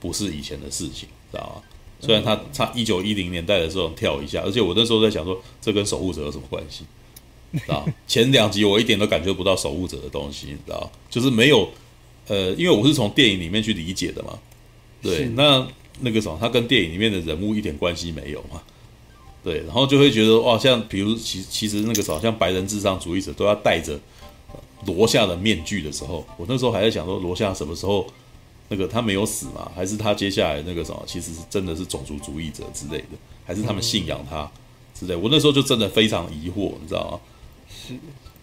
[0.00, 1.62] 不是以前的事情，知道吗？
[2.00, 6.84] 虽然他他一九一零年代的时候跳一下，而且我那时候在想说这跟守护者有什么关系？
[7.52, 11.68] 知道 前两集我一点都感觉不到守护者的东西，你知道就是没有。
[12.26, 14.38] 呃，因为我是从电影里面去理解的嘛，
[15.02, 15.68] 对，那
[16.00, 18.62] 那个什么，他跟电影里面的人物一点关系没有嘛，
[19.42, 24.00] 对，然后就会觉得哇，像比如其其实那个什么，像白人至上主义者都要带着
[24.86, 28.06] 罗夏的面具的时候，我那时候还在想说，罗夏什么时候
[28.68, 34.50] 那个他没有死嘛，还是他接下来那个什么，其实是真的是种族主义者之类的，还是他们信仰他
[34.98, 37.20] 之类，我那时候就真的非常疑惑，你知道吗？
[37.68, 37.92] 是，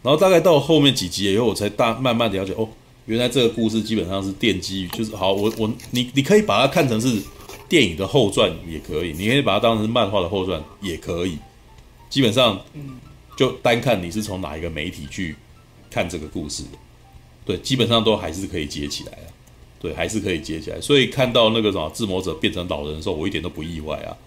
[0.04, 2.68] 然后大概到后面几集以后，我才大慢慢的了解哦。
[3.08, 7.20] 原来这个故事基本上是奠基于，就是好，我我你你可以把它看成是
[7.68, 11.38] 电影的后传也可以，你可以把它当成漫画的后传也可以。
[12.10, 12.62] 基本上，
[13.36, 15.36] 就单看你是从哪一个媒体去
[15.92, 16.64] 看这个故事，
[17.46, 19.28] 对，基本上都还是可以接起来啊，
[19.80, 20.82] 对，还是可以接起来。
[20.82, 24.18] 所以看到那个什么自谋者变成老人的时候，我一点都不意外啊。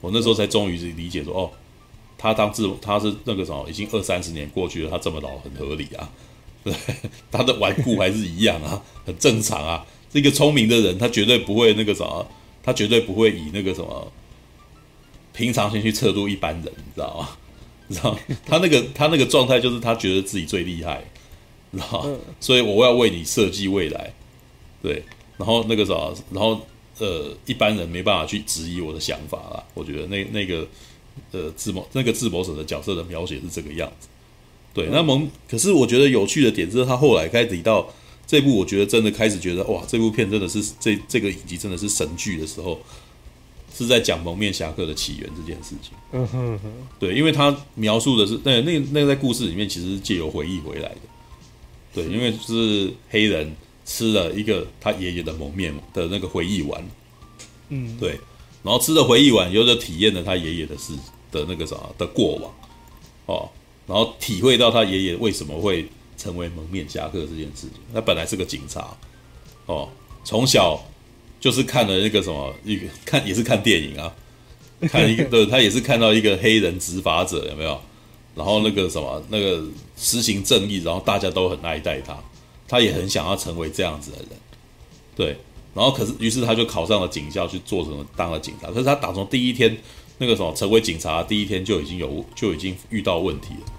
[0.00, 1.50] 我那时候才终于理解说，哦，
[2.18, 6.10] 他当自他是那个什么，已经二三十年过去了，他这么老很合理啊。
[6.64, 6.74] 对，
[7.30, 9.86] 他的顽固还是一样啊，很正常啊。
[10.12, 12.26] 是一个聪明的人，他绝对不会那个什么，
[12.62, 14.12] 他绝对不会以那个什么
[15.32, 17.28] 平常心去测度一般人，你知道吗？
[17.88, 21.02] 你知道他那个他那个状态就是他觉得自己最厉害，
[21.72, 22.16] 你知道吗？
[22.38, 24.14] 所以我要为你设计未来，
[24.80, 25.02] 对，
[25.36, 25.92] 然后那个啥，
[26.30, 26.60] 然后
[26.98, 29.64] 呃，一般人没办法去质疑我的想法啦。
[29.74, 30.68] 我觉得那那个
[31.32, 34.06] 呃自谋那个自谋者的角色的描写是这个样子。
[34.74, 37.86] 对，那蒙可是我觉得有趣的点是他后来开始提到
[38.26, 42.78] 这部，我觉得真的开始觉得哇，这部片真的是这这个影集真的是神剧的时候，
[43.74, 45.92] 是在讲蒙面侠客的起源这件事情。
[46.12, 51.00] 嗯哼哼，对，因为他描述的是那那那个在故事里面其实是借由回忆回来的。
[51.94, 53.54] 对，因为是黑人
[53.84, 56.82] 吃了一个他爷爷的蒙面的那个回忆丸。
[57.68, 58.18] 嗯，对，
[58.62, 60.94] 然后吃了回忆丸，又就体验了他爷爷的事
[61.30, 62.54] 的那个啥的过往，
[63.26, 63.48] 哦。
[63.86, 65.86] 然后体会到他爷爷为什么会
[66.16, 67.72] 成为蒙面侠客这件事情。
[67.92, 68.96] 他本来是个警察，
[69.66, 69.88] 哦，
[70.24, 70.80] 从小
[71.40, 74.14] 就是看了那个什么一个看也是看电影啊，
[74.88, 77.78] 看一个对，他也是看到一个黑人执法者有没有？
[78.34, 79.62] 然后那个什么那个
[80.02, 82.18] 实行正义，然后大家都很爱戴他，
[82.68, 84.28] 他也很想要成为这样子的人，
[85.16, 85.36] 对。
[85.74, 88.68] 然后可是于是他就考上了警校去做什么当了警察。
[88.68, 89.74] 可是他打从第一天。
[90.18, 93.72] 那个什么，成为警察第一天就已经有就已经遇到问题了，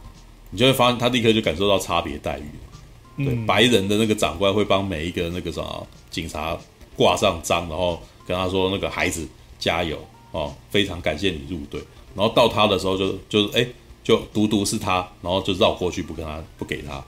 [0.49, 3.23] 你就会发现他立刻就感受到差别待遇。
[3.23, 6.57] 对，白人的那个长官会帮每一个那个什么警察
[6.97, 9.25] 挂上章，然后跟他说：“那个孩子
[9.57, 9.97] 加油
[10.31, 11.79] 哦，非常感谢你入队。”
[12.13, 13.65] 然后到他的时候就就是哎
[14.03, 17.03] 就独独是他，然后就绕过去不跟他不给他。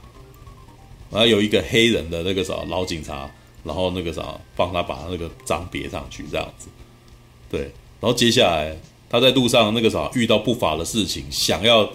[1.12, 3.30] 然后有一个黑人的那个什么老警察，
[3.64, 6.68] 然后那个什么帮他把他那个章别上去这样子。
[7.50, 7.62] 对，
[8.00, 8.76] 然后接下来。
[9.08, 11.88] 他在路上那个啥遇到不法的事情，想要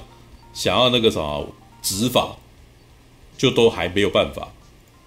[0.54, 1.42] 想要那个啥
[1.82, 2.36] 执法，
[3.36, 4.48] 就都还没有办法。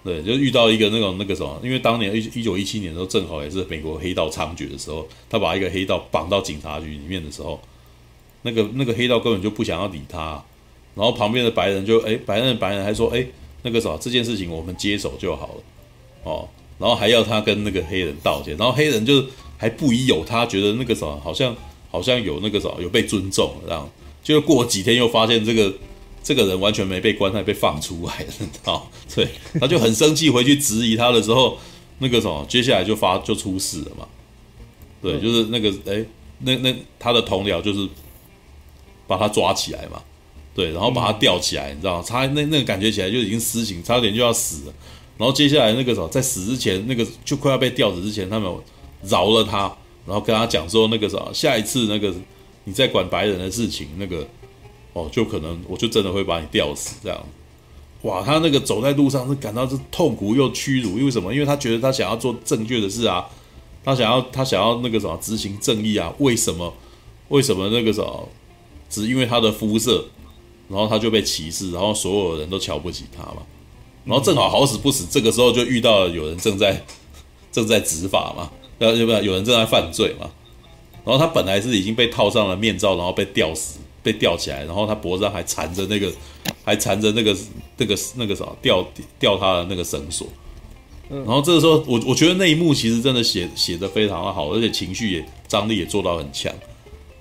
[0.04, 7.60] 对，就遇到一个那种那个什么，因为当年一一九一七年的时候，正好也是美国黑道猖獗的时候，他把一个黑道绑到警察局里面的时候，
[8.44, 10.42] 那个那个黑道根本就不想要理他，
[10.96, 13.26] 然后旁边的白人就哎，白人的白人还说哎，
[13.64, 15.64] 那个啥这件事情我们接手就好了
[16.24, 16.48] 哦，
[16.78, 19.26] 然后还要他跟那个黑人道歉，然后黑人就
[19.58, 21.56] 还不疑有他，觉得那个什么好像。
[21.94, 23.88] 好像有那个什么有被尊重这样，
[24.24, 25.72] 就过几天又发现这个
[26.24, 28.90] 这个人完全没被关，还被放出来了，你知道？
[29.14, 29.28] 对，
[29.60, 31.60] 他就很生气，回去质疑他的时候，
[32.00, 34.08] 那个什么，接下来就发就出事了嘛。
[35.04, 36.04] 对，就是那个哎，
[36.40, 37.88] 那那他的同僚就是
[39.08, 40.02] 把他抓起来嘛，
[40.56, 42.06] 对，然后把他吊起来，你知道吗？
[42.08, 44.74] 他那那个感觉起来就已经私刑，差点就要死了。
[45.18, 48.52] 然后接下来那个什么，在死之前，那个就快要被吊死之前，他们
[49.04, 49.72] 饶了他。
[50.06, 52.14] 然后跟他讲说那个什么，下一次那个
[52.66, 54.28] 你再管白人的事情，那个
[54.92, 57.18] 哦，就可能我就真的会把你吊死这样。
[58.02, 61.34] 哇，他那个走在路上是感到是痛苦又屈辱，因为什么？
[61.34, 63.26] 因为他觉得他想要做正确的事啊，
[63.82, 66.74] 他想要他想要那个什么执行正义啊，为什么？
[67.30, 68.28] 为什么那个什么？
[68.94, 70.06] 只因为他的肤色，
[70.70, 73.38] 然后他就被歧视，然后所有人都瞧不起他嘛。
[74.06, 76.86] 然后正好好死不死，这个时候就遇到了有人正在
[77.52, 79.22] 正在执法嘛，要要不要？
[79.22, 80.30] 有人正在犯罪嘛。
[81.04, 83.80] 然后他本来是已经被套上了面罩，然后被吊死。
[84.04, 86.12] 被吊起来，然后他脖子上还缠着那个，
[86.66, 87.34] 还缠着那个
[87.78, 88.86] 那个那个啥吊
[89.18, 90.28] 吊他的那个绳索。
[91.10, 96.54] 然后这个时候，我我觉得那一幕其实真的写写得非常的好，而且情绪也张力也做到很强。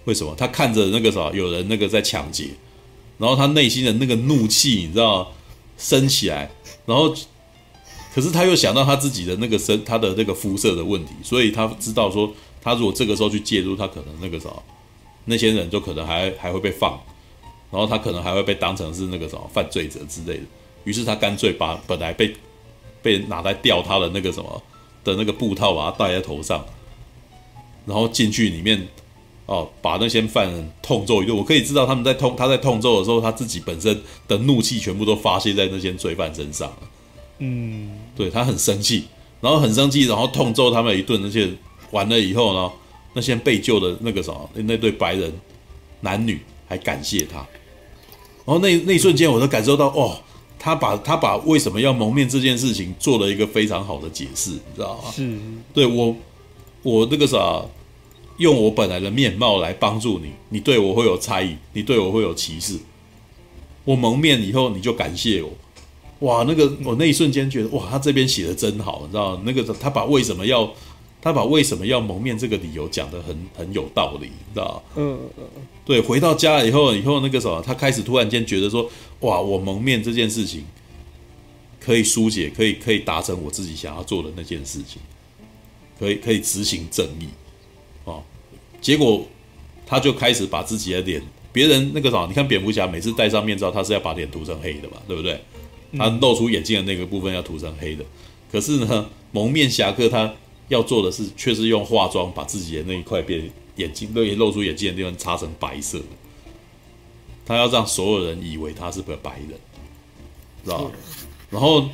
[0.05, 0.35] 为什么？
[0.37, 2.49] 他看着那个啥有人那个在抢劫，
[3.19, 5.33] 然后他内心的那个怒气，你知道
[5.77, 6.51] 升起来，
[6.87, 7.15] 然后
[8.15, 14.51] 可是他又想到他自己的那个身，他的那个肤色的问题，所以他知道说，他如果这个时候去介入，他可能那个啥。
[15.25, 17.01] 那些人就可能还还会被放，
[17.71, 20.43] 然后他可能还会被当成是那个什么犯罪者之类的。
[20.83, 22.35] 于是他干脆把本来被
[23.01, 24.61] 被拿来吊他的那个什么
[25.05, 26.67] 的那个布套把它戴在头上，
[27.87, 28.89] 然后进去里面
[29.47, 31.37] 哦，把那些犯人痛揍一顿。
[31.37, 36.73] 我可以知道他们在痛，他在痛揍的时候，他自己本身的怒气全部都发泄在那些罪犯身上。
[37.39, 39.05] 嗯，对，他很生气，
[39.41, 41.21] 然后很生气，然后痛揍他们一顿。
[41.23, 41.51] 那些
[41.91, 42.71] 完了以后呢？
[43.15, 45.31] 那些被救的那个什么，那对白人
[46.01, 47.37] 男女还感谢他，
[48.47, 50.19] 然后那那一瞬间，我都感受到，哦，
[50.59, 55.11] 他把他把为什么要蒙面这件事情做了一个非常好的解释，你知道吗？
[55.15, 55.39] 是，
[55.75, 56.17] 对我，
[56.83, 57.63] 我那个啥，
[58.39, 62.79] 用我本来的面貌来帮助你，你对我会有猜疑，你对我会有歧视，
[63.85, 65.51] 我蒙面以后你就感谢我，
[66.21, 69.41] 哇，那个我那一瞬间觉得，哇，他这边写的真好，你知道？
[69.45, 70.73] 那个他把为什么要。
[71.25, 74.83] 他把为什么要蒙面这个理由讲得很很有道理，你知道吗？
[74.97, 75.45] 嗯嗯，
[75.85, 78.91] 对，回到家以后，以后那个什么，他开始突然间觉得说，
[79.21, 80.65] 哇，我蒙面这件事情
[81.79, 85.01] 可以疏解，可以可以达成我自己想要做的那件事情，
[85.97, 87.42] 可以可以执行正义，哦，
[88.83, 89.27] 结果
[89.87, 95.41] 他就开始把自己的脸，别人那个啥，你看蝙蝠侠每次戴上面罩，他是要把脸涂成黑的嘛，对不对？
[95.97, 98.05] 他露出眼睛的那个部分要涂成黑的，
[98.51, 100.35] 可是呢，蒙面侠客他。
[100.69, 106.01] 要做的是，却是用化妆把自己的那一块变眼睛，对露出眼睛的地方擦成白色。
[107.45, 109.51] 他要让所有人以为他是个白人，
[110.65, 110.91] 知道吧？
[111.51, 111.87] 然后，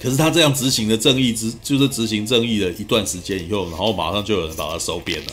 [0.00, 5.26] 可是他这样执行的正义执，就是执行正义的一段时间以后，然后马上就有人把他收编了。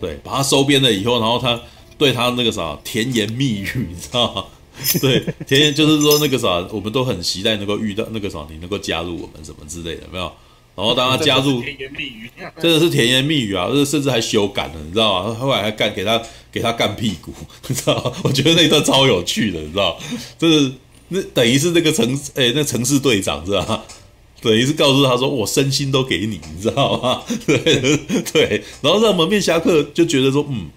[0.00, 1.60] 对，把他收编了以后，然后他
[1.96, 4.44] 对他那个啥甜言蜜语，你知道吗？
[5.00, 10.30] 对，甜言就是说那个啥，我们都很期待能够遇到那个啥，你能够加入我们什么之类的，没有？
[10.76, 12.28] 然后当他加入，甜言蜜语，
[12.60, 13.68] 真的是甜言蜜语啊！
[13.72, 15.32] 这甚至还修改了，你知道吗？
[15.32, 16.20] 后来还干给他
[16.50, 17.32] 给他干屁股，
[17.68, 18.12] 你知道吗？
[18.24, 19.96] 我觉得那段超有趣的，你知道？
[20.36, 20.72] 就是
[21.14, 22.04] 那等于是那个城
[22.34, 23.84] 哎，那城市队长是吧？
[24.42, 27.22] 等于是告诉他说，我身心都给你，你知道吗？
[27.46, 27.56] 对
[28.32, 28.62] 对。
[28.82, 30.68] 然后让蒙面侠客就觉得说，嗯，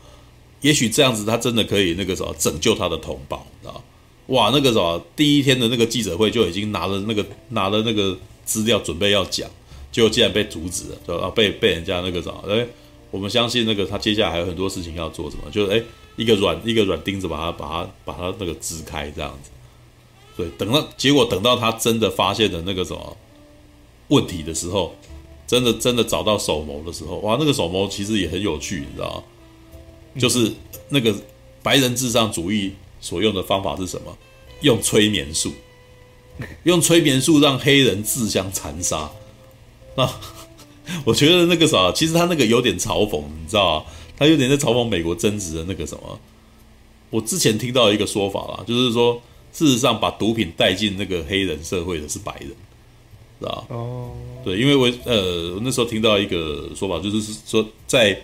[0.61, 3.83] 也许这样子他真的可以那个什么拯救他的同胞，知道？
[4.27, 9.49] 哇，那个什么第一天的那个记者会就已经拿了那个拿了那个资料准备要讲。
[9.91, 12.65] 结果竟然被阻止了，就啊被被人家那个什么，哎，
[13.09, 15.49] 我们相信那个他接下来还有很多事情要做，什么？
[15.49, 15.81] 就是哎
[16.17, 19.49] 一个软一个软钉子把他把他把他那个支开这样子，
[20.37, 23.17] 对，等到结果等到他真的发现了那个什么
[24.09, 24.93] 问题的时候，
[25.47, 29.23] 真的真的找到手谋的时候，哇，那个手谋其实也很有趣，你知道吗？
[30.19, 30.53] 就是
[30.89, 31.13] 那个
[31.61, 34.15] 白人至上主义所用的方法是什么？
[34.61, 35.51] 用催眠术，
[36.63, 39.09] 用催眠术让黑人自相残杀。
[39.95, 40.09] 那，
[41.05, 43.85] 我觉得那个啥，其实他那个有点嘲讽，你知道吗？
[44.17, 46.19] 他有点在嘲讽美国真实的那个什么。
[47.09, 49.21] 我之前听到一个说法啦，就是说，
[49.57, 52.49] 事实上把毒品带进那个黑人社会的是白人，
[53.39, 53.75] 知道吧？
[53.75, 54.11] 哦，
[54.45, 58.21] 对，因为我呃，我那时候听到一个说法，就是说，在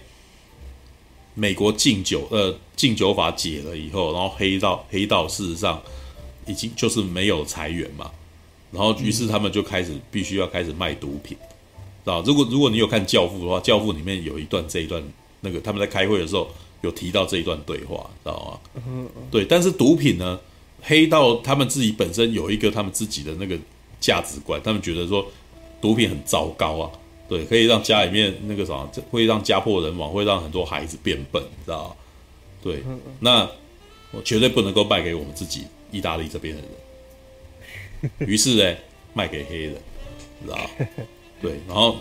[1.34, 5.82] 美国禁酒呃禁酒法解了以后，然后黑道黑道事实上
[6.46, 8.12] 已经就是没有裁员嘛，
[8.72, 11.36] 然后于是他们就开始必须要开始卖毒品。
[12.06, 15.02] 知道，如果如果你有看《教父》的话，《教父》里面有一段这一段
[15.42, 16.48] 那个他们在开会的时候
[16.82, 18.82] 有提到这一段对话，知道吗？
[18.86, 19.24] 嗯嗯。
[19.32, 20.40] 对，但是毒品呢，
[20.84, 23.58] 黑道他们自己本身有一个他们自己的那个
[24.00, 25.26] 价值观，他们觉得说
[25.82, 26.92] 毒品很糟糕啊，
[27.28, 31.96] 对，可以让家里面那个啥，会让家破人亡，会让很多孩子变笨，你知道？
[32.62, 32.84] 对，
[33.20, 33.50] 那
[34.12, 36.62] 我绝对不能够卖给我们自己意大利这边的
[38.20, 38.78] 人，于是呢，
[39.14, 39.76] 卖给黑人，
[40.46, 40.70] 知道？
[41.42, 41.98] 对，然后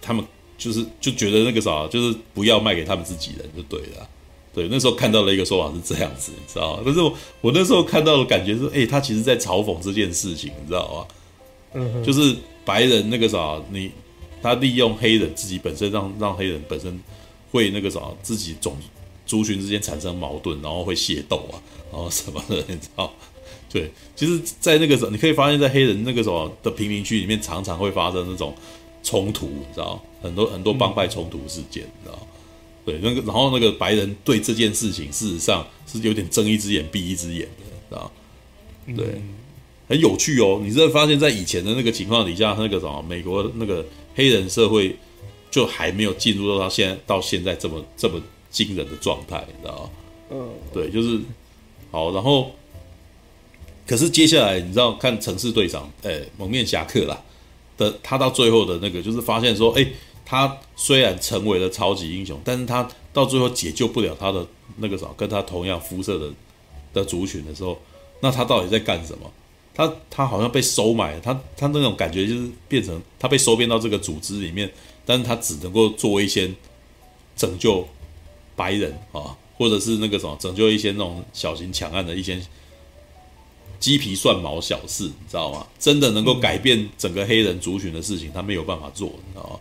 [0.00, 0.24] 他们
[0.56, 4.08] 就是就觉得那个啥，就是不要卖给他们自己人就对了。
[4.58, 6.82] 对，那时候看到了一个说法是这样子，你知道吗？
[6.84, 11.06] 但是我我那时候看到的感觉是，哎，他其实在嘲讽这件事情，你知道吗？
[11.74, 13.92] 嗯，就是白人那个啥，你
[14.42, 17.00] 他利用黑人自己本身让让黑人本身
[17.52, 18.76] 会那个啥，自己种
[19.24, 21.62] 族群之间产生矛盾，然后会械斗啊，
[21.92, 23.12] 然后什么的，你知道？
[23.70, 28.52] 对，其实，在那个时候，你可以发现，在黑人那个什么的贫民区里面，常常会发生那种
[29.02, 30.02] 冲突，你知道？
[30.20, 32.18] 很多很多帮派冲突事件，你知道？
[32.88, 38.10] 对，那个然后那个白人对这件事情，事实上是有点睁一只眼闭一只眼的，知道？
[38.96, 39.20] 对，
[39.88, 40.60] 很有趣哦。
[40.64, 43.84] 你会发现在以前的那个情况底下，那个什么美国那个
[44.14, 44.96] 黑人社会
[45.50, 48.20] 就还没有进入到他现在到现在这么这么
[48.50, 49.90] 惊人的状态，你知道？
[50.30, 51.20] 嗯，对，就是
[51.90, 52.52] 好，然后。
[53.86, 57.18] 可是接下来，你知道看城市队长，哎、欸，蒙面侠客啦
[57.78, 59.92] 的，他到最后的那个，就是发现说，哎、欸，
[60.28, 64.46] 他虽然成为了超级英雄，但是他到最后解救不了他的
[64.76, 66.30] 那个什么，跟他同样肤色的
[66.92, 67.80] 的族群的时候，
[68.20, 69.30] 那他到底在干什么？
[69.74, 74.70] 他他好像被收买了，他他那种感觉就是变成他被收编到这个组织里面，
[75.06, 76.52] 但是他只能够做一些
[77.34, 77.88] 拯救
[78.54, 82.38] 白人啊，或者是那个什么拯救一些那种小型抢案的一些。
[83.80, 85.64] 鸡皮蒜毛小事，你知道吗？
[85.78, 89.60] 真的能够改变整个黑人族群的事情，他没有办法做，你知道吗？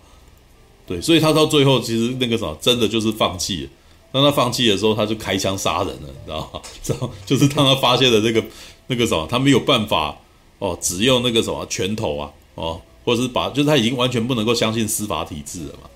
[0.87, 3.69] 对，所以他到最后其实那个什么，真的就是放弃了。
[4.11, 6.61] 当他放弃的时候，他就开枪杀人了，你知道吗？
[6.81, 8.43] 知道，就是当他发现了那个
[8.87, 10.17] 那个什么，他没有办法
[10.59, 15.89] 哦，只用那个什么拳头啊，哦，或者是把，就是他已经完全不能够相信司法体制了嘛。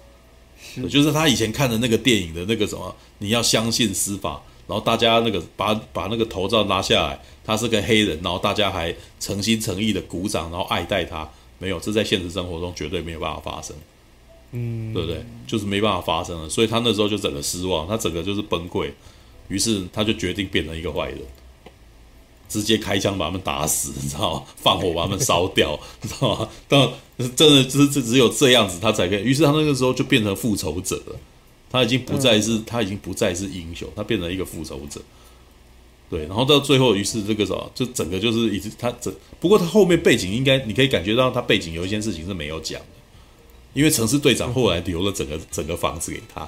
[0.61, 4.41] 是，就是他以前看的那个电影的那个什么，你要相信司法。
[4.68, 11.27] 然后大家那个把把那个头罩拉下来，他是个黑人，然后大家还诚心诚意的鼓掌，然后爱戴他。
[11.57, 13.76] 没有，这在现实生活中绝对没有办法发生，
[14.51, 15.23] 嗯，对不对？
[15.47, 16.49] 就是没办法发生了。
[16.49, 18.91] 所以他那时候就整个失望，他整个就是崩溃。
[19.47, 21.19] 于是他就决定变成一个坏人，
[22.47, 24.43] 直接开枪把他们打死，你知道吗？
[24.55, 26.49] 放火把他们烧掉， 你知道吗？
[26.67, 26.89] 但
[27.35, 29.21] 真的只只只有这样子，他才可以。
[29.23, 31.15] 于是他那个时候就变成复仇者了。
[31.69, 35.01] 他已经不再是，他已经不再是英雄，他变成一个复仇者。
[36.09, 42.87] 对，然后到最后，于是这个什么就整个就是一直他整，不过他后面背景应该你可以感觉到他背景有一件事情是没有讲的，
[43.73, 46.48] 因为城市队长后来留了整个整个房子给他，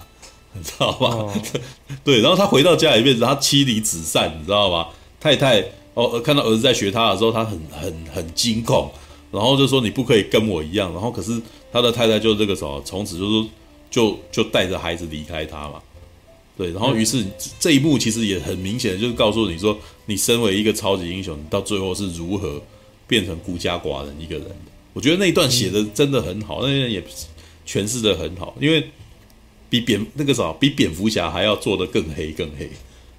[0.54, 1.08] 你知道吗？
[1.10, 1.34] 哦、
[2.04, 4.88] 对，然后他回到家里面，他妻离子散，你知道吗？
[5.20, 5.64] 太太
[5.94, 8.92] 哦，看到儿子在学他的时候，他很很很惊恐，
[9.32, 11.42] 然后就说你不可以跟我一样，然后可是
[11.72, 13.48] 他的太太就这个时候从此就说。
[13.94, 15.80] 就就带着孩子离开他嘛，
[16.58, 17.24] 对，然后于是
[17.60, 19.78] 这一幕其实也很明显，就是告诉你说，
[20.08, 22.60] 你身为一个超级英雄，你到最后是如何
[23.06, 24.72] 变成孤家寡人一个人的。
[24.94, 27.04] 我觉得那一段写的真的很好，那段也
[27.68, 28.90] 诠释的很好，因为
[29.70, 32.70] 比蝙那个啥，比蝙蝠侠还要做的更黑更黑，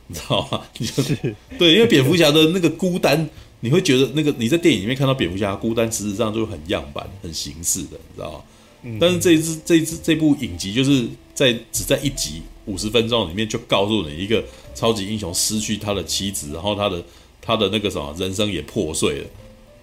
[0.07, 0.63] 你知道吗？
[0.79, 1.17] 你就是
[1.59, 3.29] 对，因为蝙蝠侠的那个孤单，
[3.61, 8.99] 你会觉得那个你在电影里面看到蝙蝠侠孤单，事实上就很样板、很形式的，你知道吗？
[9.01, 14.45] 但是这一支这一支这部影集就是在只在一集五十分钟里面就告诉你一个
[14.75, 17.03] 超级英雄失去他的妻子，然后他的
[17.41, 19.27] 他的那个什么人生也破碎了，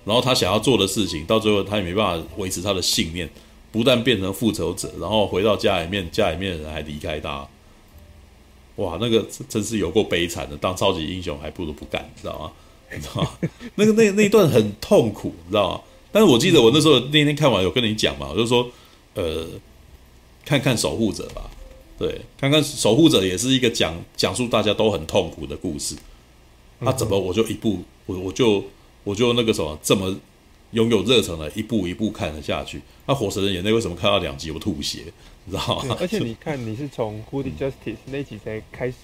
[0.05, 3.29] 然后他想要做的事情到最后他也没办法维持他的信念，
[3.71, 7.47] 不但变成复仇者，然后回到家里面，家里面的人还离开他，
[8.77, 12.51] 哇，那个真是有够悲惨的，当超级英雄还不如不干，你知道吗？
[12.93, 13.31] 你知道吗？
[13.75, 15.81] 那个那那一段很痛苦，你知道吗？
[16.11, 18.69] 但是我记得我那时候那天看完有跟你讲嘛，我就说。
[19.13, 19.45] 呃，
[20.45, 21.49] 看看守护者吧，
[21.99, 25.97] 对，看看守护者也是一个讲讲述大家都很痛苦的故事。
[26.79, 28.63] 那怎么我就一部我我就
[29.03, 30.15] 我就那个什么这么
[30.71, 32.81] 拥有热忱的一步一步看了下去？
[33.05, 35.03] 那火神的眼泪为什么看到两集我吐血？
[35.45, 35.97] 你知道吗？
[35.99, 38.95] 而且你 看你是从 Hooded Justice 那集才开始，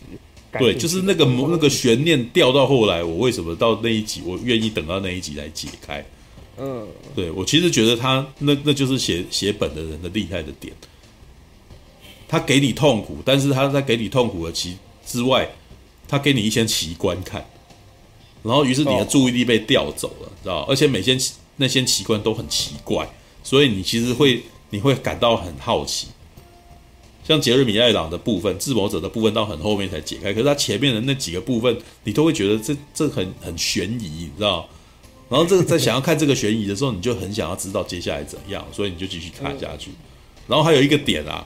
[0.60, 6.06] 对，就是那个那个悬念掉到后来，我为什么到那一集我愿意等到那一集来解开？
[6.60, 10.74] 嗯，对，我其实觉得他那那就是写写本的人的厉害的点，
[12.28, 15.50] 他给你痛苦，但是他在给你痛苦的其之外，
[16.08, 17.46] 他给你一些奇观看，
[18.48, 20.62] 然后于是你的注意力被调走了，知道？
[20.70, 21.18] 而且每些
[21.58, 23.06] 那些奇观都很奇怪，
[23.44, 26.08] 所以你其实会你会感到很好奇。
[27.28, 34.66] 像杰瑞米艾朗的部分，智谋者的部分到很后面才解开，可是他前面的那几个部分，你都会觉得这这很很悬疑，你知道？
[35.28, 39.92] 然后这个在想要看这个悬疑的时候，你就很想要知道接下来怎样，所以你就继续看下去。
[40.48, 41.46] 然后还有一个点啊，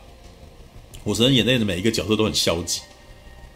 [1.03, 2.81] 火神眼泪的每一个角色都很消极，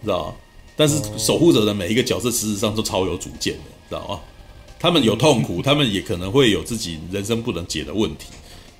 [0.01, 0.35] 知道吗？
[0.75, 4.19] 但是守护者的每一个角色事实上都超有主见的，知道吗？
[4.77, 8.25] 他们有痛苦， 他们也可能会有自己人生不能解的问题，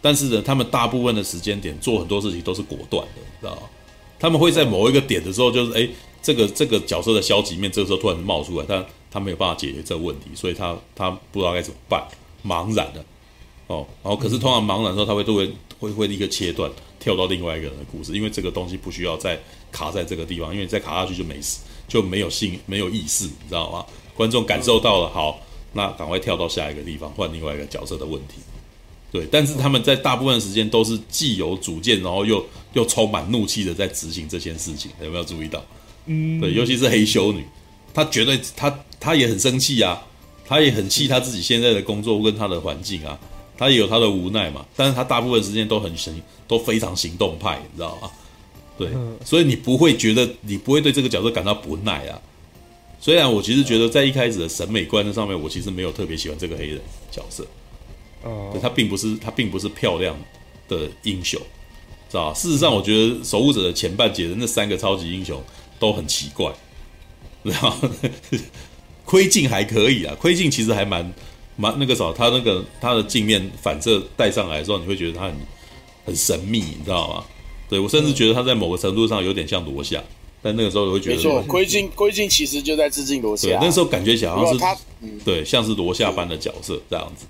[0.01, 3.61] 但是呢，他们大部分的时间点做很多事情都是果断的，知道吗？
[4.19, 5.88] 他们会在某一个点的时候，就是哎，
[6.22, 12.03] 这个这个角色的消极面，这个时候突然冒出来，他他没有办法解决这个问题，所以他他不知道该怎么办，
[12.45, 13.03] 茫然的
[13.67, 13.85] 哦。
[14.03, 16.69] 然后可是通常茫然的时候，他会都会会会立刻切断，
[16.99, 19.39] 跳到另外一个人的故事，因为这个东西不需要再
[19.72, 23.86] 卡在这个地方，因为再卡下去就没事，就没有性没有意识，你知道吗？
[24.16, 25.40] 观众感受到了，好，
[25.74, 28.36] 那赶快跳到下一个地方，换另外一个角色的问题。
[29.12, 35.64] 对，但是他们在大部分时间都是既有主见，然后又又充满怒气的在执行这件事情，有没有注意到？
[36.06, 37.45] 嗯，对，尤其是黑修女，
[37.94, 40.02] 她绝对她她也很生气啊，
[40.45, 43.18] 她也很气她自己现在的工作跟她的环境啊，
[43.57, 44.66] 她也有她的无奈嘛。
[44.76, 48.10] 但是她大部分时间都很行，都非常行动派，你知道吗？
[48.77, 48.89] 对，
[49.23, 52.22] 所以你不会觉得你不会对这个角色感到不耐啊。
[52.99, 56.81] 虽然我其实觉得在一开始的审美观上面，我其实没有特别喜欢这个黑人
[57.11, 57.45] 角色。
[58.23, 60.18] 哦，他并不是他并不是漂亮
[60.68, 61.39] 的英雄，
[62.10, 62.34] 知道吧？
[62.34, 65.39] 事实上，我觉得守护者的前半节的那三个超级英雄
[65.77, 66.52] 都很奇怪，
[67.43, 67.88] 然后
[69.03, 71.14] 窥镜还可以啊，窥镜其实还蛮
[71.56, 75.35] 蛮那个啥，他那个他的镜面反射带上来的时候，你会觉得他很
[76.07, 77.23] 很神秘，你知道吗？
[77.69, 80.03] 对，我甚至觉得他在某个程度上有点像罗夏，
[80.41, 84.77] 但那个时候我会觉得，没错，窥镜窥镜其实就在致敬罗夏，对，那时候感觉起来好像是他，
[85.23, 87.25] 对，像是罗夏般的角色这样子。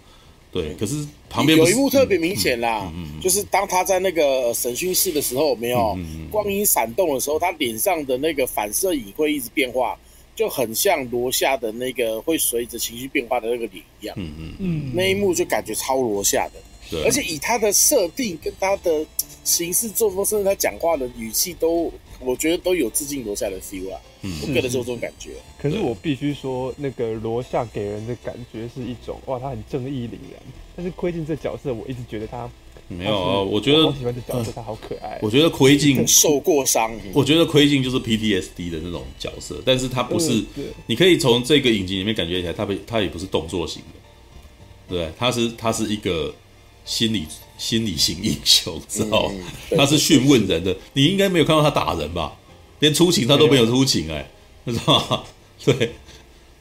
[0.51, 2.89] 对，可是旁边有一幕特别明显啦，
[3.21, 5.97] 就是当他在那个审讯室的时候，没有
[6.31, 9.97] 光影闪动的时候，他脸上的那个反射影会一直变化，
[10.33, 14.15] 就很像罗夏的那个会随着情绪变化的那个脸一样。
[14.17, 14.53] 嗯嗯。
[14.59, 19.05] 嗯，那一幕就感觉超罗夏的，对，而且以他的设定跟他的
[19.43, 21.91] 行事作风，甚至他讲话的语气都。
[22.21, 25.31] 我觉得都有致敬罗夏的 feel 啊，嗯，我个人就有这种感觉。
[25.61, 30.41] 可是我必须说，那个罗夏给人的感觉是一种哇，他很正义凛然。
[30.77, 32.49] 但是窥镜这角色，我一直觉得他
[32.87, 35.19] 没有啊，我觉得我喜欢这角色，他好可爱。
[35.21, 40.41] 我觉得窥镜受过伤，我觉得窥镜就是 PTSD 的那种角色，但是他不是，
[40.87, 46.33] 你可以从这个影集里面感觉起来，他不，他也不是动作型的，对，他是他是一个
[46.85, 47.25] 心理。
[47.57, 49.35] 心理型英雄，知道吗？
[49.77, 52.33] 他是讯问人的，你应该没有看到他打人吧？
[52.79, 54.29] 连出警他都没有出勤，哎，
[54.65, 55.23] 知道吗？
[55.63, 55.93] 对。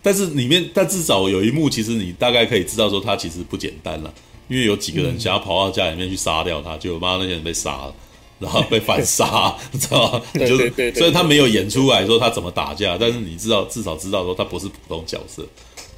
[0.03, 4.15] 但是里面，但至少有一幕，其实你大概可以知道说他其实不简单了，
[4.47, 7.95] 因为有几个人想要跑到家里面去杀掉他，结果妈那些人被杀了，
[8.39, 10.23] 然后被反杀， 知道吗？
[10.35, 15.45] 就是，所以他没有演出来说他怎么打架，但是你知道，至少知道说他不是普通角色，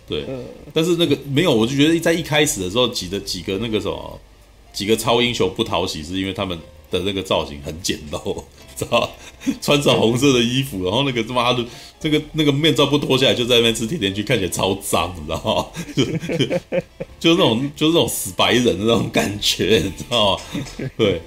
[0.07, 0.25] 对。
[0.73, 4.21] 但是那个没有，我就觉得在一开始的时候，几个几个那个什么。
[4.73, 6.59] 几个超英雄不讨喜，是因为他们
[6.91, 8.45] 的那个造型很简陋，
[8.77, 9.11] 知道
[9.59, 11.65] 穿着红色的衣服，然后那个他妈的，
[11.99, 15.67] 这个那个面罩不脱下来，就在那边吃甜甜圈，看起来超脏，你知道吗？
[15.97, 16.05] 就
[17.19, 20.43] 就是那种就是那种死白人的那种感觉，你 知道吗？
[20.99, 21.23] 对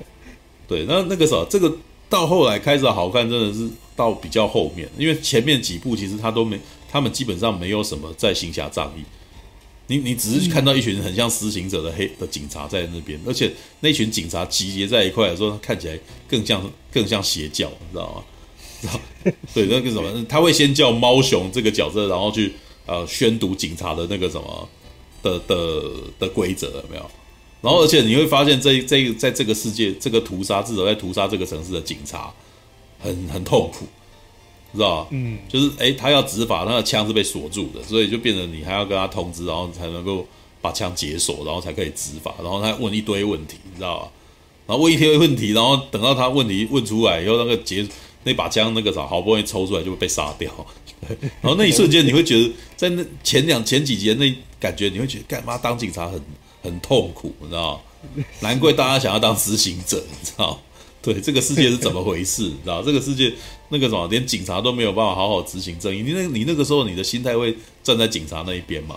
[0.68, 1.76] 对，那那个啥，这个
[2.08, 6.60] 到后来开始好看，真的是到比较后面，因为前面几部其实他都没，
[6.90, 9.04] 他们基本上没有什么在行侠仗义。
[9.88, 18.24] 你你只是看到一群很像施行者的黑的警察在那边，而且那群警察集结在一块的时候，看起来更像更像邪教，你知道吗？
[18.82, 19.00] 知道？
[19.54, 22.54] 对，那个什么，他会先叫猫熊这个角色，然后去
[22.86, 24.70] 呃宣读警察的那个什么
[25.24, 25.84] 的的
[26.20, 27.12] 的规则，有没有？
[27.62, 32.32] 然后而且你会发现这，这这在这个世界，这个屠杀至少在屠杀这个城市的警察
[33.00, 33.88] 很很痛苦。
[34.78, 35.08] 知道吧？
[35.12, 40.26] 嗯，就是哎、欸，他要执法，他的枪是被锁住的，所以就变成你还要跟他通知，然后才能够
[40.62, 42.36] 把枪解锁，然后才可以执法。
[42.42, 44.12] 然后他问一堆问题，你知道吧？
[44.68, 47.88] 然后问一堆问题，然后等到他问题问出来以后，那个结
[48.24, 50.54] 那把枪那个啥，好不容易抽出来就会被杀掉。
[51.42, 56.22] 然后那一瞬间，你会觉得在那前两前几节那感觉，你会觉得干嘛当警察很
[56.62, 57.82] 很痛苦，你知道
[58.16, 58.24] 吗？
[58.42, 60.62] 难怪大家想要当执行者，你知道？
[61.02, 62.44] 对，这个世界是怎么回事？
[62.44, 63.34] 你知道这个世界。
[63.70, 66.02] 那个什么，连警察都没有办法好好执行正义。
[66.02, 68.96] 你那，你那个时候你的心态会站在警察那一边嘛？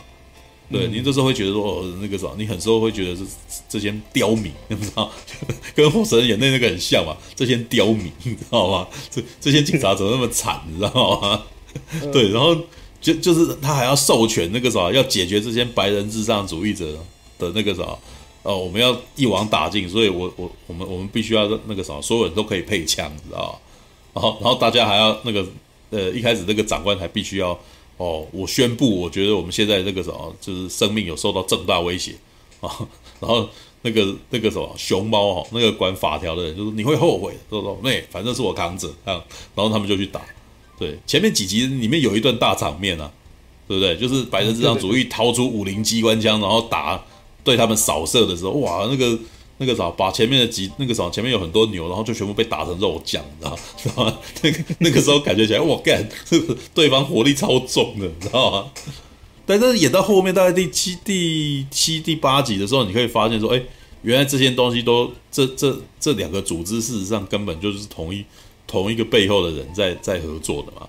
[0.71, 3.23] 对，你这时候会觉得说，哦，那个什么，你很时候会觉得是
[3.69, 5.13] 这些刁民，你知道，
[5.77, 7.15] 跟《火神眼泪》那个很像嘛？
[7.37, 8.89] 这些刁民，你知道吗？
[9.11, 11.43] 这这些警察怎么那么惨，你知道吗？
[12.11, 12.57] 对，然后
[13.03, 16.99] 就就是他还要授权那个什么，要解决这些白人至上主义者
[17.39, 17.99] 的那个什么，
[18.43, 23.59] 哦，我们要一网打尽，所以我我我们我们必须要那个什么，所有人都可以配枪，你知道吗？
[24.15, 25.47] 然后，然后大家还要那个，
[25.91, 27.59] 呃，一开始那个长官还必须要，
[27.97, 32.13] 哦，我宣布，我觉得我们现在这个什么，就是生命有受到重大威胁
[32.61, 32.69] 啊。
[33.21, 33.49] 然后
[33.81, 39.25] 那个那个什么熊猫哈，那个管法条的人就说你会后悔，说说妹反正是我扛着啊。
[39.55, 40.21] 然后他们就去打，
[40.79, 43.11] 对，前面几集里面有一段大场面啊，
[43.67, 43.97] 对不对？
[43.97, 47.03] 就是白人至上主义掏出五零机关枪，然后打
[47.43, 49.19] 对他们扫射的时候，哇，那个。
[49.65, 54.19] 那个啥，把前面的几那个啥，前面有很多牛，然后就全部被打成肉酱，你知道吗？
[54.43, 56.05] 那个那个时候感觉起来，我干，
[56.75, 58.73] 对方火力超重的，你知道吗？
[59.47, 63.63] 但是演到后面，大概第七、第七、第八集的时候，你可以发现说，哎，
[64.03, 68.25] 原来这些东西都这这这两个组织，事实上根本就是同一
[68.67, 70.89] 同一个背后的人在在合作的嘛。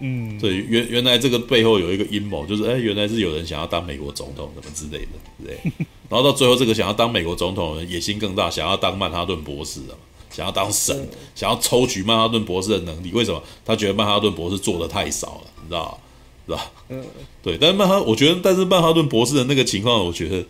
[0.00, 5.58] 嗯，对，原原来这个背后有一个阴谋，就是哎，原来是有人想要当美国总统什么之类的，对。
[6.08, 9.92] 然后到最后，这个想要当美国总统的人野心更大，想要当曼哈顿博士啊，
[10.30, 13.10] 想要当神，想要抽取曼哈顿博士的能力。
[13.12, 13.42] 为什么？
[13.64, 15.98] 他觉得曼哈顿博士做的太少了，你知道吧？
[16.46, 16.72] 是吧？
[16.88, 17.04] 嗯，
[17.42, 17.58] 对。
[17.60, 20.42] 但是曼哈，我觉得，但是曼哈顿博士的那个情况，我觉得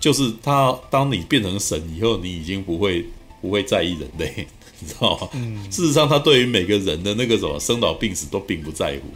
[0.00, 3.06] 就是他，当你变成神以后，你已经不会
[3.40, 4.48] 不会在意人类。
[4.84, 5.28] 你知道吗？
[5.32, 9.08] 嗯，事实上，他对于每个人的那个什么生老病死都并不在乎。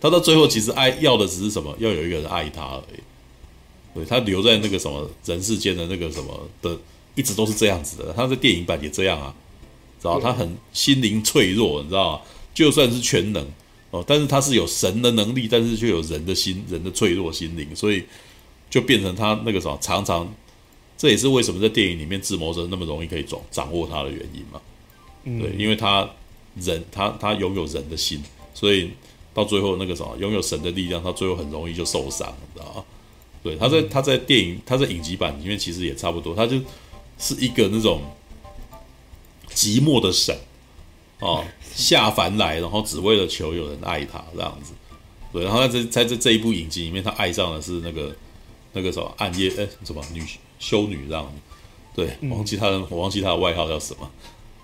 [0.00, 1.74] 他到最后其实爱要的只是什么？
[1.78, 3.00] 要有一个人爱他而已。
[3.94, 6.78] 对，他留在那个什么人世间的那个什么的，
[7.14, 8.12] 一直都是这样子的。
[8.12, 9.34] 他在电影版也这样啊，
[10.00, 12.20] 知道他很心灵脆弱，你知道吗？
[12.54, 13.44] 就算是全能
[13.90, 18.04] 哦，但是他是有神的能力，但是却有人的心，人的脆弱心灵，所以
[18.68, 20.32] 就变成他那个什么，常常
[20.96, 24.60] 这也是为什么在电影里面智谋者那么容易可以掌掌握他的原因嘛。
[25.36, 26.08] 对，因为他
[26.56, 28.22] 人他他拥有人的心，
[28.54, 28.90] 所以
[29.34, 32.84] 到最后那个什么拥有神的力量，他最后很容易就受伤，你知道吗？
[33.42, 36.60] 对，他在他在电影他在影集版里面其实也差不多，他就
[37.18, 38.02] 是一个那种
[39.50, 40.36] 寂寞的神
[41.20, 41.44] 哦，
[41.74, 44.72] 下凡来，然后只为了求有人爱他这样子。
[45.32, 48.16] 对，然后在这在这这一部影集里面，他爱上的是那个
[48.72, 50.24] 那个什么暗夜哎什么女
[50.58, 51.56] 修女这样子。
[51.94, 54.10] 对，忘记他的我忘记他的外号叫什么。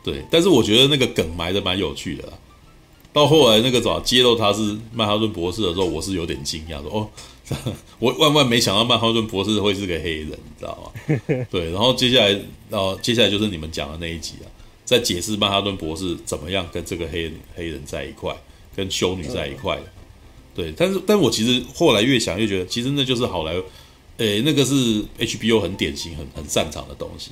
[0.04, 2.34] 对，但是我觉得那个梗埋的蛮有趣的啦。
[3.12, 7.08] 到后来那个怎么揭露他是曼哈顿博士的时候，我是有点惊讶，说哦，
[7.98, 11.20] 我万万没想到曼哈顿博士会是个黑人，你知道吗？
[11.50, 12.30] 对，然后接下来，
[12.68, 14.46] 然后接下来就是你们讲的那一集啊，
[14.84, 18.36] 在解释曼哈顿博士怎么样跟这个黑人黑人在一块，
[18.74, 19.84] 跟修女在一块的。
[20.54, 23.62] 对，但是，但我其实后来越想越觉得，其实那就是好莱坞，
[24.18, 27.30] 诶，那个是 HBO 很典型、很很擅长的东西。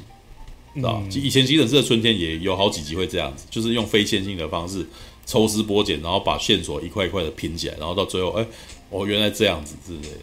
[0.81, 4.87] 知道，以前《急诊室的春天》也有好几集会这样子，就是用非线性的方式
[5.27, 8.47] 抽丝剥茧，然后把线索一块一块的拼起来，然后到最后，哎，
[8.91, 10.19] 哦，原来这样子之类的。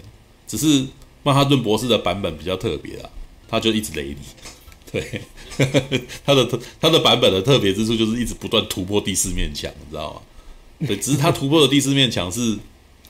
[0.48, 0.86] 只是
[1.22, 3.10] 曼哈顿博士的版本比较特别啊，
[3.48, 4.18] 他就一直雷你。
[4.92, 5.22] 对，
[6.26, 10.88] 他的他的版本的特别之处就是一直不断突破第四面墙，你知道吗？
[10.88, 12.58] 对，只是他突破的第四面墙是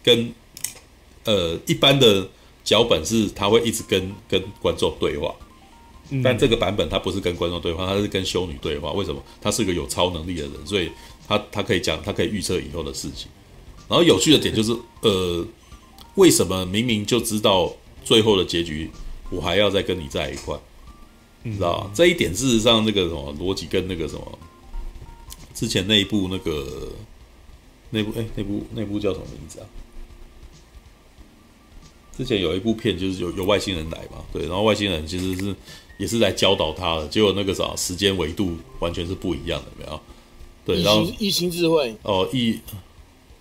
[0.04, 0.34] 跟
[1.24, 2.28] 呃一般的
[2.66, 5.34] 脚本是他会一直跟跟观众对话。
[6.24, 8.92] 但这个版本他不是跟观众对话，他是跟修女对话。
[8.94, 9.24] 为什么？
[9.40, 10.90] 他是个有超能力的人，所以
[11.28, 13.30] 他他可以讲，他可以预测以后的事情。
[13.88, 15.46] 然后有趣的点就是，呃，
[16.16, 17.72] 为什么明明就知道
[18.04, 18.90] 最后的结局，
[19.30, 20.58] 我还要再跟你在一块？
[21.44, 24.40] 你知道这一点事实上，那个什么逻辑跟那个什么
[25.54, 26.92] 之前那一部那个
[27.92, 29.66] 那部哎那部那部叫什么名字啊？
[32.18, 35.56] 之前有一部片就是有有外星人来嘛，对，然后外星人其实是。
[36.00, 40.02] 也是来教导他的，结果那个啥时间维度完全是不一样的，没有？
[40.66, 42.58] 对，然后一心智慧哦，一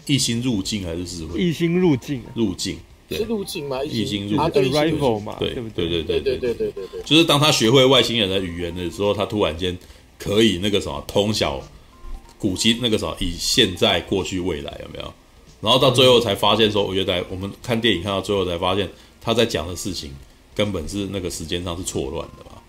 [0.06, 1.40] 一心入境还是智慧？
[1.40, 2.76] 一心入境，入境
[3.08, 3.82] 对是入境吗？
[3.84, 9.78] 一心入境 rival 嘛，对对对对对对对对对，就是当他学会外星人的语言的时候，他突然间
[10.18, 11.62] 可以那个什么通晓
[12.38, 15.14] 古今那个什么以现在过去未来有没有？
[15.60, 18.88] 然后到最后才发现说，我觉得我们看电影看到最后才发现
[19.20, 20.10] 他在讲的事情。
[20.58, 22.60] 根本是那个时间上是错乱的嘛，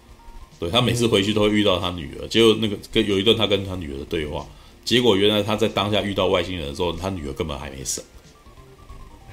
[0.59, 4.45] 对，他每次回去都会遇到他女儿，结果那个跟有一段他跟他女儿的对话，
[4.85, 8.03] 结果原来他在当下遇到外星人的时候，他女儿根本还没死，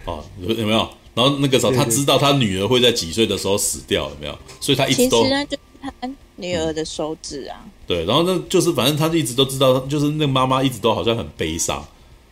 [0.06, 0.88] 哦，有有没有？
[1.14, 4.38] 然后那个时候他知道他女儿会在几岁的时候死掉，有没有？
[4.58, 5.92] 所以他一直都其实那就是他
[6.36, 11.86] 女儿的手指啊，对，然后那就是反正他就一直都知道，就是那个妈妈一直都好像很悲伤，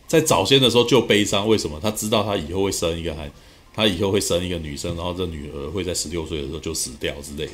[0.06, 1.78] 在早先的时候就悲伤，为什么？
[1.82, 3.34] 他知道他以后会生一个孩子。
[3.74, 7.52] 他以后会生一个女生，然后这女儿会在十六岁的时候就死掉之类的。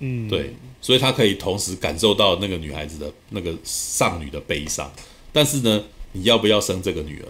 [0.00, 4.92] 嗯，对，所以他可以同时感受到那个女孩子的那个丧女的悲伤。
[5.32, 7.28] 但是呢，你要不要生这个女儿？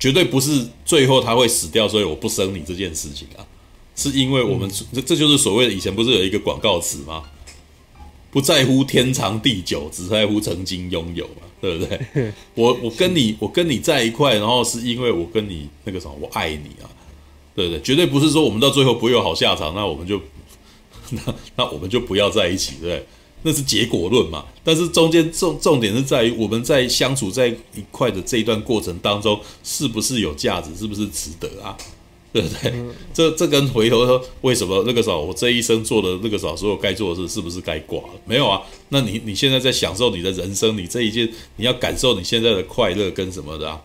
[0.00, 3.46] 绝对不是最后他会死掉，所以我不生你这件事情啊，
[3.94, 7.30] 是因为我们这、嗯、这就是所谓的以前不是有一个广告词吗？
[8.32, 12.32] 不在乎天长地久，只在乎曾经拥有嘛， 对不对？
[12.56, 16.88] 我我跟你我跟你在一块，然后是因为我跟你那个什么，我爱你啊，
[17.54, 17.80] 对不对？
[17.82, 20.18] 绝对不是说我们到最后不会有好下场，那我们就
[21.12, 21.20] 那
[21.56, 23.06] 那我们就不要在一起，对不对？
[23.44, 24.46] 那是结果论嘛。
[24.64, 31.76] 但是中间重重点是在于我们在相处在一块的这一段过程当中，是不是有价值，是不是值得啊？
[32.34, 32.72] 对不对？
[33.12, 38.14] 这这跟回头说为什么那个时候我这一生做的那个时候所有该做的事是不是该挂了？
[38.24, 38.62] 没有啊？
[38.88, 43.82] 那你你现在在享受你的人生，你这一件你要感受你现在的快乐跟什么的啊？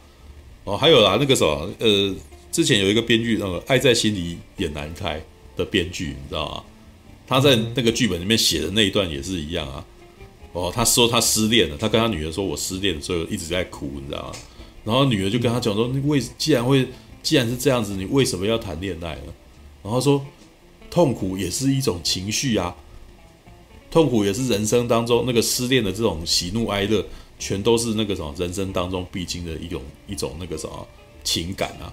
[0.63, 2.15] 哦，还有啦，那个什么呃，
[2.49, 5.19] 之前有一个编剧，那个《爱在心里也难开》
[5.57, 6.63] 的编剧，你知道吗？
[7.27, 9.83] 他在那个剧本里面写的那一段也是一样啊。
[10.53, 14.31] 哦，他说他失恋了，他跟他女儿说：“我失恋了，所以一直在哭，你知道吗？”
[14.85, 16.87] 然后女儿就跟他讲说：“你为既然会。”
[17.27, 19.33] 既然是这样子，你为什么要谈恋爱呢？
[19.83, 20.25] 然后说，
[20.89, 22.73] 痛苦也是一种情绪啊，
[23.91, 27.05] 痛苦也是人生当中那个失恋的这种喜怒哀乐，
[27.37, 30.87] 全都是那个什么人生当中必经的一种一种那个什么
[31.21, 31.91] 情感啊。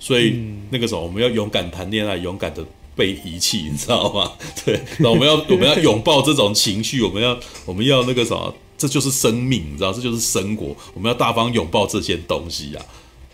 [0.00, 4.32] 所以那个时候我们要勇敢谈恋爱，勇敢的被遗弃，你知道吗？
[4.66, 12.84] 对，那我们要我们要拥抱这种情绪，我们要我们要那个什么，这就是生命，你知道，这就是生活，我们要大方拥抱这些东西啊。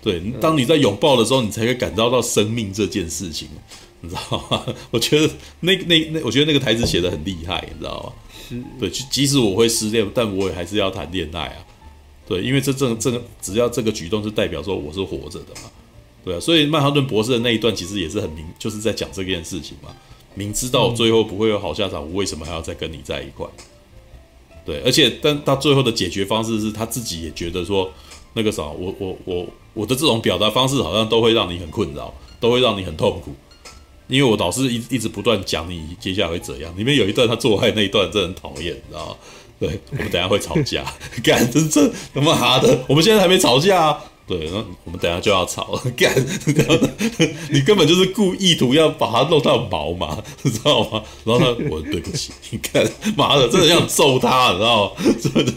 [0.00, 3.48] 对，当你在拥抱的时候，你才会感到到生命这件事情，
[4.00, 4.64] 你知道吗？
[4.92, 5.28] 我觉得
[5.60, 8.12] 那那那，我觉得那个台词写得很厉害，你知道吗？
[8.48, 11.56] 是，对，即使我会失恋，但我也还是要谈恋爱啊。
[12.28, 15.70] 对，因为这这这个，只要这个举动是代表说我是活着的嘛。
[16.24, 19.90] 对啊，所以曼哈顿博士的那一段其实也是很明，就是在讲这件事情嘛。
[20.34, 23.44] 明知道最后不会有好下场，我为什么还要再跟你在一块？
[24.64, 27.92] 对，而且但他最后的解决方式是他自己也觉得说。
[28.34, 33.32] 那个啥，我我我我的这种表达方式好像都会让你很困扰，都会让你很痛苦，
[34.06, 36.72] 因为我老是一一直不断讲你接下来会怎样。
[36.76, 39.16] 里面有一段他做爱那一段真很讨厌，你知道吗？
[39.60, 40.84] 对，我们等下会吵架，
[41.22, 41.60] 干这
[42.14, 43.98] 他妈的，我们现在还没吵架。
[44.28, 46.14] 对，然后我们等下就要吵了， 干，
[47.50, 51.02] 你根本就是故意图要把它弄到毛嘛，你知道吗？
[51.24, 52.86] 然后他，我对不起，你看，
[53.16, 54.92] 妈的，真的要揍他，你知道吗？
[55.18, 55.52] 真的，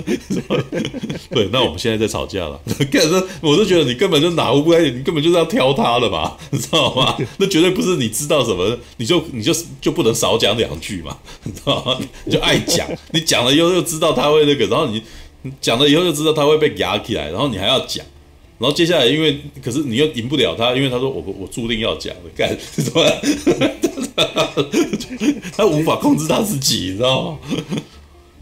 [1.32, 2.58] 对，那我们现在在吵架了，
[2.90, 7.18] 干，这我都觉得你根本就哪壶不开，你根本就是要挑他的嘛，你知道吗？
[7.38, 11.98] 那绝对不是你知道什么，你就你就就不能少讲两句嘛，你知道吗？
[12.24, 15.04] 你就爱讲，你讲了以后又知道他会那个，然后你
[15.42, 18.06] 你讲了以后就知道他会被压起来，然后你还要讲。
[18.62, 23.04] 然后接下来，因为可是你又赢不了他，因为他说我我注定要讲的，干什么？
[25.58, 27.40] 他无法控制他自己，你知道吗？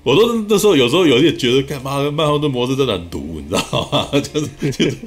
[0.04, 4.10] 我都那时候有时候有点觉得，干嘛曼哈顿模式真的很毒，你知道吗？
[4.20, 4.98] 就是就是，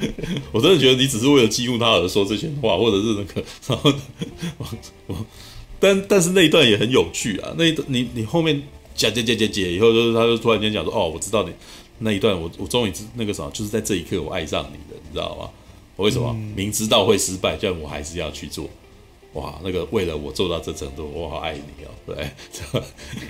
[0.50, 3.92] 我真的觉得你只是为了激怒他而说这些话，或者是那个，然后
[4.56, 4.66] 我
[5.08, 5.26] 我，
[5.78, 8.62] 但但是那一段也很有趣啊，那一段你你后面
[8.94, 11.52] 讲讲讲讲讲以后，就是他就突然间讲说，哦，我知道你。
[12.02, 15.48] 那一段我我终于知那个啥，就是在这一刻我爱上你了，你知道吗？
[15.96, 18.68] 我为什么、嗯、明知道会失败，但我还是要去做？
[19.34, 22.30] 哇，那个为了我做到这程度，我好爱你哦，对。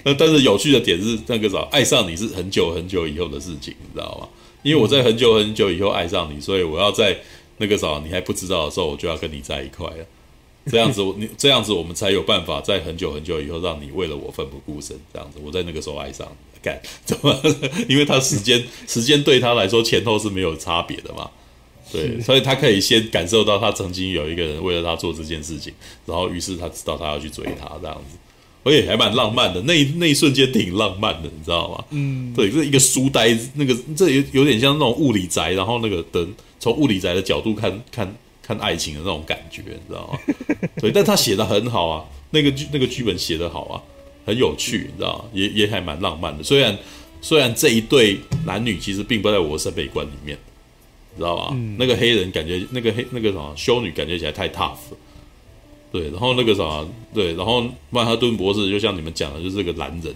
[0.04, 4.28] 那 但是有趣的点是，那个啥，爱上你是很久很久以后的事情，你知道吗？
[4.62, 7.18] 因为我在很久很久以后爱上你，所以我要在
[7.58, 10.04] 那个啥你还不知道的时候，我就要跟你在一块了。
[10.66, 14.96] 这样子， 你这样子，我们才有办法在很久很久以后，让你为了我奋不顾身。
[15.12, 16.51] 这样子，我在那个时候爱上你。
[16.62, 17.36] 干 怎么？
[17.88, 21.28] 因为他时间时间对他来说前后是没有差别的嘛，
[21.90, 25.72] 对，所以他可以先感受到他曾经有一个人为了他做这件事情，
[26.06, 28.16] 然后于是他知道他要去追他这样子，
[28.64, 31.84] 而且还蛮浪漫的，那一那一瞬间挺浪漫的，你知道吗？
[31.90, 36.26] 嗯，对，就是一个书呆子，那个这有有点像那种物理宅，然后那个的
[36.60, 40.18] 从物理宅的角度看看看爱情的那种感觉，你知道吗？
[40.80, 43.82] 对，但他写的很好啊，那个剧那个剧本写的好啊。
[44.24, 45.24] 很有趣，你知道吗？
[45.32, 46.42] 也也还蛮浪漫的。
[46.42, 46.76] 虽然
[47.20, 50.36] 虽然这一对男女其实并不在我的审美观里面，
[51.14, 51.50] 你知道吧？
[51.52, 54.76] 嗯、那个黑人感觉，那个黑那个什么修女感觉起来太 tough。
[55.92, 60.14] 对，然后那个什么，对，然后曼哈顿博士就像你们讲的，就是个男人，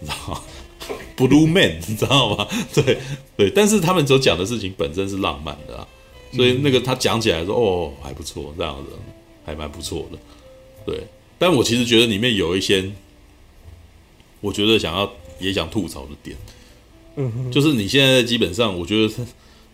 [0.00, 0.40] 你知道吗？
[1.16, 2.46] Blue Man，你知道吗？
[2.74, 2.98] 对
[3.36, 5.88] 对，但是他们所讲的事情本身是浪漫的啊，
[6.32, 8.92] 所以那个他讲起来说，哦，还不错，这样子
[9.46, 10.18] 还蛮不错的。
[10.84, 11.02] 对，
[11.38, 12.90] 但我其实觉得里面有一些。
[14.44, 15.10] 我觉得想要
[15.40, 16.36] 也想吐槽的点，
[17.16, 19.14] 嗯，就是你现在基本上，我觉得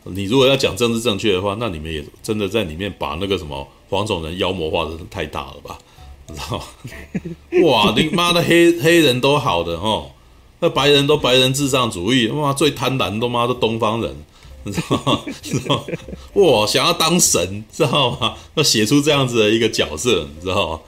[0.05, 5.77] 你如果要讲政治正确的话，那你们也真的在里面把那个什么黄种人妖魔化的太大了吧？
[6.29, 6.65] 你知道吗？
[7.67, 10.13] 哇，你妈的黑黑人都好的哦，
[10.61, 14.15] 那白人都白人至上主义，妈，最贪婪都妈的东方人，
[14.63, 15.21] 你知道吗？
[15.43, 15.85] 知道吗？
[16.35, 18.37] 哇，想要当神，知道吗？
[18.55, 20.81] 要写出这样子的一个角色，你知道吗？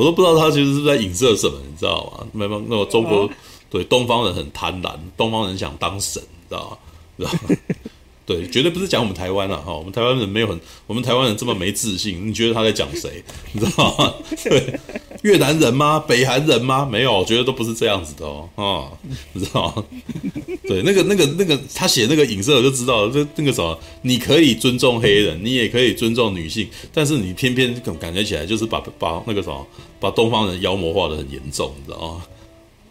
[0.00, 2.26] 我都不知道他其实是在影射什么，你知道吗？
[2.32, 3.28] 没有，那个中国
[3.68, 6.78] 对东方人很贪婪，东方人想当神，你知道吗？
[7.18, 7.56] 知道吗？
[8.30, 13.24] 对，绝对不是讲我们台湾了哈，我们台湾人没有很，我们台湾人这么没自信，你觉得他在讲谁？
[13.50, 14.14] 你知道吗？
[14.44, 14.78] 对，
[15.22, 15.98] 越南人吗？
[15.98, 16.88] 北韩人吗？
[16.88, 18.86] 没有，我觉得都不是这样子的哦，啊，
[19.32, 19.84] 你知道吗？
[20.62, 29.66] 对，那个、那个、那个，他写那个影射，我就知道了，这那个什么，你可以尊重黑人，你也可以尊重女性，但是你偏偏感觉起来就是把把那个什么，
[29.98, 32.22] 把东方人妖魔化的很严重，你知道吗？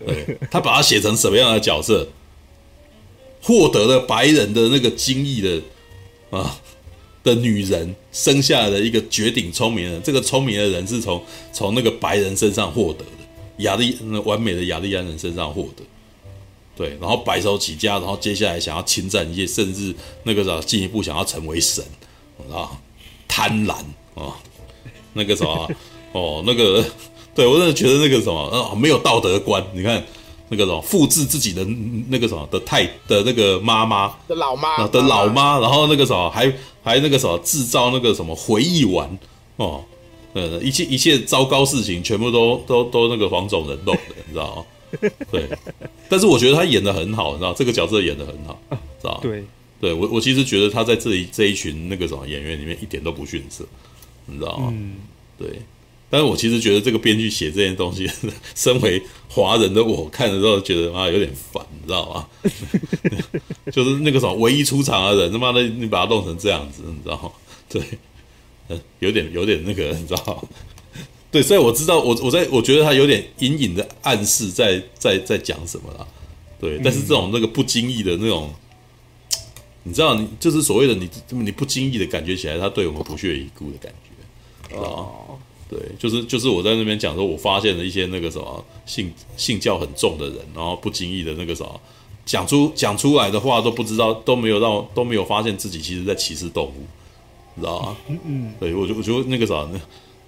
[0.05, 2.05] 对，他把他写成什么样的角色？
[3.41, 5.61] 获得了白人的那个精液的
[6.37, 6.59] 啊
[7.23, 11.21] 的女人，生下来的一个绝顶聪明人，这个聪明的人是从
[11.51, 15.83] 从那个白人身上获得的，亚利完美的亚利安人身上获得，
[16.75, 19.93] 对，然后白手起家，然后接下来想要侵占一切，甚至
[20.23, 21.83] 那个啥进一步想要成为神，
[22.51, 22.71] 啊，
[23.27, 23.73] 贪婪
[24.15, 24.35] 啊，
[25.13, 25.69] 那个什么
[26.13, 26.85] 哦，那个
[27.35, 30.03] 对我真的觉得那个什么啊没有道德观，你看。
[30.49, 31.63] 那个什么，复制自己的
[32.09, 36.51] 那个什么的太的那个妈妈的老妈的老妈，然后那个什么还
[36.83, 39.17] 还那个什么制造那个什么回忆丸
[39.57, 39.83] 哦，
[40.33, 44.65] 呃，一切一切糟糕事情全部都都都那个黄种人弄的， 你知道吗？
[45.31, 45.47] 对，
[46.09, 49.19] 但是我觉得他演的很好，你知道这个角色演的很好，知道吗？
[49.21, 49.43] 对，
[49.79, 53.63] 对我我其实觉得他在这一这一群那个什么演员里面一点都不逊色，
[54.25, 54.69] 你知道吗？
[54.71, 54.95] 嗯，
[55.37, 55.61] 对。
[56.09, 58.09] 但是我其实觉得这个编剧写这件东西，
[58.55, 62.27] 身为华人的我看的时候觉得啊有点烦，你知道吗？
[63.71, 67.31] 就是那个什么唯一出场的人，他妈的你把他弄成这样子，你知道吗？
[67.69, 67.81] 对，
[68.69, 70.49] 嗯，有点有点那个，你知道吗？
[71.31, 76.07] 对，所以我知道我我在我觉得他有点隐隐的暗示在在在讲什么了。
[76.59, 78.51] 对，但是这种那个不经意的那种，
[79.83, 85.35] 你知道，你就是所谓的你你不经意的感觉起来，他对我们不屑一顾的感觉，知道吗？
[85.69, 91.79] 对，就是就是我在那边讲说，我发现了一些那个什么信信教很重的人，然后不经意的那个什么
[92.25, 96.87] 讲出讲出来的话都不知道，都没有让都没有发现自己其实在歧视动物，
[97.53, 97.97] 你知道吗？
[98.07, 98.53] 嗯嗯。
[98.59, 99.79] 对，我就我觉得那个啥，那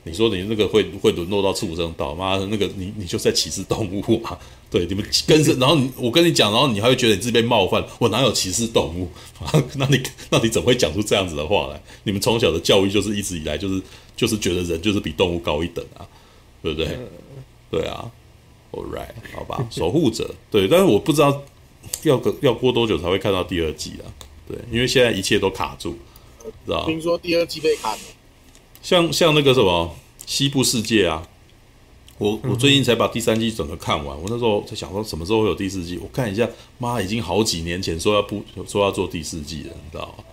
[0.03, 4.37] 你说你那个会会沦落到畜生道，妈的，那个你你就在歧视动物嘛？
[4.69, 9.09] 对，你们跟着，然后你我跟你讲，然后你还会觉得你自己被冒犯，我哪有歧视动物？
[9.77, 9.99] 那你
[10.29, 11.81] 那你怎么会讲出这样子的话来？
[12.03, 13.81] 你们从小的教育就是一直以来就是。
[14.15, 16.07] 就是觉得人就是比动物高一等啊，
[16.61, 16.99] 对不对？
[17.71, 18.11] 对啊
[18.71, 21.41] ，All right，好吧， 守护者，对，但是我不知道
[22.03, 24.05] 要个要过多久才会看到第二季啊，
[24.47, 25.95] 对，因为现在一切都卡住，
[26.65, 27.99] 知道听说第二季被砍了，
[28.81, 31.27] 像像那个什么西部世界啊，
[32.17, 36.47] 我我最近才把第三季整个看完，我那时候在想说什么时候会有第四季，我看一下，
[36.77, 40.23] 妈，已经好几年前说要不说要做第四季了，你知道吗？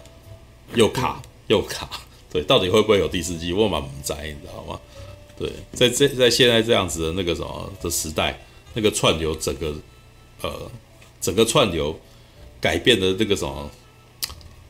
[0.74, 1.88] 又卡又卡。
[2.30, 3.52] 对，到底会不会有第四季？
[3.54, 4.78] 我蛮不在，你知道吗？
[5.38, 8.38] 对，在这在现在这样子的那个什么的时代，
[8.74, 9.74] 那个串流整个
[10.42, 10.70] 呃
[11.20, 11.98] 整个串流
[12.60, 13.70] 改变的那个什么，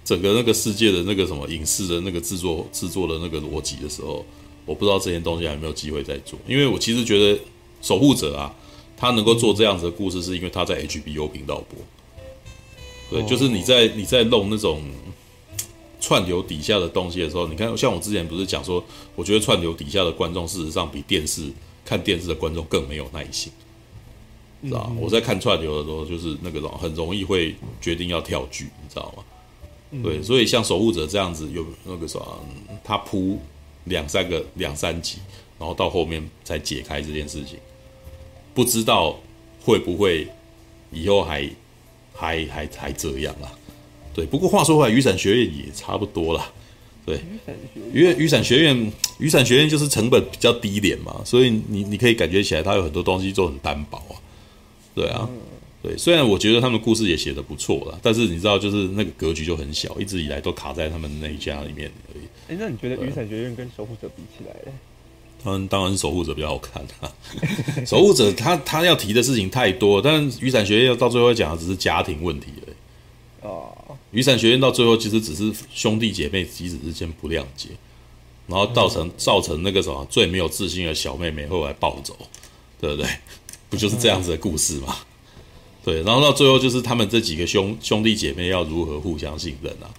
[0.05, 4.25] 整个那个世界的那个什么影视的那个制作制作的那个逻辑的时候，
[4.65, 6.39] 我不知道这些东西还有没有机会再做。
[6.47, 7.41] 因为我其实觉得
[7.83, 8.55] 守护者啊，
[8.97, 11.79] 他能够做这样子的故事，是因为他在 HBO 频道播。
[13.11, 14.81] 对，就是你在你在弄那种。
[16.01, 18.83] 串流底下的东西的时候，你看，像我之前不是讲说，
[19.17, 21.51] 我觉得串流底下的观众事实上比电视
[21.85, 23.53] 看电视的观众更没有耐心，
[24.63, 29.25] 知道、嗯、我在看串流的时候，就是那个很容易会决定要跳剧，你知道吗？
[29.91, 32.39] 嗯、对，所以像守护者这样子，有那个什么，
[32.85, 33.41] 他铺
[33.85, 35.19] 两三个两三集，
[35.59, 37.59] 然后到后面才解开这件事情，
[38.55, 39.19] 不知道
[39.65, 40.29] 会不会
[40.93, 41.51] 以后还
[42.15, 43.51] 还还还这样啊？
[44.19, 46.51] 对，不过话说回来，雨伞学院也差不多啦。
[47.07, 47.21] 对，
[47.95, 54.19] 因为雨伞学院，雨伞学院就是成本比较低廉嘛，所以你你可以感觉起来，它有很多东西都很单薄啊。
[54.93, 55.31] 对啊，
[55.81, 62.25] 对，虽然我觉得他们故事也写的不错啦，但是你知道，就是那个格局就很小，一直以来都卡在他们那一家里面而已。
[62.49, 64.77] 哎，那你觉得雨伞学院跟守护者比起来呢？
[65.45, 67.09] 他们当然是守护者比较好看啊。
[67.87, 72.75] 守护者他他要提的事情太多，但雨伞学院到最后讲的只是家庭问题而已。
[73.49, 73.88] 哦。
[74.13, 77.69] 雨伞学院到最后其实只是兄弟姐妹彼此之间不谅解，
[78.47, 82.17] 然后造成造成那个什么最没有自信的小妹妹后来暴走，
[82.81, 83.09] 对不对？
[83.71, 84.97] 不就是这样子的故事吗？
[85.85, 89.93] 对，然后到最后就是他们这几个兄兄弟姐妹要如何互相信任啊？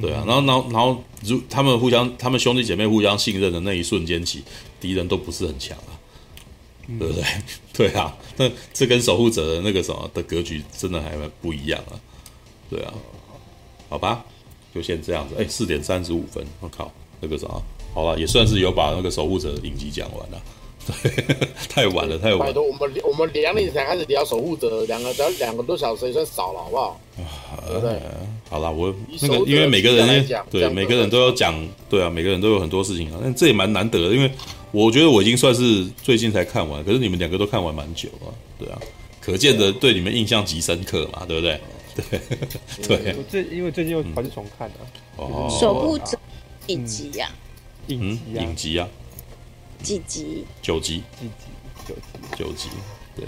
[0.00, 4.44] 对啊，然后然后然后如他们互相他们兄弟姐妹互相信任的那一瞬间起，
[4.80, 5.96] 敌人都不是很强啊，
[6.98, 7.24] 对不对？
[7.74, 11.98] 对啊，那这跟守护者的那个什么的格局真的还蛮不一样啊。
[12.70, 12.92] 对啊，
[13.88, 14.24] 好吧，
[14.74, 15.34] 就先这样子。
[15.38, 16.90] 哎，四点三十五分，我靠，
[17.20, 17.48] 那个啥，
[17.94, 20.42] 好了，也算是有把那个守护者的影集讲完了。
[20.86, 21.24] 对，
[21.68, 22.46] 太晚了，太晚了。
[22.46, 27.00] 拜托，我们我们两点才开始聊守护者，两个只要两个多小时也算少了，好不好？
[27.66, 28.00] 对不对？
[28.48, 31.54] 好了，我那个因为每个人对每个人都要讲，
[31.90, 34.30] 对啊，每个人都有很多事情啊，但这也蛮难得的，因为
[34.70, 38.78] 我觉得我已经算是最近才看完，可是你们两个都看完蛮久了，对啊，
[39.20, 41.60] 可见的对你们印象极深刻嘛，对不对？
[42.86, 43.14] 对对。
[43.16, 44.74] 我最因为最近又跑去重看了。
[45.16, 45.48] 哦。
[45.60, 46.18] 守护者
[46.66, 47.30] 几集呀？
[47.88, 48.42] 影集啊。
[48.42, 48.88] 影集啊。
[49.82, 50.44] 几集？
[50.62, 51.02] 九集。
[51.18, 51.32] 几集？
[51.86, 52.00] 九集。
[52.36, 52.68] 九集。
[53.16, 53.26] 对。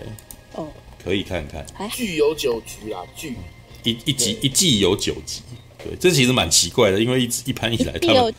[0.54, 0.68] 哦。
[1.02, 1.66] 可以看看。
[1.90, 3.36] 剧有九集啊，剧。
[3.82, 5.40] 一一集一季有九集，
[5.82, 8.34] 对，这其实蛮奇怪的，因为一一般以来他们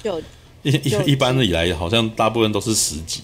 [0.61, 3.23] 一一一般的以来好像大部分都是十集，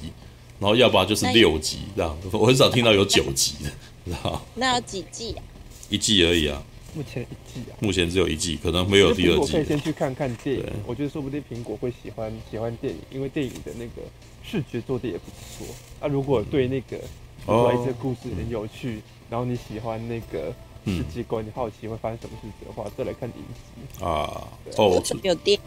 [0.60, 3.70] 然后要不然就是六集这样，我很少听到有九集的，
[4.04, 5.44] 知道那有几季啊？
[5.92, 6.64] 一季而已啊。
[6.98, 7.78] 目前一季啊。
[7.80, 9.40] 目前只有一季，可能没有第二季。
[9.40, 14.02] 我可以先去看看电影，我觉得说不定苹果会喜欢喜欢电影，因为电影的那个
[14.44, 15.68] 视觉做的也不错。
[16.00, 16.98] 啊，如果对那个
[17.46, 20.52] 说一些故事很有趣，然后你喜欢那个。
[20.86, 24.48] 世界观，你好奇会发生什么事情的话，再来看影集啊。
[24.78, 25.60] 哦，有电，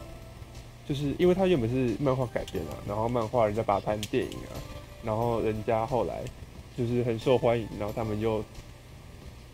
[0.89, 4.57] 就是因为它原本是漫画改编啊，然后漫画人家把它拍成电影啊，
[5.05, 6.23] 然后人家后来
[6.75, 8.43] 就是很受欢迎，然后他们又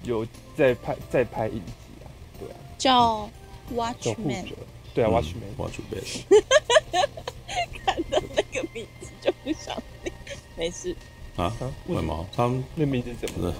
[0.03, 2.07] 有在拍在拍影集啊，
[2.39, 3.29] 对啊，叫
[3.75, 4.47] Watchman，
[4.95, 6.23] 对啊，Watchmen，Watchmen，
[7.85, 9.75] 看到那个名字就不想
[10.05, 10.13] 听，
[10.57, 10.95] 没事
[11.37, 11.53] 啊？
[11.87, 12.27] 为什么？
[12.35, 13.55] 他们那名字怎么了？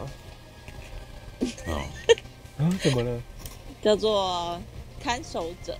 [1.67, 1.85] 啊
[2.59, 2.79] 啊！
[2.83, 3.21] 怎么了？
[3.83, 4.59] 叫做
[5.03, 5.77] 看守者。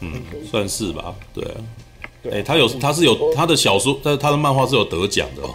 [0.00, 1.14] 嗯，算是吧。
[1.32, 1.60] 对啊。
[2.24, 5.54] 哎、欸，他有，他是有他的小说，但是他的漫画是有得奖的哦。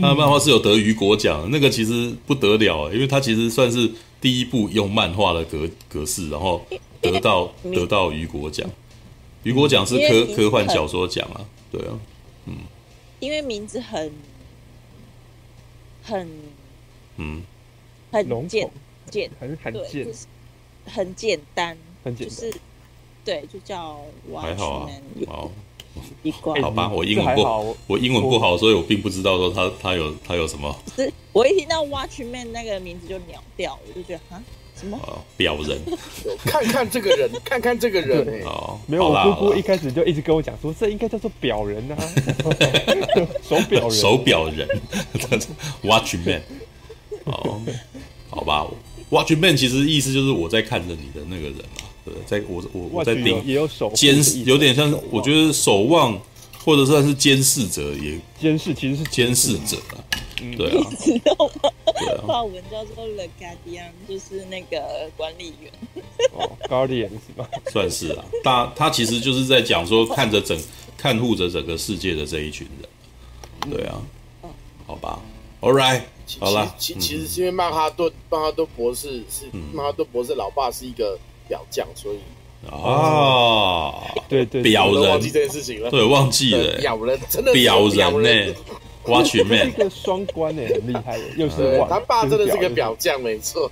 [0.00, 3.90] 他的漫画是有得雨果奖，那个其实不得了，因为他其实算是
[4.20, 6.64] 第一部用漫画的格格式，然后
[7.00, 8.68] 得到得到雨果奖。
[9.42, 11.44] 雨果奖是科科幻小说奖啊。
[11.70, 11.98] 对啊。
[12.46, 12.54] 嗯。
[13.20, 14.12] 因为名字很
[16.02, 16.28] 很
[17.16, 17.42] 嗯。
[18.12, 18.70] 很简
[19.10, 20.06] 简，很很简，
[20.86, 22.54] 很简单，很简单，就是
[23.24, 24.00] 对，就叫
[24.32, 24.40] Watchmen。
[24.40, 24.90] 还好啊，
[25.26, 25.50] 好，
[26.22, 30.74] 一挂，好吧，我英文不好，我英文不好，所以我并不知道说他他有他有什么。
[30.94, 34.42] 是，我一听到 Watchman 那个名字就秒掉，我就觉得啊，
[34.78, 34.98] 什么？
[35.36, 35.78] 表人，
[36.44, 41.96] 看看这个人，看看这个人，哦，没有，我姑姑一开始就一直跟我讲说，这应该叫做表人啊，
[43.48, 44.68] 手表人，手表人
[45.82, 46.40] ，Watchman。
[47.24, 47.60] 哦，
[48.30, 48.66] 好吧
[49.10, 56.16] ，Watchman 其实意思就是我在看着你的那个人嘛，对，在我我我在顶，也有守监视，有点像，我觉得守望
[56.64, 59.98] 或者算是监视者也监视，其实是监视者啊，
[60.56, 61.70] 对啊，你知道吗？
[62.24, 65.72] 法文叫做 The Guardian，就是那个管理员。
[66.32, 67.48] 哦，Guardian 是吧？
[67.72, 70.56] 算是啊，大他其实就是在讲说看着整
[70.96, 74.00] 看护着整个世界的这一群人，对啊，
[74.86, 75.20] 好吧
[75.60, 76.02] ，All right。
[76.40, 81.16] 好了，其其实是因为曼哈顿曼哈顿博士是曼哈顿博士老爸是一个
[81.48, 82.18] 表匠，所以
[82.70, 83.92] 啊，
[84.28, 85.08] 对对， 表人。
[85.08, 88.54] 忘记这件事情了，对，忘记了， 表人真的表人呢
[89.04, 93.70] ，Watchmen 一个双关呢，很厉害的， 又是他爸真的是个表匠，没错，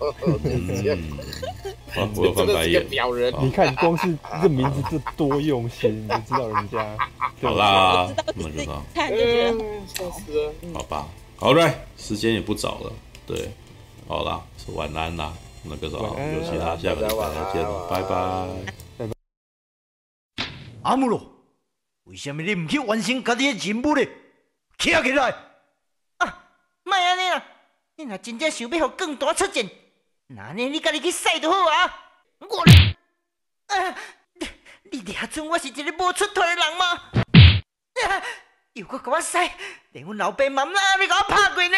[1.96, 6.96] 啊，我翻白眼，表人，你看光是这名字就多用心，你就知道人家。
[7.42, 8.64] 好啦，那就
[8.94, 11.06] 看就觉得好吧。
[11.36, 12.92] 好嘞，时间也不早了，
[13.26, 13.51] 对，
[14.06, 15.32] 好啦，说晚安啦，
[15.66, 18.11] 那个啥有其他下个礼拜再见，拜拜，
[18.99, 19.15] 拜拜。
[20.82, 21.19] 阿姆罗，
[22.05, 24.07] 为什么你唔去完成家己的任务呢？
[24.78, 25.31] 起来起来！
[26.19, 26.49] 啊，
[26.82, 27.43] 莫安尼啦，
[27.97, 29.66] 你若真正想要互更大出战，
[30.27, 32.01] 那呢你家己去使就好啊。
[32.41, 32.62] 我，
[33.69, 33.97] 啊，
[34.35, 34.47] 你
[34.93, 36.86] 你俩准我是一个无出头的人吗？
[38.07, 38.23] 啊
[38.74, 39.39] 又搁给我使，
[39.93, 41.77] 连阮老爸妈妈你给我拍过呢！